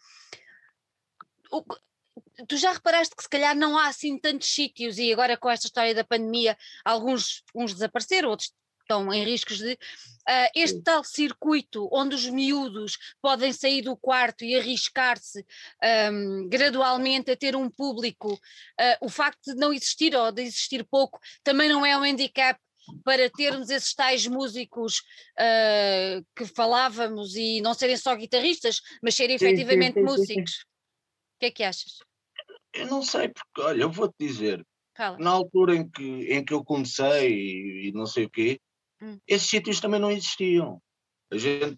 [1.52, 1.62] O,
[2.48, 5.66] tu já reparaste que se calhar não há assim tantos sítios e agora com esta
[5.66, 8.52] história da pandemia alguns uns desapareceram, outros
[8.82, 9.72] estão em riscos de.
[9.72, 10.82] Uh, este Sim.
[10.82, 15.44] tal circuito onde os miúdos podem sair do quarto e arriscar-se
[16.12, 20.84] um, gradualmente a ter um público, uh, o facto de não existir ou de existir
[20.84, 22.58] pouco também não é um handicap
[23.04, 24.98] para termos esses tais músicos
[25.38, 30.71] uh, que falávamos e não serem só guitarristas, mas serem sim, efetivamente sim, sim, músicos.
[31.42, 31.98] O que é que achas?
[32.72, 34.64] Eu não sei, porque olha, eu vou-te dizer,
[34.96, 35.18] Fala.
[35.18, 38.60] na altura em que, em que eu comecei e, e não sei o quê,
[39.02, 39.18] Hum.
[39.26, 40.80] Esses sítios também não existiam.
[41.32, 41.76] A gente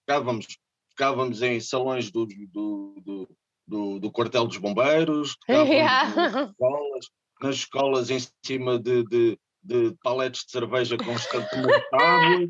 [0.00, 0.46] ficávamos,
[0.90, 6.14] ficávamos em salões do, do, do, do, do quartel dos bombeiros, yeah.
[6.14, 7.10] nas, escolas,
[7.42, 11.06] nas escolas em cima de, de, de paletes de cerveja com
[11.90, 12.48] tábuas,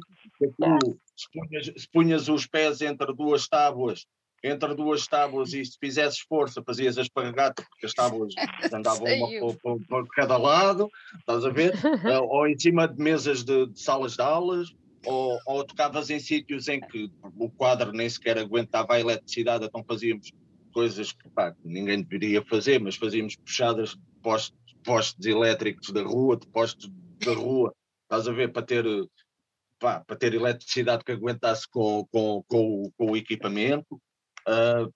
[1.16, 4.04] se punhas, se punhas os pés entre duas tábuas
[4.42, 8.32] entre duas tábuas e se fizesses força fazias a esparregata porque as tábuas
[8.72, 9.06] andavam
[9.42, 11.72] uma para cada lado, estás a ver?
[12.00, 14.68] Eh, ou em cima de mesas de, de salas de aulas,
[15.04, 19.84] ou, ou, tocavas em sítios em que o quadro nem sequer aguentava a eletricidade, então
[19.86, 20.32] fazíamos
[20.72, 26.36] coisas que pá, ninguém deveria fazer, mas fazíamos puxadas de postes, postes elétricos da rua,
[26.36, 26.90] de postes
[27.24, 28.84] da rua, estás a ver, para ter,
[29.78, 34.00] pá, para ter eletricidade que aguentasse com, com, com, com o equipamento
[34.48, 34.92] uh,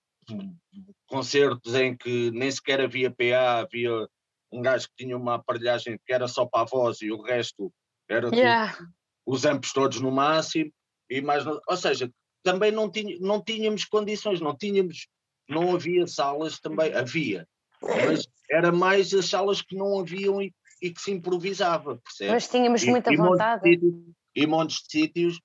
[1.06, 4.08] concertos em que nem sequer havia PA, havia
[4.52, 7.72] um gajo que tinha uma aparelhagem que era só para a voz e o resto
[8.08, 8.72] era yeah.
[8.76, 8.88] tudo,
[9.26, 10.70] os amplos todos no máximo,
[11.10, 12.10] e mais, ou seja,
[12.42, 15.08] também não, tinha, não tínhamos condições, não tínhamos,
[15.48, 17.46] não havia salas também, havia,
[17.82, 22.32] mas era mais as salas que não haviam e, e que se improvisava, percebe?
[22.32, 23.68] Mas tínhamos muita e, vontade.
[23.68, 25.40] E montes, e montes de sítios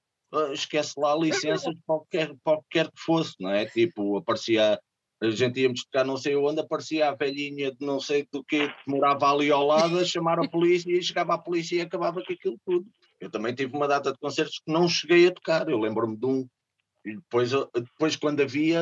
[0.53, 3.65] esquece lá licenças qualquer, qualquer que fosse, não é?
[3.65, 4.79] Tipo, aparecia,
[5.21, 8.67] a gente íamos tocar não sei onde, aparecia a velhinha de não sei do que,
[8.67, 12.23] que morava ali ao lado, a chamar a polícia e chegava a polícia e acabava
[12.23, 12.85] com aquilo tudo.
[13.19, 16.25] Eu também tive uma data de concertos que não cheguei a tocar, eu lembro-me de
[16.25, 16.47] um
[17.05, 18.81] e depois, depois, quando havia,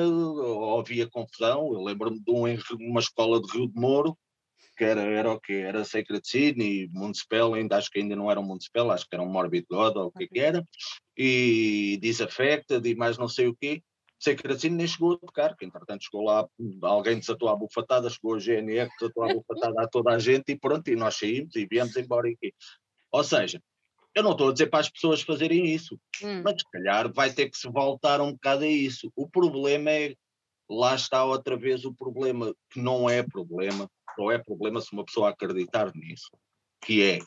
[0.80, 4.18] havia confusão, eu lembro-me de um em uma escola de Rio de Moro,
[4.78, 5.54] que era, era o quê?
[5.54, 9.24] Era Sacred Sydney, Municipal, ainda acho que ainda não era um Municipal, acho que era
[9.24, 10.64] um Morbid God ou o que, que era,
[11.18, 13.82] e Disaffected e mais não sei o quê.
[14.20, 16.48] Sacred Sydney nem chegou a tocar, que entretanto chegou lá,
[16.84, 20.58] alguém desatou a bufatada, chegou a GNR, desatou a bufatada a toda a gente e
[20.58, 22.54] pronto, e nós saímos e viemos embora aqui.
[23.12, 23.62] Ou seja,
[24.16, 26.41] eu não estou a dizer para as pessoas fazerem isso, hum.
[26.44, 29.12] mas se calhar vai ter que se voltar um bocado a isso.
[29.16, 30.16] O problema é,
[30.69, 35.06] lá está outra vez o problema, que não é problema, não é problema se uma
[35.06, 36.30] pessoa acreditar nisso,
[36.84, 37.19] que é,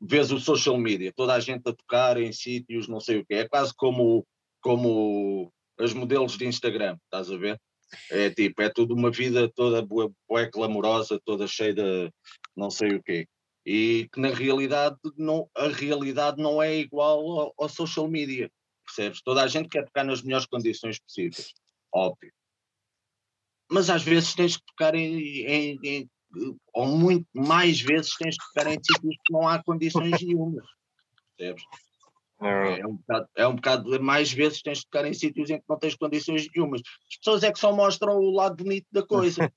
[0.00, 3.34] vês o social media, toda a gente a tocar em sítios, não sei o quê,
[3.34, 4.26] é quase como,
[4.60, 7.60] como os modelos de Instagram, estás a ver?
[8.10, 12.12] É tipo, é tudo uma vida toda boa, boa glamourosa, toda cheia de
[12.54, 13.26] não sei o quê.
[13.64, 18.50] E que na realidade não, a realidade não é igual ao, ao social media,
[18.84, 19.22] percebes?
[19.22, 21.54] Toda a gente quer tocar nas melhores condições possíveis,
[21.92, 22.30] óbvio
[23.70, 26.10] mas às vezes tens que tocar em, em, em,
[26.72, 30.66] ou muito mais vezes tens que tocar em sítios que não há condições nenhumas.
[31.36, 31.62] Percebes?
[32.40, 32.80] É.
[32.80, 35.64] é, um bocado, é um bocado, mais vezes tens de tocar em sítios em que
[35.68, 36.82] não tens condições nenhumas.
[37.10, 39.50] As pessoas é que só mostram o lado bonito da coisa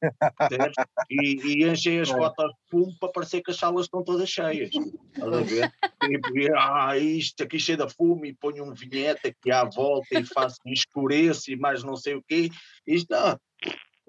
[1.10, 2.18] e, e, enchem as é.
[2.18, 4.72] fotos de fumo para parecer que as salas estão todas cheias.
[4.74, 5.72] Estás a ver?
[6.10, 10.26] E, ah, isto aqui cheio de fumo e ponho um vinhete aqui à volta e
[10.26, 12.50] faço escureço e mais não sei o quê.
[12.88, 13.38] Isto, ah,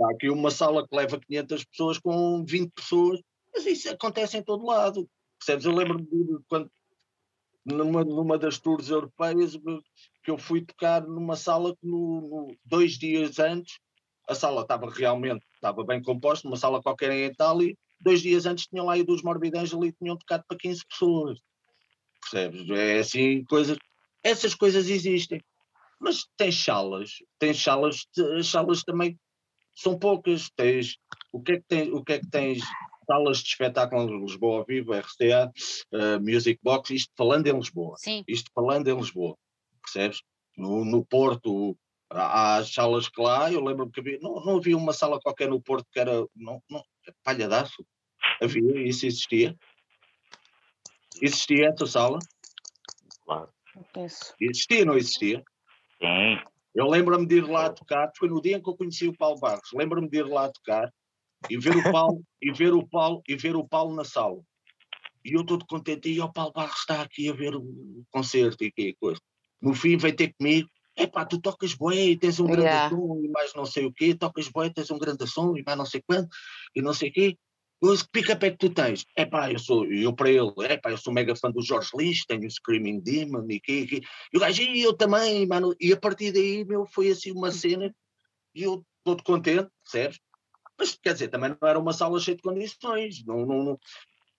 [0.01, 3.21] Há aqui uma sala que leva 500 pessoas com 20 pessoas,
[3.55, 5.09] mas isso acontece em todo lado.
[5.39, 5.65] Percebes?
[5.65, 6.71] Eu lembro-me de quando,
[7.65, 9.57] numa, numa das tours europeias,
[10.25, 13.79] que eu fui tocar numa sala que no, no, dois dias antes,
[14.29, 18.67] a sala estava realmente, estava bem composta, uma sala qualquer em Itália, dois dias antes
[18.67, 21.41] tinham lá ido os Morbidães ali e tinham tocado para 15 pessoas.
[22.21, 22.71] Percebes?
[22.71, 23.77] É assim, coisas,
[24.23, 25.41] essas coisas existem.
[26.01, 28.07] Mas tens salas, tens salas,
[28.39, 29.19] as salas também
[29.75, 30.51] são poucas.
[30.51, 30.99] Tens,
[31.33, 32.63] o, que é que tens, o que é que tens?
[33.07, 35.53] Salas de espetáculo em Lisboa ao vivo, RCA,
[35.93, 37.97] uh, Music Box, isto falando em Lisboa.
[37.99, 38.23] Sim.
[38.29, 39.37] Isto falando em Lisboa,
[39.83, 40.23] percebes?
[40.57, 41.77] No, no Porto,
[42.09, 45.49] há, há salas que lá, eu lembro-me que havia, não, não havia uma sala qualquer
[45.49, 46.83] no Porto que era não, não,
[47.25, 47.85] palhadaço.
[48.41, 49.57] Havia, isso existia.
[51.21, 52.19] Existia essa sala?
[53.25, 53.53] Claro.
[54.41, 55.43] Existia, não existia?
[56.01, 56.52] Sim.
[56.75, 59.39] Eu lembro-me de ir lá tocar, foi no dia em que eu conheci o Paulo
[59.39, 60.91] Barros, lembro-me de ir lá tocar
[61.51, 64.41] e ver o Paulo, e ver o Paulo, e ver o Paulo na sala.
[65.25, 68.73] E eu todo contente, e o Paulo Barros está aqui a ver o concerto e
[68.73, 69.21] que coisa.
[69.61, 72.91] No fim veio ter comigo, epá, tu tocas boi, tens um grande yeah.
[72.91, 75.79] som e mais não sei o quê, tocas boi, tens um grande som e mais
[75.79, 76.29] não sei quanto,
[76.75, 77.39] e não sei o quê.
[77.83, 79.05] Que pick-up é que tu tens?
[79.17, 81.91] É pá, eu sou, eu para ele, é pá, eu sou mega fã do Jorge
[81.97, 84.01] Lynch, tenho o Screaming Demon e que, que.
[84.33, 85.75] E o gajo, e eu também, mano.
[85.81, 87.93] E a partir daí, meu, foi assim uma cena
[88.55, 90.21] e eu todo contente, percebes?
[90.79, 93.81] Mas quer dizer, também não era uma sala cheia de condições, não, não, não,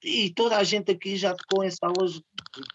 [0.03, 2.21] e toda a gente aqui já tocou em salas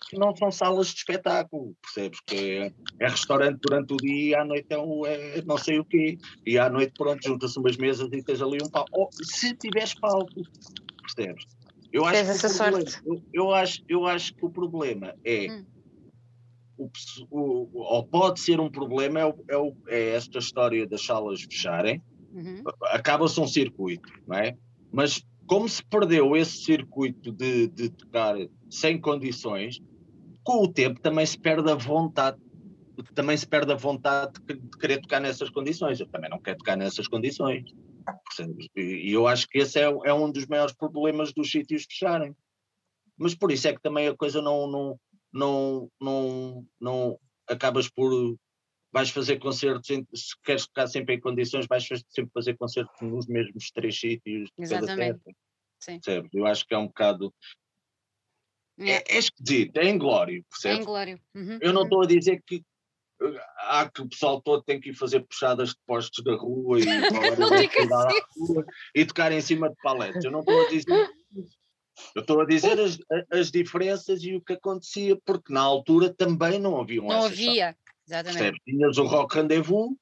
[0.08, 2.20] que não são salas de espetáculo, percebes?
[2.26, 5.78] Que é, é restaurante durante o dia e à noite é, um, é não sei
[5.78, 6.18] o quê.
[6.46, 8.90] E à noite, pronto, junta-se umas mesas e tens ali um palco.
[8.92, 10.42] Oh, se tiveres palco,
[11.02, 11.44] percebes?
[11.92, 13.02] Eu acho, que essa problema, sorte.
[13.06, 15.50] Eu, eu, acho, eu acho que o problema é.
[15.50, 15.66] Hum.
[16.76, 16.90] O,
[17.30, 22.00] o, ou pode ser um problema, é, é, é esta história das salas fecharem,
[22.32, 22.62] uhum.
[22.84, 24.56] acaba-se um circuito, não é?
[24.92, 28.36] Mas como se perdeu esse circuito de, de tocar
[28.70, 29.80] sem condições,
[30.44, 32.38] com o tempo também se perde a vontade
[33.14, 36.00] também se perde a vontade de querer tocar nessas condições.
[36.00, 37.64] Eu também não quero tocar nessas condições.
[38.76, 42.34] E eu acho que esse é, é, um dos maiores problemas dos sítios fecharem.
[43.16, 45.00] Mas por isso é que também a coisa não, não,
[45.32, 47.18] não, não, não
[47.48, 48.36] acabas por
[48.92, 53.70] vais fazer concertos, se queres ficar sempre em condições, vais sempre fazer concertos nos mesmos
[53.70, 54.50] três sítios.
[54.58, 55.20] Exatamente.
[55.80, 56.00] Sim.
[56.32, 57.32] Eu acho que é um bocado.
[58.78, 60.78] É, é, é esquisito, é inglório, percebes?
[60.78, 61.20] É inglório.
[61.34, 62.04] Uhum, Eu não estou uhum.
[62.04, 62.62] a dizer que
[63.58, 66.84] há que o pessoal todo tem que ir fazer puxadas de postos da rua e,
[68.36, 70.24] rua, e tocar em cima de paletes.
[70.24, 71.10] Eu não estou a dizer
[72.14, 72.98] Eu estou a dizer as,
[73.30, 77.76] as diferenças e o que acontecia, porque na altura também não havia Não havia,
[78.08, 78.60] Exatamente.
[78.64, 79.94] Tinhas o Rock Rendezvous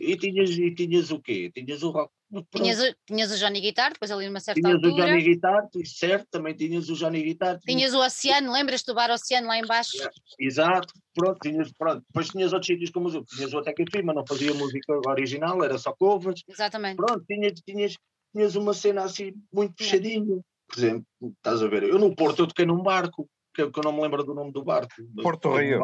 [0.00, 1.50] e tinhas, e tinhas o quê?
[1.52, 2.12] Tinhas o Rock.
[2.54, 4.92] Tinhas o, tinhas o Johnny Guitar, depois ali numa certa tinhas altura.
[4.94, 7.58] Tinhas o Johnny Guitar, certo, também tinhas o Johnny Guitar.
[7.58, 10.02] Tinhas, tinhas o Oceano, lembras do bar Oceano lá embaixo?
[10.02, 12.02] É, exato, pronto, tinhas, pronto.
[12.08, 15.76] Depois tinhas outros sítios como o tinhas o Ateca Firma, não fazia música original, era
[15.76, 16.42] só covers.
[16.48, 16.96] Exatamente.
[16.96, 17.96] Pronto, tinhas, tinhas,
[18.34, 20.40] tinhas uma cena assim muito fechadinha.
[20.68, 23.84] Por exemplo, estás a ver, eu no Porto eu toquei num barco, que, que eu
[23.84, 24.94] não me lembro do nome do barco.
[25.22, 25.82] Porto Rio.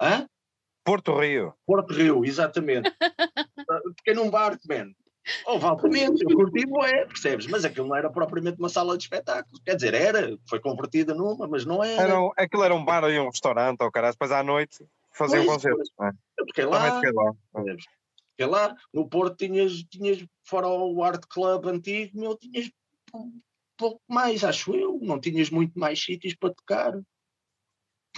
[0.00, 0.26] Hã?
[0.88, 1.52] Porto Rio.
[1.66, 2.90] Porto Rio, exatamente.
[3.98, 4.90] Fiquei num barco, man.
[5.44, 7.46] Houve altamente, eu curti é, percebes?
[7.46, 9.60] Mas aquilo não era propriamente uma sala de espetáculos.
[9.62, 12.02] Quer dizer, era, foi convertida numa, mas não era.
[12.02, 14.78] era aquilo era um bar e um restaurante, ou caralho, depois à noite
[15.12, 15.90] faziam um concertos.
[16.00, 16.08] É?
[16.38, 17.32] Eu fiquei lá, fiquei lá.
[18.30, 22.70] Fiquei lá, no Porto tinhas, tinhas fora o Art Club antigo, meu, tinhas
[23.14, 23.38] um
[23.76, 26.94] pouco mais, acho eu, não tinhas muito mais sítios para tocar.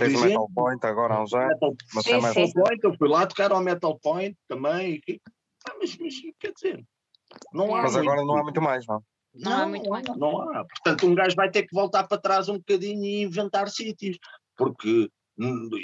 [0.07, 1.49] O Metal Point agora há uns anos.
[1.49, 2.53] Metal, mas sim, Metal sim.
[2.53, 5.01] Point, eu fui lá tocar ao Metal Point também.
[5.69, 6.85] Ah, mas, mas, quer dizer,
[7.53, 7.83] não há.
[7.83, 9.03] Mas agora não há muito mais, não?
[9.35, 10.05] Não, não há muito mais.
[10.17, 10.65] Não há.
[10.65, 14.19] Portanto, um gajo vai ter que voltar para trás um bocadinho e inventar sítios.
[14.57, 15.11] Porque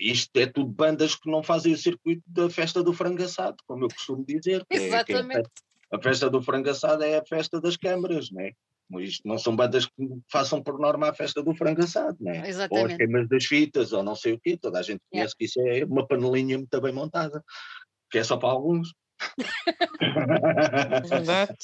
[0.00, 3.84] isto é tudo bandas que não fazem o circuito da festa do frango assado, como
[3.84, 4.64] eu costumo dizer.
[4.68, 5.48] Exatamente.
[5.90, 8.52] É, é a festa do frango assado é a festa das câmaras, não é?
[9.00, 9.92] Isto não são bandas que
[10.30, 12.48] façam por norma a festa do frango assado, né?
[12.48, 12.84] Exatamente.
[12.84, 14.56] Ou as queimas das fitas, ou não sei o quê.
[14.56, 15.36] Toda a gente conhece yeah.
[15.36, 17.42] que isso é uma panelinha muito bem montada,
[18.10, 18.94] que é só para alguns.
[21.08, 21.56] Verdade.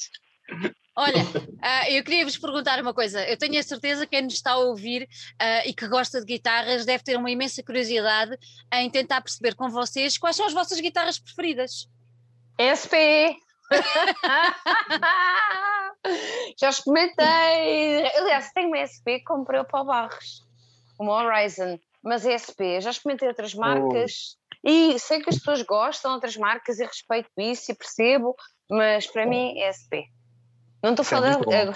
[0.95, 3.27] Olha, uh, eu queria vos perguntar uma coisa.
[3.27, 6.25] Eu tenho a certeza que quem nos está a ouvir uh, e que gosta de
[6.25, 8.37] guitarras deve ter uma imensa curiosidade
[8.73, 11.87] em tentar perceber com vocês quais são as vossas guitarras preferidas.
[12.59, 13.35] SP!
[16.59, 18.05] Já experimentei.
[18.17, 20.45] Aliás, tenho uma SP que comprei para o Barros,
[20.99, 22.81] uma Horizon, mas é SP.
[22.81, 24.69] Já experimentei outras marcas oh.
[24.69, 28.35] e sei que as pessoas gostam de outras marcas e respeito isso e percebo,
[28.69, 30.07] mas para mim é SP.
[30.83, 31.73] Não estou é falando agora,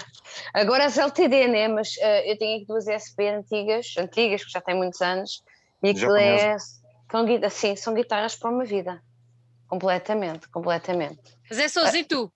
[0.52, 1.68] agora as LTD, né?
[1.68, 5.42] Mas uh, eu tenho aqui duas SP antigas, antigas, que já têm muitos anos,
[5.82, 6.58] e aquilo é.
[7.10, 9.02] São, assim, são guitarras para uma vida.
[9.68, 11.20] Completamente, completamente.
[11.48, 12.32] Mas é sozinho uh, tu?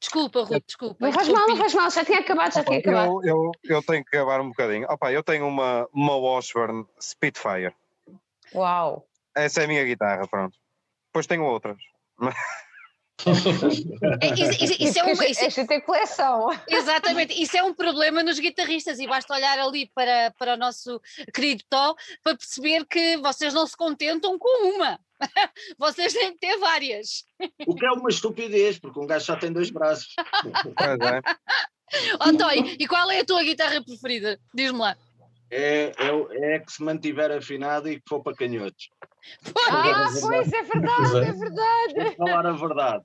[0.00, 0.96] Desculpa, Ruth, desculpa.
[1.00, 3.20] Não faz mal, não faz mal, já tinha acabado, já tinha acabado.
[3.24, 4.86] Eu, eu, eu tenho que acabar um bocadinho.
[4.88, 7.74] Opa, eu tenho uma, uma Washburn Spitfire.
[8.54, 9.04] Uau!
[9.36, 10.56] Essa é a minha guitarra, pronto.
[11.08, 11.76] Depois tenho outras.
[14.36, 16.48] isso, isso, isso, é um, isso, isso tem coleção.
[16.68, 21.00] Exatamente, isso é um problema nos guitarristas e basta olhar ali para, para o nosso
[21.34, 25.00] querido Tó para perceber que vocês não se contentam com uma.
[25.78, 27.24] Vocês têm que ter várias.
[27.66, 30.14] O que é uma estupidez, porque um gajo só tem dois braços.
[30.76, 31.20] Pois é.
[32.20, 34.38] Oh, Toy, e qual é a tua guitarra preferida?
[34.52, 34.94] Diz-me lá.
[35.50, 38.90] é, é, é que se mantiver afinado e que for para canhotos.
[39.68, 41.94] Ah, pois é verdade, é verdade.
[41.94, 43.04] Vou falar a verdade.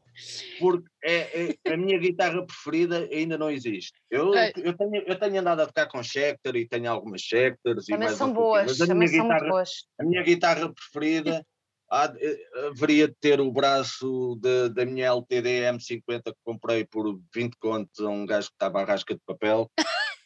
[0.60, 3.94] Porque é, é, a minha guitarra preferida ainda não existe.
[4.10, 7.86] Eu, eu, tenho, eu tenho andado a tocar com Schecter e tenho algumas Schecters.
[7.86, 9.70] Também e são boas, também minha guitarra, boas.
[10.00, 11.46] A minha guitarra preferida
[11.94, 17.20] há, eh, haveria de ter o braço de, da minha LTD M50 que comprei por
[17.34, 19.70] 20 contos a um gajo que estava à rasca de papel.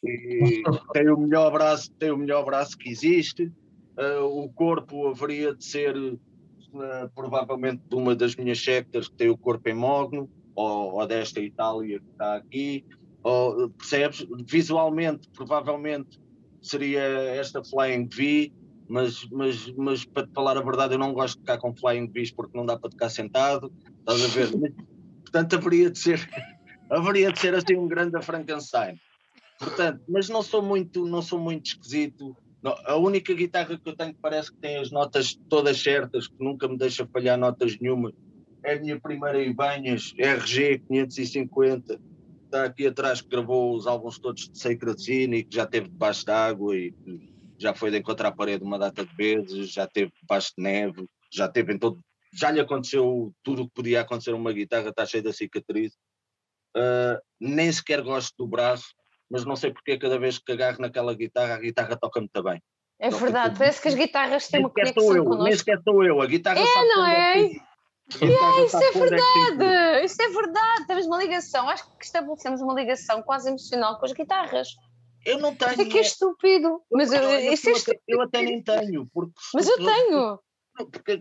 [0.03, 0.63] E
[0.93, 3.51] tem o melhor braço, tem o melhor braço que existe.
[3.97, 6.19] Uh, o corpo haveria de ser uh,
[7.13, 11.41] provavelmente de uma das minhas sectas que tem o corpo em mogno, ou, ou desta
[11.41, 12.85] Itália que está aqui.
[13.23, 14.25] Ou, percebes?
[14.45, 16.19] Visualmente, provavelmente
[16.61, 18.53] seria esta Flying V,
[18.87, 22.07] mas, mas, mas para te falar a verdade, eu não gosto de tocar com Flying
[22.07, 23.71] Vs porque não dá para tocar sentado.
[23.99, 24.49] Estás a ver?
[25.21, 26.29] Portanto, haveria de ser,
[26.89, 28.97] haveria de ser assim um grande Frankenstein.
[29.59, 32.35] Portanto, mas não sou muito, não sou muito esquisito.
[32.61, 36.27] Não, a única guitarra que eu tenho que parece que tem as notas todas certas,
[36.27, 38.13] que nunca me deixa falhar notas nenhuma,
[38.63, 41.99] é a minha primeira Ibanhas RG 550.
[42.45, 45.89] Está aqui atrás que gravou os álbuns todos de Sacred Zine e que já teve
[45.89, 46.93] debaixo d'água e
[47.57, 51.07] já foi de encontrar a parede uma data de vezes, já teve debaixo de neve,
[51.31, 51.99] já teve em todo.
[52.33, 55.93] Já lhe aconteceu tudo o que podia acontecer uma guitarra, está cheia de cicatriz.
[56.75, 58.93] Uh, nem sequer gosto do braço,
[59.29, 62.61] mas não sei porque cada vez que agarro naquela guitarra, a guitarra toca muito bem.
[62.99, 65.43] É não verdade, parece que as guitarras têm uma conexão eu, connosco.
[65.43, 67.39] Nem sequer sou eu, a guitarra É, não é?
[68.21, 73.21] É, isso é verdade, isso é verdade, temos uma ligação, acho que estabelecemos uma ligação
[73.21, 74.69] quase emocional com as guitarras.
[75.27, 75.71] Eu não tenho.
[75.71, 78.01] Isso é que é estúpido, mas eu, eu, isso é estúpido.
[78.07, 79.05] eu até nem tenho.
[79.13, 80.39] Porque, mas eu tenho.
[80.73, 81.17] Porque a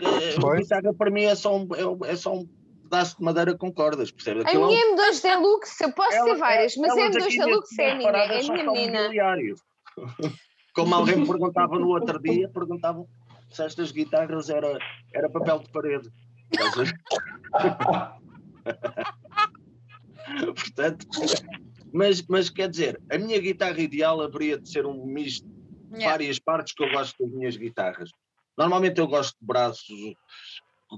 [0.55, 2.47] guitarra para mim é só um, é, é só um
[2.85, 4.43] pedaço de madeira com cordas, percebe?
[4.49, 8.11] A minha M2 Deluxe, eu posso ter várias, mas a M2 Deluxe é a minha,
[8.11, 9.11] é a minha menina.
[10.73, 13.09] Como alguém me perguntava no outro dia, perguntavam
[13.51, 14.79] se estas guitarras era,
[15.13, 16.09] era papel de parede.
[20.55, 21.07] Portanto,
[21.97, 26.11] mas, mas quer dizer, a minha guitarra ideal haveria de ser um misto de yeah.
[26.11, 28.11] várias partes que eu gosto das minhas guitarras.
[28.57, 29.89] Normalmente eu gosto de braços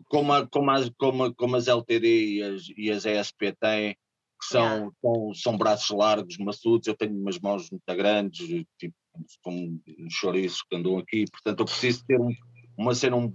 [0.07, 4.47] como, a, como, as, como, como as LTD e as, e as ESP têm, que
[4.47, 4.91] são, yeah.
[5.01, 8.95] são, são braços largos, maçudos, eu tenho umas mãos muito grandes, tipo,
[9.43, 12.33] como um chouriços que andam aqui, portanto eu preciso ter um,
[12.77, 13.33] uma cena, um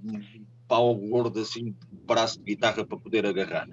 [0.68, 1.73] pau gordo assim,
[2.06, 3.68] braço de guitarra para poder agarrar.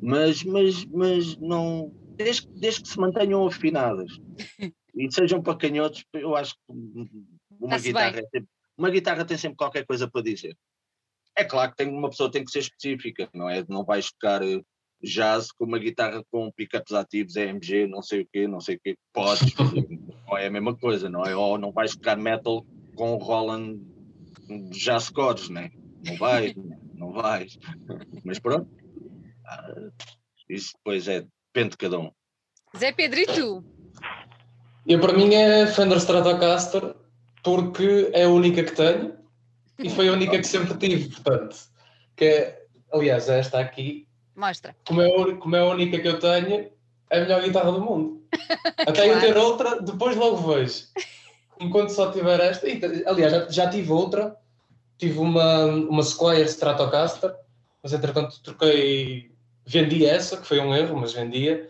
[0.00, 4.10] Mas, mas, mas não, desde, desde que se mantenham afinadas
[4.94, 6.60] e sejam para canhotos, eu acho que
[7.60, 8.40] uma guitarra, é
[8.76, 10.56] uma guitarra tem sempre qualquer coisa para dizer.
[11.36, 13.64] É claro que tem, uma pessoa tem que ser específica, não é?
[13.68, 14.62] Não vais tocar eh,
[15.02, 18.80] jazz com uma guitarra com pickups ativos, EMG, não sei o quê, não sei o
[18.82, 18.96] quê.
[19.12, 19.54] Podes,
[20.26, 21.36] não é a mesma coisa, não é?
[21.36, 23.78] Ou não vais tocar metal com Roland
[24.70, 25.70] Jazz Chords, né?
[26.04, 26.54] Não vais,
[26.94, 27.58] não vais.
[28.24, 28.70] Mas pronto,
[29.44, 29.90] ah,
[30.48, 31.26] isso depois é,
[31.56, 32.10] depende de cada um.
[32.76, 33.64] Zé Pedro, e tu?
[34.86, 36.94] Eu, para mim, é Fender Stratocaster,
[37.42, 39.16] porque é a única que tenho
[39.78, 41.56] e foi a única que sempre tive, portanto.
[42.14, 42.62] Que é,
[42.92, 44.06] aliás, esta aqui.
[44.34, 44.76] Mostra.
[44.86, 46.70] Como é, como é a única que eu tenho,
[47.10, 48.22] é a melhor guitarra do mundo.
[48.76, 49.12] Até claro.
[49.12, 50.84] eu ter outra, depois logo vejo.
[51.58, 52.68] Enquanto só tiver esta.
[52.68, 54.36] E, aliás, já, já tive outra.
[54.98, 57.34] Tive uma, uma Squire Stratocaster,
[57.82, 59.35] mas entretanto troquei.
[59.66, 61.68] Vendi essa, que foi um erro, mas vendia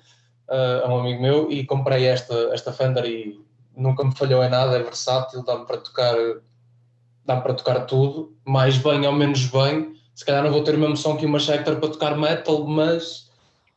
[0.48, 3.40] uh, a um amigo meu e comprei esta, esta Fender e
[3.76, 6.14] nunca me falhou em nada, é versátil, dá-me para tocar
[7.26, 9.96] dá para tocar tudo, mais bem ou menos bem.
[10.14, 13.30] Se calhar não vou ter o mesmo som que uma Schecter para tocar metal, mas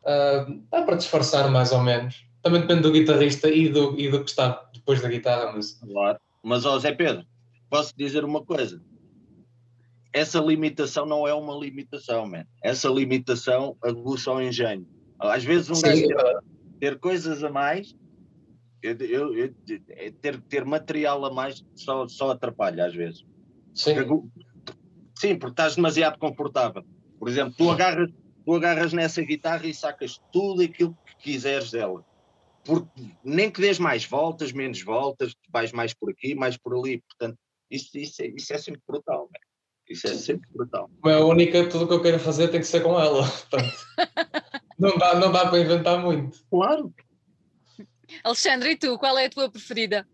[0.03, 2.23] uh, dá para disfarçar mais ou menos.
[2.41, 5.51] Também depende do guitarrista e do, e do que está depois da guitarra.
[5.53, 6.19] Mas, claro.
[6.43, 7.25] mas ó Zé Pedro,
[7.69, 8.79] posso dizer uma coisa?
[10.11, 12.45] Essa limitação não é uma limitação, man.
[12.64, 14.88] Essa limitação aguça o engenho.
[15.19, 16.44] Às vezes um gajo ter,
[16.80, 17.95] ter coisas a mais
[18.81, 19.53] eu, eu, eu,
[20.22, 23.26] ter, ter material a mais só, só atrapalha às vezes.
[23.73, 23.95] Sim.
[25.15, 26.84] Sim, porque estás demasiado confortável.
[27.19, 28.10] Por exemplo, tu agarras,
[28.45, 32.06] tu agarras nessa guitarra e sacas tudo aquilo que quiseres dela.
[32.64, 32.90] Porque
[33.23, 37.02] nem que dês mais voltas, menos voltas, vais mais por aqui, mais por ali.
[37.02, 37.38] Portanto,
[37.69, 39.30] isso, isso, é, isso é sempre brutal.
[39.31, 39.40] Né?
[39.90, 40.90] Isso é sempre brutal.
[41.06, 43.24] É a única, tudo o que eu quero fazer tem que ser com ela.
[43.49, 43.74] Portanto,
[44.78, 46.38] não, dá, não dá para inventar muito.
[46.49, 46.94] Claro.
[48.24, 50.07] Alexandre, e tu, qual é a tua preferida?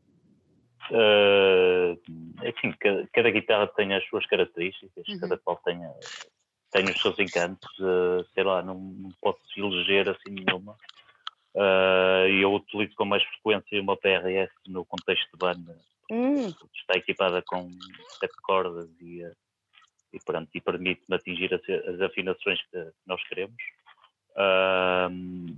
[0.92, 2.00] Uh,
[2.48, 5.20] enfim, cada, cada, guitarra tem as suas características, uhum.
[5.20, 5.80] cada qual tem,
[6.72, 10.76] tem os seus encantos, uh, sei lá, não, não posso eleger assim nenhuma.
[11.56, 15.78] Uh, eu utilizo com mais frequência uma PRS no contexto de banda,
[16.12, 16.48] hum.
[16.76, 17.72] está equipada com
[18.20, 19.24] sete cordas e,
[20.14, 23.62] e, pronto, e permite-me atingir as, as, afinações que nós queremos.
[24.32, 25.10] Uh,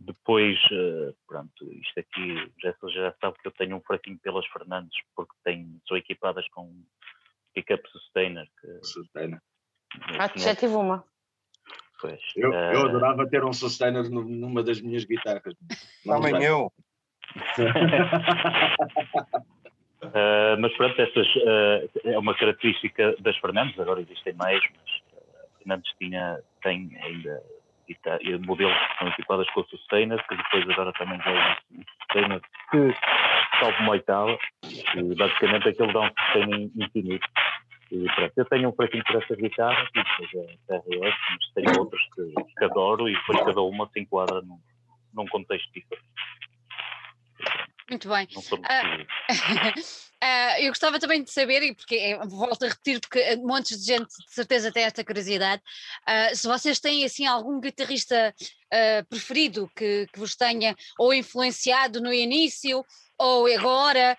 [0.05, 4.97] depois, uh, pronto, isto aqui, já, já sabe que eu tenho um fraquinho pelas Fernandes,
[5.15, 6.71] porque tenho, são equipadas com
[7.53, 8.47] pickup sustainer.
[8.61, 9.41] Que, sustainer.
[10.19, 11.03] Ah, já tive uma.
[11.99, 15.55] Pois, eu, uh, eu adorava ter um sustainer numa das minhas guitarras.
[16.05, 16.71] Também eu.
[20.03, 25.57] Uh, mas pronto, essas, uh, é uma característica das Fernandes, agora existem mais, mas uh,
[25.57, 27.41] Fernandes tinha, tem ainda
[28.03, 32.41] tá, modelos que são equipadas com o Sustainer, que depois agora também tem o Sustainer
[32.69, 32.93] que
[33.59, 37.27] salve uma oitava, e basicamente aquilo dá um sustain infinito.
[37.91, 41.79] E pronto, eu tenho um fraquinho por essas guitarras, e depois a RS, mas tenho
[41.79, 44.59] outras que, que adoro, e depois cada uma se enquadra num,
[45.13, 46.05] num contexto diferente.
[47.89, 48.27] Muito bem.
[48.35, 48.65] Uh, uh,
[50.59, 53.85] eu gostava também de saber, e porque é, volto a repetir, porque eh, montes de
[53.85, 55.61] gente de certeza tem esta curiosidade,
[56.03, 58.34] uh, se vocês têm assim algum guitarrista
[59.09, 62.85] preferido que, que, vos tenha ou influenciado no início
[63.18, 64.18] ou agora,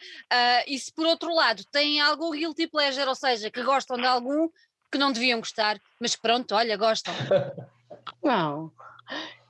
[0.67, 4.49] e se por outro lado têm algum guilty pleasure, ou seja, que gostam de algum
[4.91, 7.13] que não deviam gostar, mas que pronto, olha, gostam.
[8.25, 8.73] Não.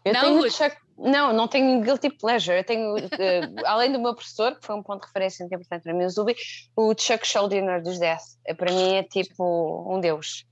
[0.05, 2.59] Eu não, tenho Chuck, não, não tenho guilty pleasure.
[2.59, 2.99] Eu tenho, uh,
[3.65, 6.11] além do meu professor, que foi um ponto de referência muito importante para mim, o
[6.11, 6.35] Zubi,
[6.77, 8.23] o Chuck Schuldiner dos Death.
[8.45, 10.45] É, para mim é tipo um deus.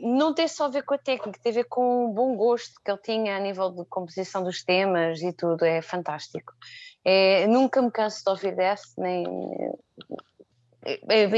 [0.00, 2.80] Não tem só a ver com a técnica, tem a ver com o bom gosto
[2.84, 6.52] que ele tinha a nível de composição dos temas e tudo, é fantástico.
[7.04, 9.24] É, nunca me canso de ouvir Death, nem.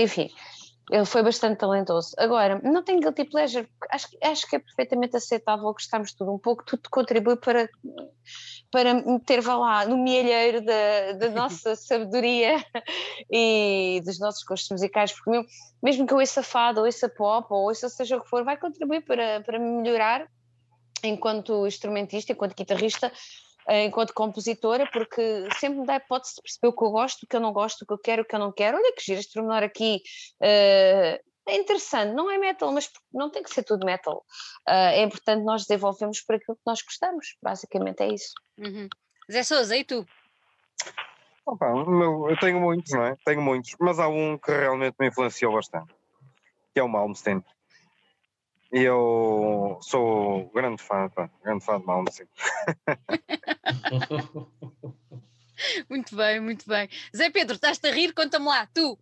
[0.02, 0.30] Enfim,
[0.90, 2.14] ele foi bastante talentoso.
[2.16, 6.38] Agora, não tenho guilty pleasure, acho, acho que é perfeitamente aceitável gostarmos de tudo um
[6.38, 7.68] pouco, tudo contribui para,
[8.70, 12.64] para meter, vá lá, no mielheiro da, da nossa sabedoria
[13.30, 15.46] e dos nossos gostos musicais, porque mesmo,
[15.82, 18.56] mesmo que eu ouça fado, ou ouça pop, ou ouça seja o que for, vai
[18.56, 20.26] contribuir para, para melhorar
[21.02, 23.12] enquanto instrumentista, enquanto guitarrista,
[23.68, 27.26] enquanto compositora, porque sempre me dá a hipótese de perceber o que eu gosto, o
[27.26, 28.78] que eu não gosto, o que eu quero, o que eu não quero.
[28.78, 30.02] Olha que giro, este pormenor aqui
[30.40, 34.24] uh, é interessante, não é metal, mas não tem que ser tudo metal.
[34.68, 38.32] Uh, é importante nós desenvolvermos por aquilo que nós gostamos, basicamente é isso.
[38.58, 38.88] Uhum.
[39.30, 40.06] Zé Souza, e tu?
[41.46, 43.16] Opa, eu tenho muitos, não é?
[43.24, 45.94] Tenho muitos, mas há um que realmente me influenciou bastante,
[46.74, 47.42] que é o Malmsteen.
[48.70, 52.28] E eu sou grande fã, pá, grande fã de Malmsteen.
[55.88, 56.88] muito bem, muito bem.
[57.16, 58.12] Zé Pedro, estás-te a rir?
[58.12, 58.98] Conta-me lá, tu.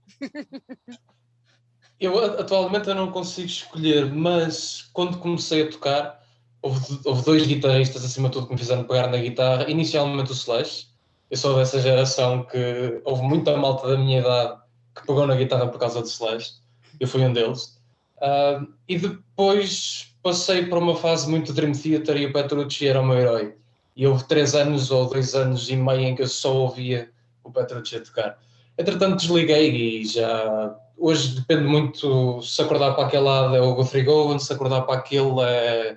[2.00, 6.22] eu atualmente eu não consigo escolher, mas quando comecei a tocar,
[6.62, 9.70] houve, houve dois guitarristas acima de tudo que me fizeram pegar na guitarra.
[9.70, 10.88] Inicialmente o Slash,
[11.30, 14.60] eu sou dessa geração que houve muita malta da minha idade
[14.94, 16.54] que pegou na guitarra por causa do Slash.
[16.98, 17.76] Eu fui um deles.
[18.16, 23.06] Uh, e depois passei por uma fase muito Dream Theater e o Petrucci era o
[23.06, 23.54] meu herói.
[23.96, 27.10] E houve três anos ou dois anos e meio em que eu só ouvia
[27.42, 28.38] o Petrucci a tocar.
[28.76, 30.76] Entretanto desliguei e já...
[30.98, 34.98] Hoje depende muito, se acordar para aquele lado é o Guthrie Gowan, se acordar para
[34.98, 35.96] aquele é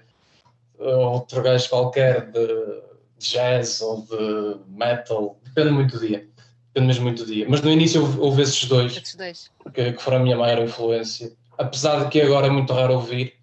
[0.78, 2.82] outro gajo qualquer de
[3.18, 6.28] jazz ou de metal, depende muito do dia.
[6.68, 7.46] Depende mesmo muito do dia.
[7.48, 9.52] Mas no início houve esses dois, esses dois.
[9.74, 13.36] Que, que foram a minha maior influência apesar de que agora é muito raro ouvir,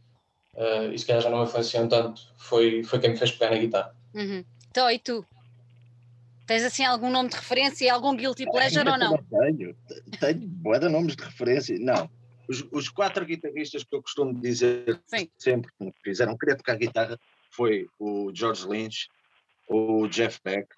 [0.54, 3.50] uh, e se calhar já não me influenciam tanto, foi, foi quem me fez pegar
[3.50, 3.94] na guitarra.
[4.16, 4.44] Uhum.
[4.70, 5.24] Então, e tu?
[6.46, 9.16] Tens assim algum nome de referência, algum guilty pleasure ou não?
[9.16, 9.76] Tenho,
[10.18, 11.76] tenho boa de nomes de referência.
[11.78, 12.08] Não,
[12.48, 15.28] os, os, quatro guitarristas que eu costumo dizer Sim.
[15.36, 17.18] sempre que me fizeram querer tocar guitarra
[17.50, 19.08] foi o George Lynch,
[19.68, 20.68] o Jeff Beck,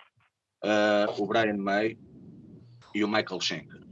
[0.64, 1.98] uh, o Brian May
[2.94, 3.88] e o Michael Schenker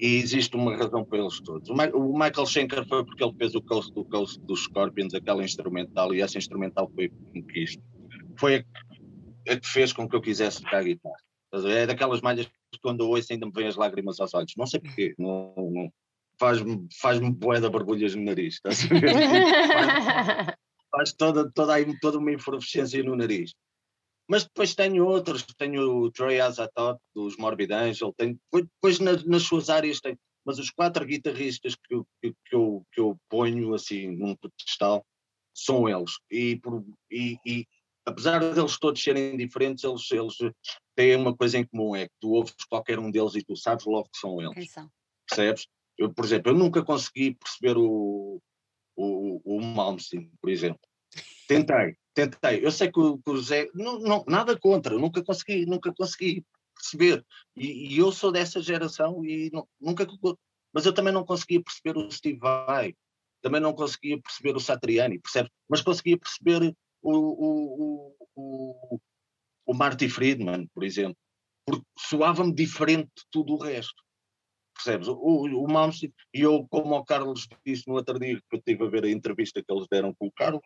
[0.00, 1.68] e existe uma razão para eles todos.
[1.70, 1.74] O,
[2.12, 6.20] Michael Schenker foi porque ele fez o Coast to Coast dos Scorpions, aquela instrumental, e
[6.20, 7.10] essa instrumental foi
[7.52, 7.78] quis.
[8.38, 11.16] Foi a, a, que fez com que eu quisesse tocar guitarra.
[11.66, 14.52] É daquelas malhas que quando eu ouço ainda me vêm as lágrimas aos olhos.
[14.56, 15.92] Não sei porquê, não, não,
[16.38, 18.60] faz-me faz de borbulhas no nariz.
[18.62, 18.80] faz,
[20.90, 23.54] faz toda, toda, toda uma efervescência no nariz.
[24.28, 29.42] Mas depois tenho outros, tenho o Troy Azatot, dos Morbid Angel, tenho, depois nas, nas
[29.42, 33.74] suas áreas tenho, mas os quatro guitarristas que eu, que, que, eu, que eu ponho
[33.74, 35.04] assim num pedestal
[35.54, 36.12] são eles.
[36.30, 37.66] E, por, e, e,
[38.06, 40.54] apesar deles todos serem diferentes, eles, eles
[40.94, 43.84] têm uma coisa em comum, é que tu ouves qualquer um deles e tu sabes
[43.84, 44.70] logo que são eles.
[44.70, 44.90] São?
[45.28, 45.66] Percebes?
[45.96, 48.40] Eu, por exemplo, eu nunca consegui perceber o,
[48.96, 50.80] o, o Malmsteen, por exemplo.
[51.46, 52.64] Tentei, tentei.
[52.64, 56.44] Eu sei que o, que o Zé, não, não, nada contra, nunca consegui, nunca consegui
[56.74, 57.24] perceber.
[57.56, 60.06] E, e eu sou dessa geração e não, nunca.
[60.72, 62.94] Mas eu também não conseguia perceber o Steve Vai,
[63.40, 65.50] também não conseguia perceber o Satriani, percebe?
[65.68, 66.74] Mas conseguia perceber
[67.04, 69.00] o, o, o,
[69.66, 71.16] o Marty Friedman, por exemplo,
[71.66, 74.02] porque soava-me diferente de tudo o resto.
[74.74, 75.08] Percebes?
[75.08, 78.84] O, o Malmsteen, e eu, como o Carlos disse no outro dia, que eu estive
[78.84, 80.62] a ver a entrevista que eles deram com o Carlos,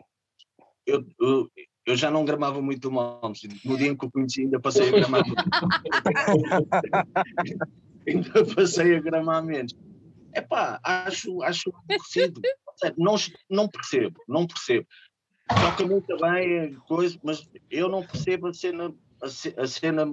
[0.86, 1.50] eu, eu,
[1.84, 3.60] eu já não gramava muito o Malmsteen.
[3.64, 5.22] No dia em que o conheci, ainda passei a gramar.
[8.08, 9.74] ainda passei a gramar menos.
[10.32, 12.40] É pá, acho, acho aborrecido.
[12.96, 13.16] Não,
[13.50, 14.86] não percebo, não percebo.
[15.48, 20.06] Toca muito bem coisa, mas eu não percebo a cena, a, cena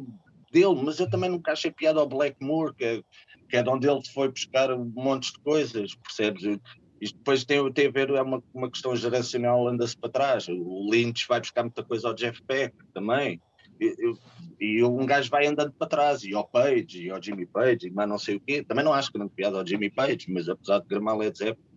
[0.51, 3.03] dele, mas eu também nunca achei piada ao Blackmore, que é,
[3.49, 6.59] que é de onde ele foi buscar um monte de coisas, percebes?
[7.01, 10.47] Isto depois tem, tem a ver, é uma, uma questão geracional, anda-se para trás.
[10.47, 13.41] O Lynch vai buscar muita coisa ao Jeff Beck também.
[13.79, 14.15] E,
[14.59, 18.07] e, um gajo vai andando para trás, e ao Page, e ao Jimmy Page, mas
[18.07, 18.63] não sei o quê.
[18.63, 21.67] Também não acho que não piada ao Jimmy Page, mas apesar de gramar Led Zeppelin.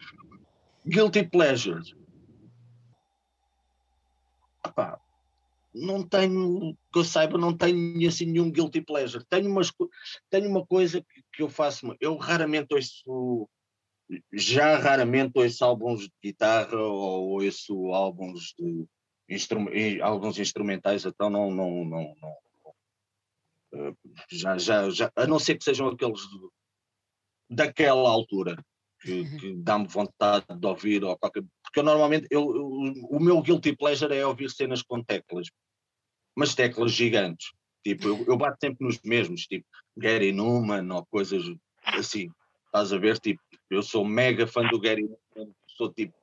[0.86, 1.94] Guilty Pleasures.
[4.68, 5.00] Epá,
[5.74, 9.24] não tenho, que eu saiba, não tenho assim nenhum guilty pleasure.
[9.28, 9.72] Tenho, umas,
[10.30, 13.48] tenho uma coisa que, que eu faço, eu raramente ouço,
[14.32, 18.86] já raramente ouço álbuns de guitarra ou ouço álbuns de
[19.28, 19.66] instrum,
[20.02, 22.48] alguns instrumentais, então não, não, não, não
[23.74, 23.94] eh,
[24.30, 26.22] já, já, já, a não ser que sejam aqueles
[27.50, 28.56] daquela altura
[29.00, 29.36] que, uhum.
[29.36, 32.66] que dá-me vontade de ouvir ou qualquer porque eu normalmente eu, eu,
[33.10, 35.48] o meu guilty pleasure é ouvir cenas com teclas.
[36.34, 37.52] Mas teclas gigantes.
[37.84, 39.66] Tipo eu, eu bato sempre nos mesmos tipo
[39.96, 41.44] Gary Newman ou coisas
[41.84, 42.28] assim.
[42.66, 43.18] Estás a ver?
[43.18, 43.40] Tipo
[43.70, 46.14] eu sou mega fã do Gary Newman sou tipo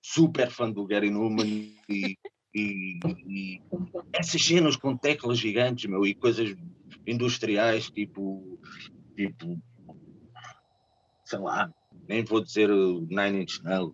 [0.00, 2.16] super fã do Gary Newman e,
[2.54, 3.60] e, e
[4.12, 6.56] essas cenas com teclas gigantes, meu, e coisas
[7.06, 8.58] industriais, tipo,
[9.16, 9.60] tipo,
[11.24, 11.72] sei lá,
[12.08, 13.92] nem vou dizer Nine Inch Nails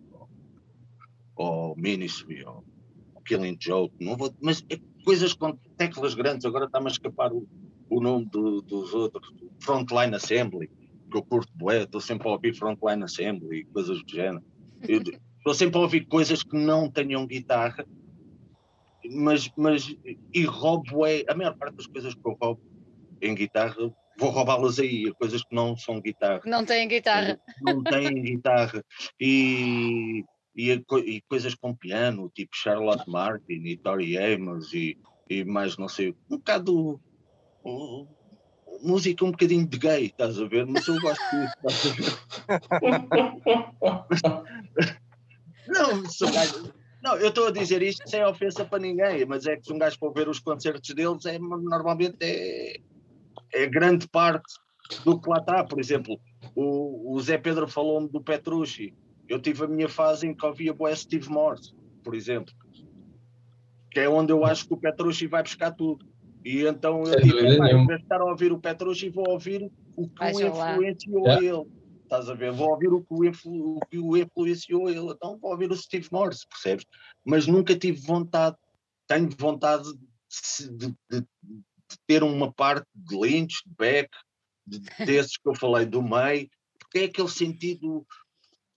[1.35, 2.63] ou, ou Ministry ou,
[3.13, 7.31] ou Killing Joke, não vou, mas é coisas com teclas grandes, agora está-me a escapar
[7.31, 7.47] o,
[7.89, 10.69] o nome do, dos outros, Frontline Assembly,
[11.09, 14.43] que eu curto bué, estou sempre a ouvir Frontline Assembly e coisas do género.
[15.37, 17.85] Estou sempre a ouvir coisas que não tenham guitarra,
[19.11, 19.95] mas, mas
[20.33, 21.23] e roubo é.
[21.27, 22.61] A maior parte das coisas que eu roubo
[23.21, 23.75] em guitarra,
[24.17, 26.41] vou roubá-las aí, coisas que não são guitarra.
[26.45, 27.39] Não têm guitarra.
[27.61, 28.83] Não têm guitarra.
[29.19, 30.23] E,
[30.55, 34.97] e, e, coisas com piano, tipo Charlotte Martin e Tori Amos e,
[35.29, 37.01] e mais não sei, um bocado.
[37.65, 38.07] Um,
[38.81, 40.65] música um bocadinho de gay, estás a ver?
[40.65, 42.15] Mas eu gosto disso, estás a ver?
[45.67, 46.73] Não, gajo,
[47.05, 49.77] não, eu estou a dizer isto sem ofensa para ninguém, mas é que se um
[49.77, 52.79] gajo for ver os concertos deles, é, normalmente é,
[53.53, 54.53] é grande parte
[55.03, 55.63] do que lá está.
[55.63, 56.19] Por exemplo,
[56.55, 58.93] o, o Zé Pedro falou-me do Petrucci.
[59.27, 61.73] Eu tive a minha fase em que ouvia o Steve Morse,
[62.03, 62.53] por exemplo,
[63.89, 66.05] que é onde eu acho que o Petrucci vai buscar tudo.
[66.43, 70.07] E então eu digo, em vez de estar a ouvir o Petrucci, vou ouvir o
[70.07, 71.43] que o influenciou yeah.
[71.43, 71.65] ele.
[72.03, 72.51] Estás a ver?
[72.51, 75.75] Vou ouvir o que o, influ, o, que o influenciou ele, então vou ouvir o
[75.75, 76.85] Steve Morse, percebes?
[77.25, 78.55] Mas nunca tive vontade,
[79.07, 84.09] tenho vontade de, de, de, de ter uma parte de Lynch, de Beck,
[84.67, 86.47] de, desses que eu falei do meio,
[86.77, 88.05] porque é aquele sentido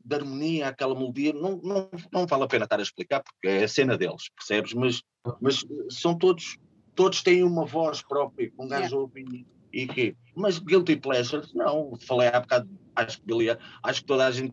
[0.05, 3.65] de harmonia, aquela melodia, não, não, não vale a pena estar a explicar, porque é
[3.65, 4.73] a cena deles, percebes?
[4.75, 5.03] Mas,
[5.41, 6.57] mas são todos,
[6.95, 8.97] todos têm uma voz própria, com um gajo yeah.
[8.97, 14.07] ouve e, que Mas Guilty Pleasures, não, falei há bocado acho que Billy, acho que
[14.07, 14.53] toda a gente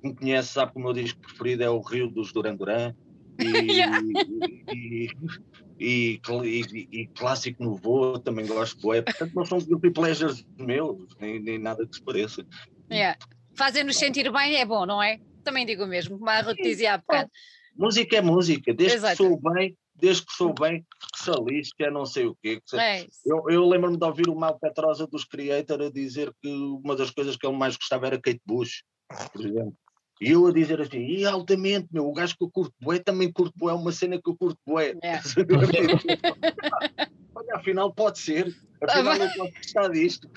[0.00, 2.94] que me conhece sabe que o meu disco preferido é o Rio dos Duran Duran
[3.38, 3.80] e,
[5.80, 11.16] e, e, e, clássico no voo também gosto é portanto não são guilty pleasures meus
[11.20, 12.46] nem, nem nada que se pareça
[12.90, 13.18] yeah.
[13.54, 15.20] Fazer-nos sentir bem é bom não é?
[15.44, 17.30] também digo o mesmo como a Ruth dizia há bocado
[17.76, 19.16] música é música desde Exato.
[19.16, 21.02] que sou bem desde que sou bem que
[21.76, 22.60] que é não sei o quê.
[22.66, 26.48] Que é eu, eu lembro-me de ouvir o Mal Petrosa dos Creator a dizer que
[26.48, 28.82] uma das coisas que ele mais gostava era Kate Bush,
[29.32, 29.74] por exemplo.
[30.20, 33.32] E eu a dizer assim, e altamente, meu, o gajo que eu curto bué também
[33.32, 34.94] curto bué, uma cena que eu curto bué.
[35.02, 35.18] É.
[37.34, 40.30] olha, afinal pode ser, afinal eu posso gostar disto.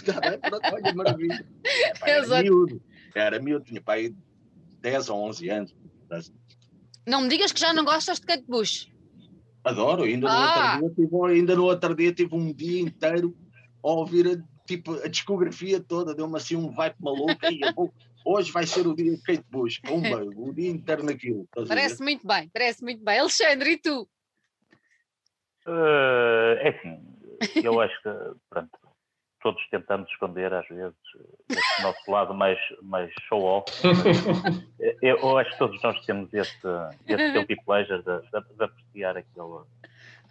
[0.73, 1.45] olha, maravilha.
[2.01, 2.81] era miúdo,
[3.19, 4.13] era miúdo, tinha pai
[4.81, 5.75] 10 ou 11 anos.
[7.07, 8.91] Não me digas que já não gostas de Kate Bush.
[9.63, 10.77] Adoro, ainda, ah.
[10.77, 13.35] no outro dia, tive, ainda no outro dia tive um dia inteiro
[13.83, 17.39] a ouvir a, tipo, a discografia toda, deu-me assim um vibe maluco.
[17.51, 17.61] e
[18.23, 21.47] hoje vai ser o dia de Kate Bush, Pumba, o dia inteiro naquilo.
[21.67, 23.19] Parece muito bem, parece muito bem.
[23.19, 24.07] Alexandre, e tu?
[25.65, 28.09] Uh, é assim, eu acho que,
[28.49, 28.84] pronto,
[29.45, 30.95] todos tentamos esconder às vezes
[31.47, 33.71] esse nosso lado mais, mais show-off.
[35.03, 36.67] eu, acho que todos nós temos esse,
[37.07, 39.61] esse guilty pleasure de, de, de apreciar aquele,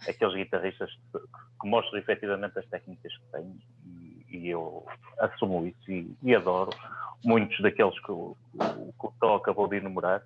[0.05, 1.19] aqueles guitarristas que,
[1.61, 4.85] que, mostram efetivamente as técnicas que têm e, e eu
[5.19, 6.71] assumo isso e, e, adoro
[7.23, 10.21] muitos daqueles que o, que o Tó acabou de enumerar.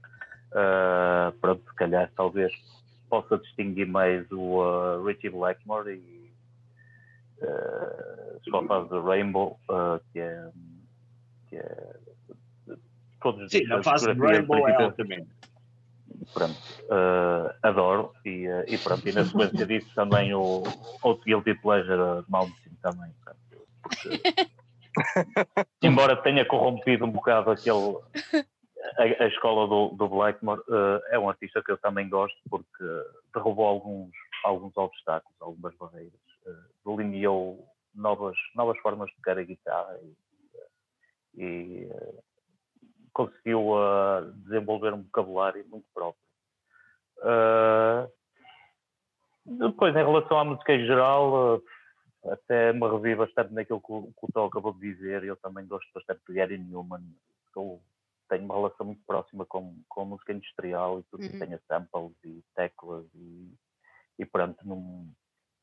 [0.52, 2.52] Uh, pronto, se calhar talvez
[3.08, 6.29] possa distinguir mais o uh, Richie Blackmore e
[7.42, 10.50] uh, só faz o Rainbow, uh, que é.
[11.48, 11.90] Que é
[13.22, 15.28] todos Sim, a fase do Rainbow é altamente.
[16.34, 20.64] Pronto, uh, adoro e, uh, e pronto, e na sequência disso também o
[21.02, 23.40] outro Guilty Pleasure de Malmsteen também, pronto,
[23.82, 24.22] porque,
[25.82, 27.98] embora tenha corrompido um bocado aquele
[28.98, 32.84] a, a escola do, do Blackmore uh, é um artista que eu também gosto porque
[33.34, 34.12] derrubou alguns,
[34.44, 36.29] alguns obstáculos, algumas barreiras
[36.86, 40.00] delineou novas, novas formas de tocar a guitarra
[41.36, 42.24] e, e uh,
[43.14, 46.24] conseguiu uh, desenvolver um vocabulário muito próprio.
[47.18, 48.10] Uh,
[49.46, 51.62] depois, em relação à música em geral,
[52.26, 55.24] até me revi bastante naquilo que o, que o Tó acabou de dizer.
[55.24, 57.04] Eu também gosto bastante de Gary Newman.
[57.54, 57.82] Sou,
[58.30, 61.30] tenho uma relação muito próxima com, com a música industrial e tudo uhum.
[61.30, 63.54] que tenha samples e teclas e,
[64.20, 65.12] e pronto, num,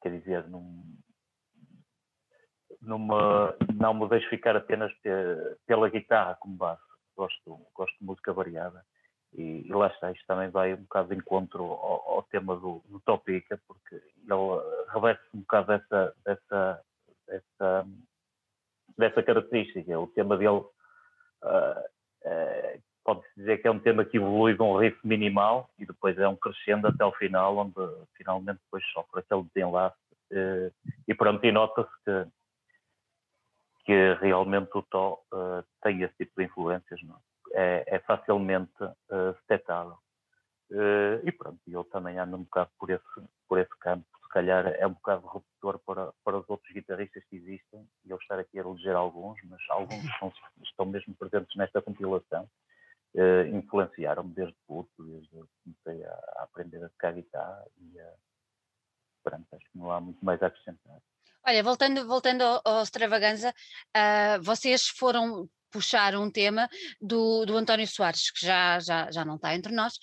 [0.06, 0.84] quer dizer, num,
[2.80, 4.92] numa, não me deixo ficar apenas
[5.66, 6.80] pela guitarra como base.
[7.16, 8.84] Gosto, gosto de música variada.
[9.34, 12.82] E, e, lá está, isto também vai um bocado de encontro ao, ao tema do,
[12.86, 16.82] do Topica, porque ele reveste um bocado dessa, dessa,
[17.26, 17.86] dessa,
[18.96, 19.98] dessa característica.
[19.98, 20.68] O tema dele uh,
[21.42, 26.16] uh, pode-se dizer que é um tema que evolui de um riff minimal e depois
[26.18, 27.74] é um crescendo até o final, onde
[28.16, 28.60] finalmente
[29.16, 29.96] sofre aquele desenlace.
[30.32, 30.72] Uh,
[31.06, 32.26] e pronto, e nota-se que
[33.84, 37.18] que realmente o Tó uh, tem esse tipo de influências, não é?
[37.56, 39.96] é, é facilmente uh, detectável.
[40.70, 44.04] Uh, e pronto, eu também ando um bocado por esse, por esse campo.
[44.22, 48.16] Se calhar é um bocado redutor para, para os outros guitarristas que existem, e eu
[48.16, 50.32] estar aqui a eleger alguns, mas alguns estão,
[50.64, 52.48] estão mesmo presentes nesta compilação.
[53.14, 58.18] Uh, influenciaram-me desde puto, desde que comecei a, a, aprender a tocar guitarra e uh,
[59.22, 61.00] pronto, acho que não há muito mais a acrescentar.
[61.56, 66.68] Olha, voltando, voltando ao, ao Extravaganza, uh, vocês foram puxar um tema
[67.00, 69.94] do, do António Soares, que já, já, já não está entre nós,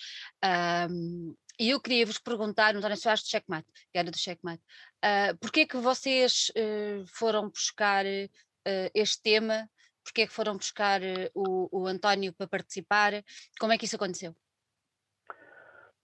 [0.44, 4.64] uh, e eu queria vos perguntar, António Soares do Checkmate, que era do Checkmate,
[5.04, 9.70] uh, porquê é que vocês uh, foram buscar uh, este tema,
[10.02, 11.00] porquê é que foram buscar
[11.36, 13.12] o, o António para participar,
[13.60, 14.34] como é que isso aconteceu?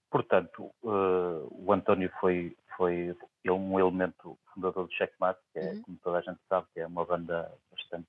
[0.09, 3.17] Portanto, o António foi, foi
[3.49, 5.83] é um elemento fundador do Checkmate, que é, uhum.
[5.83, 8.09] como toda a gente sabe, que é uma banda bastante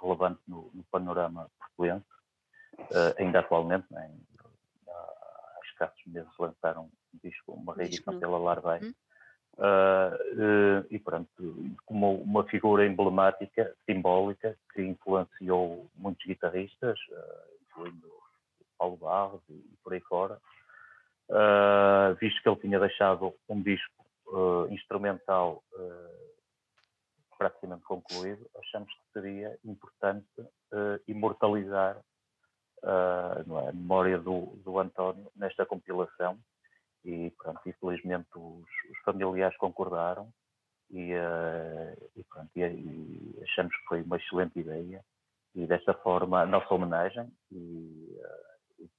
[0.00, 2.04] relevante no, no panorama portuense,
[2.78, 4.10] uh, ainda atualmente, né,
[4.88, 8.88] há escassos meses lançaram um disco, uma reedição pela Larvei.
[8.88, 8.94] Uhum.
[9.56, 11.30] Uh, uh, e pronto,
[11.86, 16.98] como uma figura emblemática, simbólica, que influenciou muitos guitarristas,
[17.68, 18.10] incluindo
[18.76, 20.40] Paulo Barros e, e por aí fora,
[22.20, 24.03] visto que ele tinha deixado um disco
[24.34, 26.34] uh, instrumental uh,
[27.38, 32.00] praticamente concluído, achamos que seria importante uh, imortalizar
[32.82, 36.38] é, a memória do, do António nesta compilação
[37.02, 40.28] e, pronto, infelizmente os, os familiares concordaram
[40.90, 41.12] e,
[42.14, 45.02] e, pronto, e, e, achamos que foi uma excelente ideia
[45.54, 48.20] e desta forma a nossa homenagem e,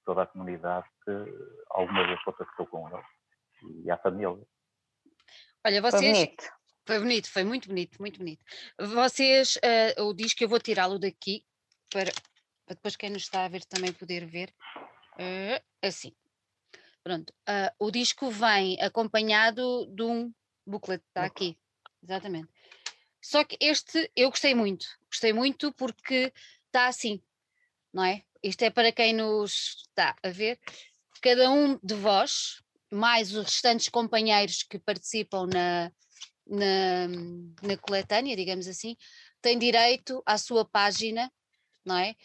[0.03, 1.11] toda a comunidade que
[1.69, 3.03] alguma vez contactou com ele
[3.83, 4.37] e à família.
[5.65, 6.01] Olha, vocês.
[6.03, 6.43] Foi bonito.
[6.85, 8.45] Foi bonito, foi muito bonito, muito bonito.
[8.79, 9.55] Vocês,
[9.97, 11.43] uh, o disco, eu vou tirá-lo daqui
[11.89, 12.11] para,
[12.67, 14.53] para, depois quem nos está a ver também poder ver.
[15.13, 16.15] Uh, assim.
[17.03, 17.33] Pronto.
[17.49, 20.31] Uh, o disco vem acompanhado de um
[20.67, 21.57] booklet, está aqui.
[22.03, 22.47] Exatamente.
[23.19, 24.85] Só que este eu gostei muito.
[25.09, 26.31] Gostei muito porque
[26.67, 27.19] está assim,
[27.91, 28.23] não é?
[28.43, 30.59] Isto é para quem nos está a ver.
[31.21, 32.63] Cada um de vós
[32.95, 35.91] mais os restantes companheiros que participam na,
[36.47, 37.07] na,
[37.61, 38.95] na coletânea, digamos assim,
[39.41, 41.31] têm direito à sua página,
[41.85, 42.15] não é?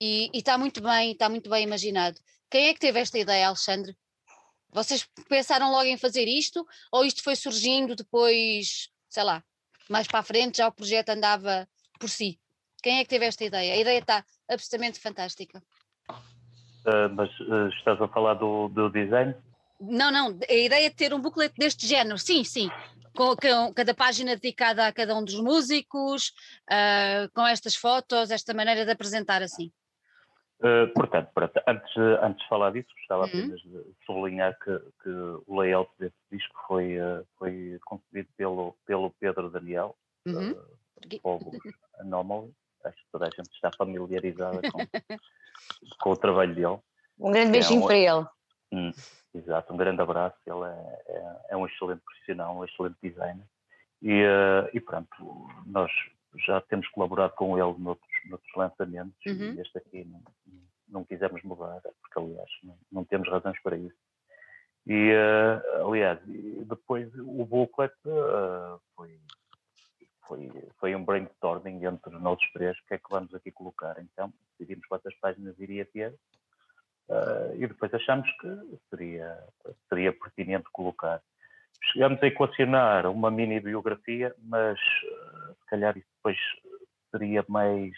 [0.00, 2.18] E está muito bem, está muito bem imaginado.
[2.50, 3.94] Quem é que teve esta ideia, Alexandre?
[4.72, 9.42] Vocês pensaram logo em fazer isto ou isto foi surgindo depois, sei lá,
[9.88, 12.40] mais para a frente já o projeto andava por si?
[12.82, 13.74] Quem é que teve esta ideia?
[13.74, 15.62] A ideia está absolutamente fantástica.
[16.08, 19.34] Uh, mas uh, estás a falar do, do design?
[19.80, 22.68] Não, não, a ideia de ter um booklet deste género, sim, sim,
[23.16, 26.34] com, com, cada página dedicada a cada um dos músicos,
[26.70, 29.72] uh, com estas fotos, esta maneira de apresentar assim?
[30.58, 31.30] Uh, portanto,
[31.66, 33.28] antes, antes de falar disso, gostava uhum.
[33.28, 35.08] apenas de sublinhar que, que,
[35.46, 39.96] o layout desse disco foi, uh, foi concebido pelo, pelo Pedro Daniel,
[40.26, 40.52] uhum.
[41.24, 41.60] uh,
[42.00, 42.52] Anomaly.
[42.84, 44.78] Acho que toda a gente está familiarizada com,
[45.98, 46.78] com o trabalho dele.
[47.18, 48.26] Um grande beijinho é um, para ele.
[49.50, 50.36] Exato, um grande abraço.
[50.46, 53.44] Ele é, é, é, um excelente profissional, um excelente designer.
[54.00, 54.22] E,
[54.72, 55.90] e pronto, nós
[56.46, 59.54] já temos colaborado com ele noutros, noutros lançamentos uhum.
[59.54, 60.22] e este aqui não,
[60.88, 63.96] não quisemos mudar, porque aliás não, não temos razões para isso.
[64.86, 66.20] E uh, aliás,
[66.66, 69.18] depois o booklet uh, foi,
[70.28, 73.96] foi, foi um brainstorming entre nós três, o que é que vamos aqui colocar.
[73.98, 76.14] Então decidimos quantas páginas iria ter
[77.10, 79.38] uh, e depois achamos que seria,
[79.88, 81.20] seria pertinente colocar.
[81.92, 86.38] Chegamos a equacionar uma mini biografia, mas se calhar isso depois
[87.10, 87.92] seria mais.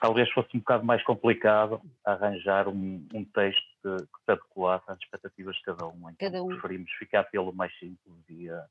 [0.00, 4.98] Talvez fosse um bocado mais complicado arranjar um, um texto que, que se adequasse às
[4.98, 6.10] expectativas de cada um.
[6.10, 6.48] Então cada um.
[6.48, 8.64] preferimos ficar pelo mais simples e, uh,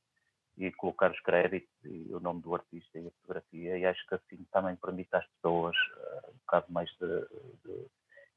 [0.58, 3.78] e colocar os créditos e o nome do artista e a fotografia.
[3.78, 7.20] E acho que assim também permite às pessoas uh, um bocado mais de,
[7.66, 7.88] de,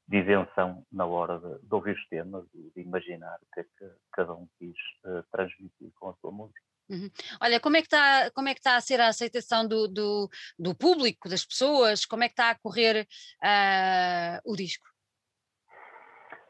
[0.07, 3.63] de isenção na hora de, de, ouvir os temas e de imaginar o que é
[3.63, 6.61] que cada um quis uh, transmitir com a sua música.
[6.89, 7.09] Uhum.
[7.41, 10.29] Olha, como é, que está, como é que está a ser a aceitação do, do,
[10.57, 12.05] do público, das pessoas?
[12.05, 13.05] Como é que está a correr
[13.43, 14.85] uh, o disco?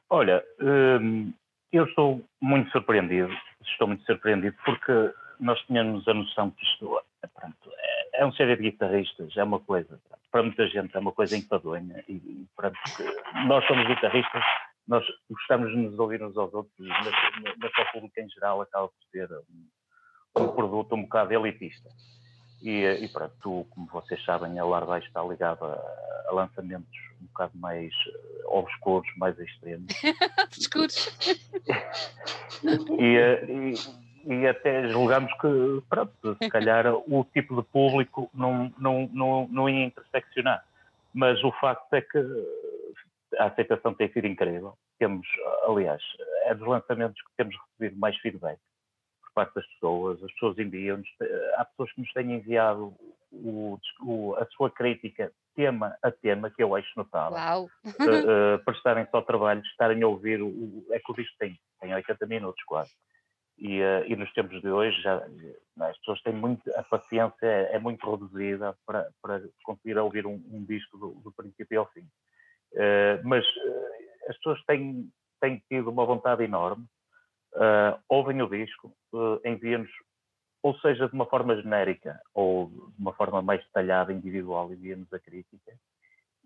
[0.10, 1.34] Olha, hum,
[1.72, 3.30] eu estou muito surpreendido,
[3.62, 4.94] estou muito surpreendido porque
[5.40, 7.02] nós tínhamos a noção que isto
[7.34, 10.00] pronto, é, é um série de guitarristas, é uma coisa,
[10.32, 12.78] para muita gente é uma coisa enfadonha e pronto,
[13.48, 14.44] nós somos guitarristas,
[14.88, 17.14] nós gostamos de nos ouvir uns aos outros, mas,
[17.58, 21.90] mas para o público em geral acaba por ser um, um produto um bocado elitista.
[22.62, 26.90] E, e pronto, como vocês sabem, a Larvai está ligada a, a, lançamentos
[27.22, 29.94] um bocado mais uh, obscuros, mais extremos.
[30.44, 31.16] obscuros.
[33.00, 39.10] e, e, e, até julgamos que, pronto, se calhar o tipo de público não, não,
[39.14, 40.64] não, não ia interseccionar.
[41.14, 42.18] Mas o facto é que
[43.40, 44.78] a aceitação tem sido incrível.
[45.00, 45.28] Temos,
[45.68, 46.02] aliás,
[46.44, 48.60] é dos lançamentos que temos recebido mais feedback
[49.38, 51.08] parte das pessoas, as pessoas enviam-nos,
[51.58, 52.92] há pessoas que nos têm enviado
[53.32, 57.38] o, o, a sua crítica tema a tema, que eu acho notável.
[57.38, 57.64] Uau!
[57.86, 61.94] uh, uh, prestarem só trabalho, estarem a ouvir, o, é que o disco tem, tem
[61.94, 62.92] 80 minutos quase.
[63.58, 65.16] E, uh, e nos tempos de hoje já
[65.80, 70.42] as pessoas têm muito, a paciência é, é muito reduzida para, para conseguir ouvir um,
[70.52, 72.08] um disco do, do, princípio ao fim.
[72.74, 75.10] Uh, mas uh, as pessoas têm,
[75.42, 76.86] têm tido uma vontade enorme
[77.58, 79.90] uh, ouvem o disco, uh, enviam-nos,
[80.64, 85.20] ou seja, de uma forma genérica ou de uma forma mais detalhada, individual, enviam-nos a
[85.20, 85.74] crítica.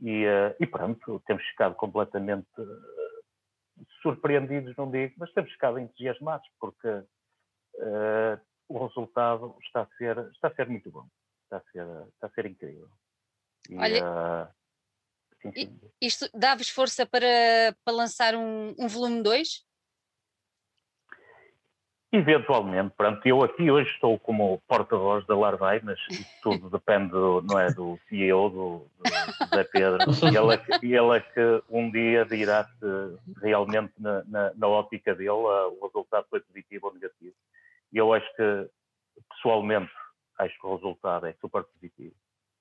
[0.02, 0.26] E,
[0.60, 2.48] e, pronto, temos ficado completamente
[4.02, 7.04] surpreendidos, não digo, mas temos ficado entusiasmados, porque
[8.68, 11.08] o resultado está a, ser, está a ser muito bom,
[11.44, 12.90] está a ser, está a ser incrível.
[13.70, 14.56] E, Olha,
[15.42, 15.80] sim, sim.
[16.00, 19.66] isto dá-vos força para, para lançar um, um volume 2?
[22.14, 25.98] Eventualmente, pronto, eu aqui hoje estou como porta-voz da Larvai, mas
[26.44, 30.86] tudo depende, do, não é, do CEO, do, do Zé Pedro, e ele, é que,
[30.86, 36.28] ele é que um dia dirá se realmente na, na, na ótica dele o resultado
[36.30, 37.34] foi positivo ou negativo.
[37.94, 38.70] E eu acho que,
[39.30, 39.92] pessoalmente,
[40.38, 42.16] acho que o resultado é super positivo,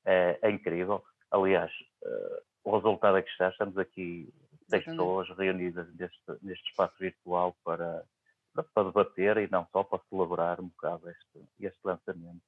[0.04, 1.04] é, é incrível.
[1.28, 1.72] Aliás,
[2.04, 4.32] uh, o resultado é que está, estamos aqui
[4.68, 8.04] seis pessoas reunidas neste, neste espaço virtual para
[8.54, 12.42] para debater e não só para celebrar um bocado este, este lançamento.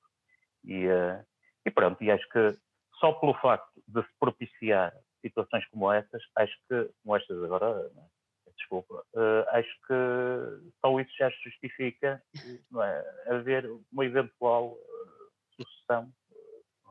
[0.64, 1.24] E, uh,
[1.64, 2.56] e pronto, e acho que
[2.98, 8.52] só pelo facto de se propiciar situações como estas, acho que, como estas agora, é?
[8.56, 12.22] desculpa, uh, acho que só isso já justifica
[12.70, 16.12] não é, haver uma eventual uh, sucessão,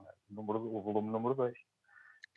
[0.06, 1.54] é, número, o volume número 2.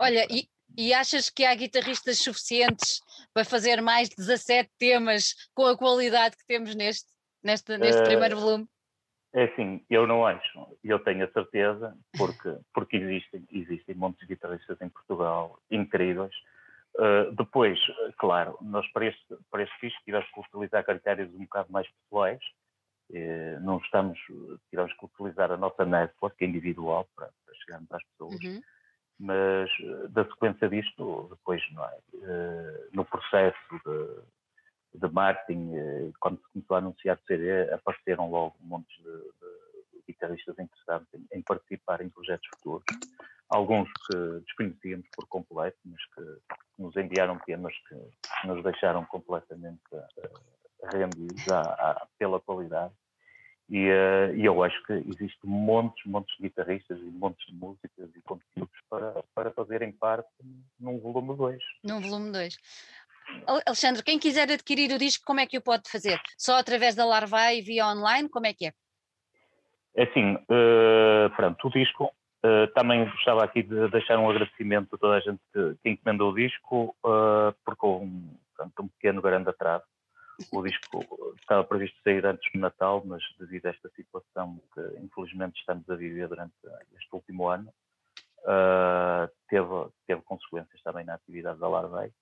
[0.01, 3.01] Olha, e, e achas que há guitarristas suficientes
[3.33, 7.13] para fazer mais de 17 temas com a qualidade que temos neste,
[7.43, 8.69] neste, neste uh, primeiro volume?
[9.33, 14.81] É assim, eu não acho, eu tenho a certeza, porque, porque existem, existem muitos guitarristas
[14.81, 16.35] em Portugal incríveis.
[16.97, 17.79] Uh, depois,
[18.19, 22.41] claro, nós para este, para este disco tivemos que utilizar critérios um bocado mais pessoais,
[23.11, 24.19] uh, não estamos,
[24.71, 28.45] tivemos que utilizar a nossa network individual para, para chegarmos às pessoas.
[28.45, 28.63] Uhum
[29.19, 31.99] mas eh, da sequência disto, depois, não é?
[32.15, 38.57] Uh, no processo de, de marketing, eh, quando se começou a anunciar CD, apareceram logo
[38.63, 42.85] um monte de, de guitarristas interessados em, em, participar em projetos futuros.
[43.49, 44.17] Alguns que
[44.47, 49.81] desconhecíamos por completo, mas que nos enviaram temas que nos deixaram completamente
[50.93, 52.93] rendidos à, à, pela qualidade.
[53.71, 58.11] E, uh, e, eu acho que existe montes, montes de guitarristas e montes de músicas
[58.15, 60.29] e conteúdos para, para fazerem parte
[60.79, 61.59] num volume 2.
[61.83, 62.57] Num volume 2.
[63.67, 66.21] Alexandre, quem quiser adquirir o disco, como é que o pode fazer?
[66.37, 68.29] Só através da Larvai via online?
[68.29, 68.73] Como é que é?
[69.97, 72.13] É assim, uh, pronto, o disco,
[72.45, 76.33] uh, também gostava aqui de deixar um agradecimento a toda a gente que, que encomendou
[76.33, 79.85] o disco, uh, porque houve um, pronto, um pequeno grande atraso.
[80.53, 81.05] O disco
[81.39, 85.95] estava previsto sair antes do Natal, mas devido a esta situação que infelizmente estamos a
[85.95, 86.55] viver durante
[86.97, 87.73] este último ano,
[89.49, 92.13] teve, teve consequências também na atividade da Larvei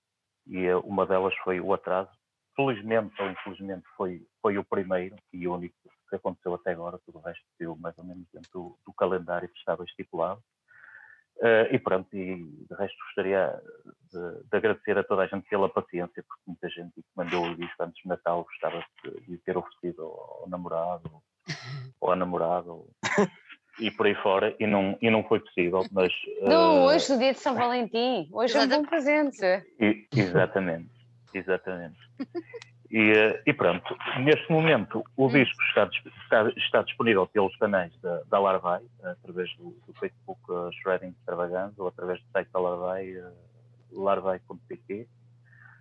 [0.46, 2.10] e eh, uma delas foi o atraso.
[2.54, 5.74] Felizmente ou infelizmente foi, foi o primeiro e único
[6.08, 9.48] que aconteceu até agora, tudo o resto saiu mais ou menos dentro do, do calendário
[9.48, 10.42] que estava estipulado.
[11.42, 13.52] Uh, e pronto, e de resto gostaria
[14.12, 17.82] de, de, agradecer a toda a gente pela paciência, porque muita gente mandou o disco
[17.82, 21.10] antes de Natal, gostava de, de ter oferecido ao, ao namorado
[22.00, 22.70] ou à namorada.
[22.70, 22.88] Ou,
[23.80, 26.12] e por aí fora, e não, e não foi possível, mas...
[26.42, 26.84] Não, uh...
[26.84, 29.44] hoje é o dia de São Valentim, hoje é um bom presente.
[29.80, 30.90] E, exatamente,
[31.34, 31.98] exatamente.
[32.92, 35.88] E, uh, e, pronto, neste momento o disco está,
[36.24, 41.72] está, está disponível pelos canais da, da Larvai, através do, do Facebook uh, Shredding Extravaganza,
[41.78, 43.32] ou através do site da Larvai, uh,
[43.92, 45.08] larvai.pt,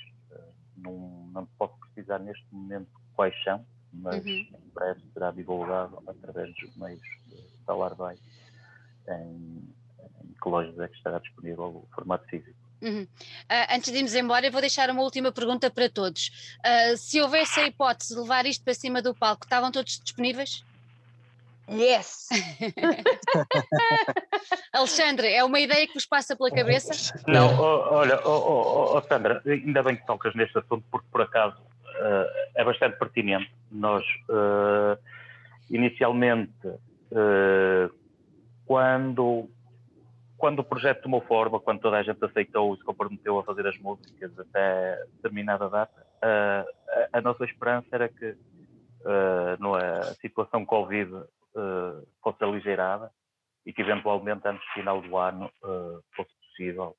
[0.76, 4.30] não, não posso precisar neste momento quais são, mas uhum.
[4.30, 7.00] em breve será divulgado através dos meios
[7.66, 8.16] da Larvai
[9.08, 9.74] em,
[10.24, 12.56] em que lojas é que estará disponível o formato físico.
[12.80, 13.02] Uhum.
[13.02, 16.56] Uh, antes de irmos embora, eu vou deixar uma última pergunta para todos.
[16.64, 20.64] Uh, se houvesse a hipótese de levar isto para cima do palco, estavam todos disponíveis?
[21.70, 22.28] Yes!
[24.72, 26.92] Alexandre, é uma ideia que vos passa pela cabeça?
[27.28, 31.60] Não, olha, oh, oh, oh, Sandra, ainda bem que tocas neste assunto, porque por acaso
[31.60, 33.50] uh, é bastante pertinente.
[33.70, 34.04] Nós,
[35.70, 36.52] inicialmente,
[38.66, 39.48] quando
[40.38, 43.66] quando o projeto tomou forma, quando toda a gente aceitou e se comprometeu a fazer
[43.66, 46.64] as músicas até determinada data, uh,
[47.12, 51.10] a, a, nossa esperança era que uh, a situação Covid
[51.54, 53.10] uh, fosse aligeirada
[53.64, 55.50] e que eventualmente antes do final do ano
[56.14, 56.96] fosse possível,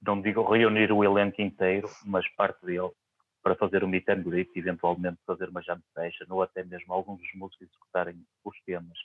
[0.00, 2.90] não digo reunir o elenco inteiro, mas parte dele,
[3.42, 6.92] para fazer um meet and greet e eventualmente fazer uma jam session ou até mesmo
[6.92, 8.98] alguns dos músicos executarem os temas.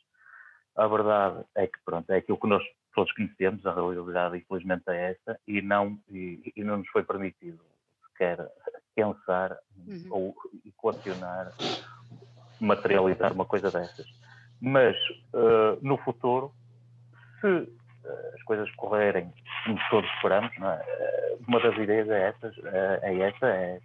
[0.75, 2.63] A verdade é que pronto, é aquilo que nós
[2.95, 7.59] todos conhecemos, a realidade infelizmente é essa, e não, e, e não nos foi permitido
[8.07, 8.37] sequer
[8.95, 10.07] pensar uhum.
[10.09, 10.35] ou
[10.65, 11.51] equacionar,
[12.59, 14.07] materializar uma coisa dessas.
[14.65, 14.95] Mas
[15.33, 16.53] uh, no futuro,
[17.41, 17.67] se uh,
[18.33, 19.29] as coisas correrem
[19.65, 21.37] como todos esperamos, é?
[21.45, 23.81] uma das ideias é, essas, é, essa, é,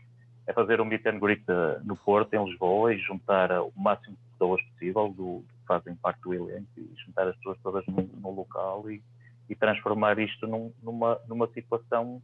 [0.47, 1.43] é, fazer um meet and greet
[1.85, 6.33] no Porto, em Lisboa, e juntar o máximo de pessoas possível do, fazem parte do
[6.33, 9.03] elenco e juntar as pessoas todas no, no local e,
[9.51, 12.23] e, transformar isto num, numa, numa situação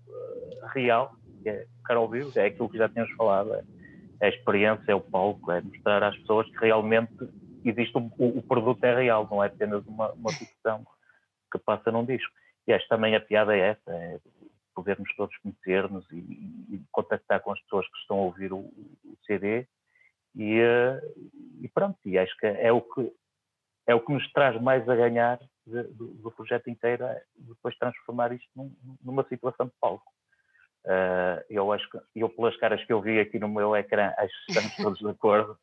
[0.73, 3.65] real, que é Carol viu, é aquilo que já tínhamos falado, é,
[4.21, 7.13] é, a experiência, é o palco, é mostrar às pessoas que realmente
[7.71, 10.85] existe o, o, produto é real, não é apenas uma, uma ficção
[11.53, 12.33] que passa num disco.
[12.67, 14.19] E acho também a piada é essa, é
[14.75, 19.17] podermos todos conhecer-nos e, e, contactar com as pessoas que estão a ouvir o, o
[19.27, 19.67] CD
[20.35, 21.01] e, uh,
[21.61, 23.13] e, pronto, e acho que é o que
[23.87, 27.77] é o que nos traz mais a ganhar de, do, do, projeto inteiro, é depois
[27.77, 30.11] transformar isto num, numa situação de palco.
[30.85, 34.33] Uh, eu acho que, eu pelas caras que eu vi aqui no meu ecrã, acho
[34.47, 35.59] que estamos todos de acordo.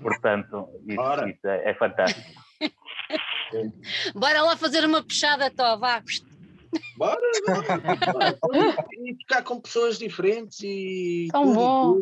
[0.00, 2.42] Portanto, isso, isso é, é, fantástico.
[4.14, 6.02] Bora lá fazer uma puxada, Tó, vá.
[6.96, 8.86] Bora, bora, bora.
[8.92, 11.26] E ficar com pessoas diferentes e.
[11.32, 11.98] Tão bom.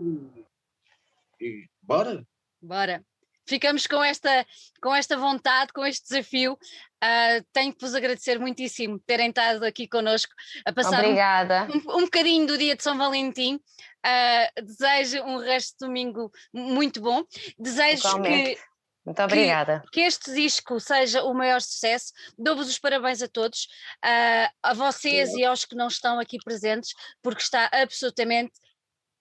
[1.40, 2.22] E, e bora.
[2.60, 3.02] Bora
[3.48, 4.46] ficamos com esta,
[4.80, 6.52] com esta vontade, com este desafio.
[6.52, 10.32] Uh, tenho que vos agradecer muitíssimo terem estado aqui connosco
[10.66, 13.58] a passar um, um, bocadinho do dia de São Valentim.
[14.06, 17.24] Uh, desejo um resto de domingo muito bom.
[17.58, 18.58] Desejo que
[19.04, 19.82] Muito obrigada.
[19.86, 22.12] Que, que, este disco seja o maior sucesso.
[22.38, 23.66] Dou-vos os parabéns a todos,
[24.04, 26.92] uh, a vocês e aos que não estão aqui presentes,
[27.22, 28.52] porque está absolutamente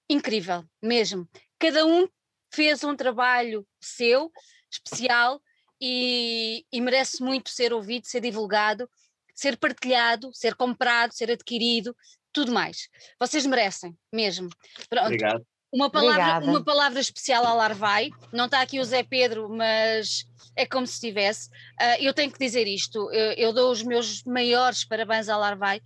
[0.10, 1.28] incrível, mesmo.
[1.60, 2.08] Cada um
[2.54, 4.32] fez um trabalho seu,
[4.70, 5.41] especial,
[5.82, 8.90] e, e merece muito ser ouvido, ser divulgado,
[9.34, 11.95] ser partilhado, ser comprado, ser adquirido,
[12.38, 12.88] tudo mais.
[13.19, 14.47] Vocês merecem, mesmo.
[14.88, 15.05] Pronto.
[15.05, 15.43] Obrigado.
[15.73, 20.65] Uma palavra, uma palavra especial ao Larvai, não está aqui o Zé Pedro, mas é
[20.65, 21.49] como se estivesse.
[21.49, 25.81] Uh, eu tenho que dizer isto, eu, eu, dou os meus maiores parabéns ao Larvai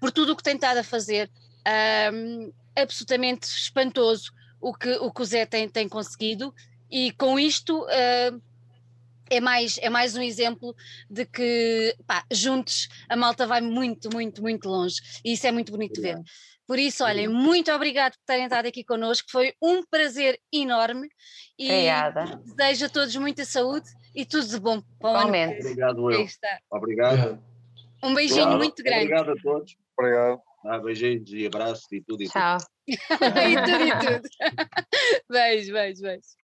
[0.00, 1.30] por tudo o que tem estado a fazer.
[2.14, 6.54] Um, absolutamente espantoso o que o, que o Zé tem, tem conseguido,
[6.90, 8.42] e com isto uh,
[9.30, 10.74] é mais, é mais um exemplo
[11.10, 15.72] de que pá, juntos a malta vai muito, muito, muito longe e isso é muito
[15.72, 16.22] bonito de ver.
[16.66, 21.08] Por isso, olhem, muito obrigado por terem estado aqui connosco, foi um prazer enorme
[21.56, 22.42] e Obrigada.
[22.44, 25.28] desejo a todos muita saúde e tudo de bom para o ano.
[25.60, 26.26] Obrigado, eu.
[26.70, 27.42] Obrigado.
[28.02, 29.04] Um beijinho muito grande.
[29.04, 29.76] Obrigado a todos.
[29.96, 30.40] Obrigado.
[30.64, 32.58] Ah, beijinhos e abraços e tudo e Tchau.
[32.58, 32.68] tudo.
[32.88, 34.28] e tudo e tudo.
[35.30, 36.45] beijo, beijo, beijo.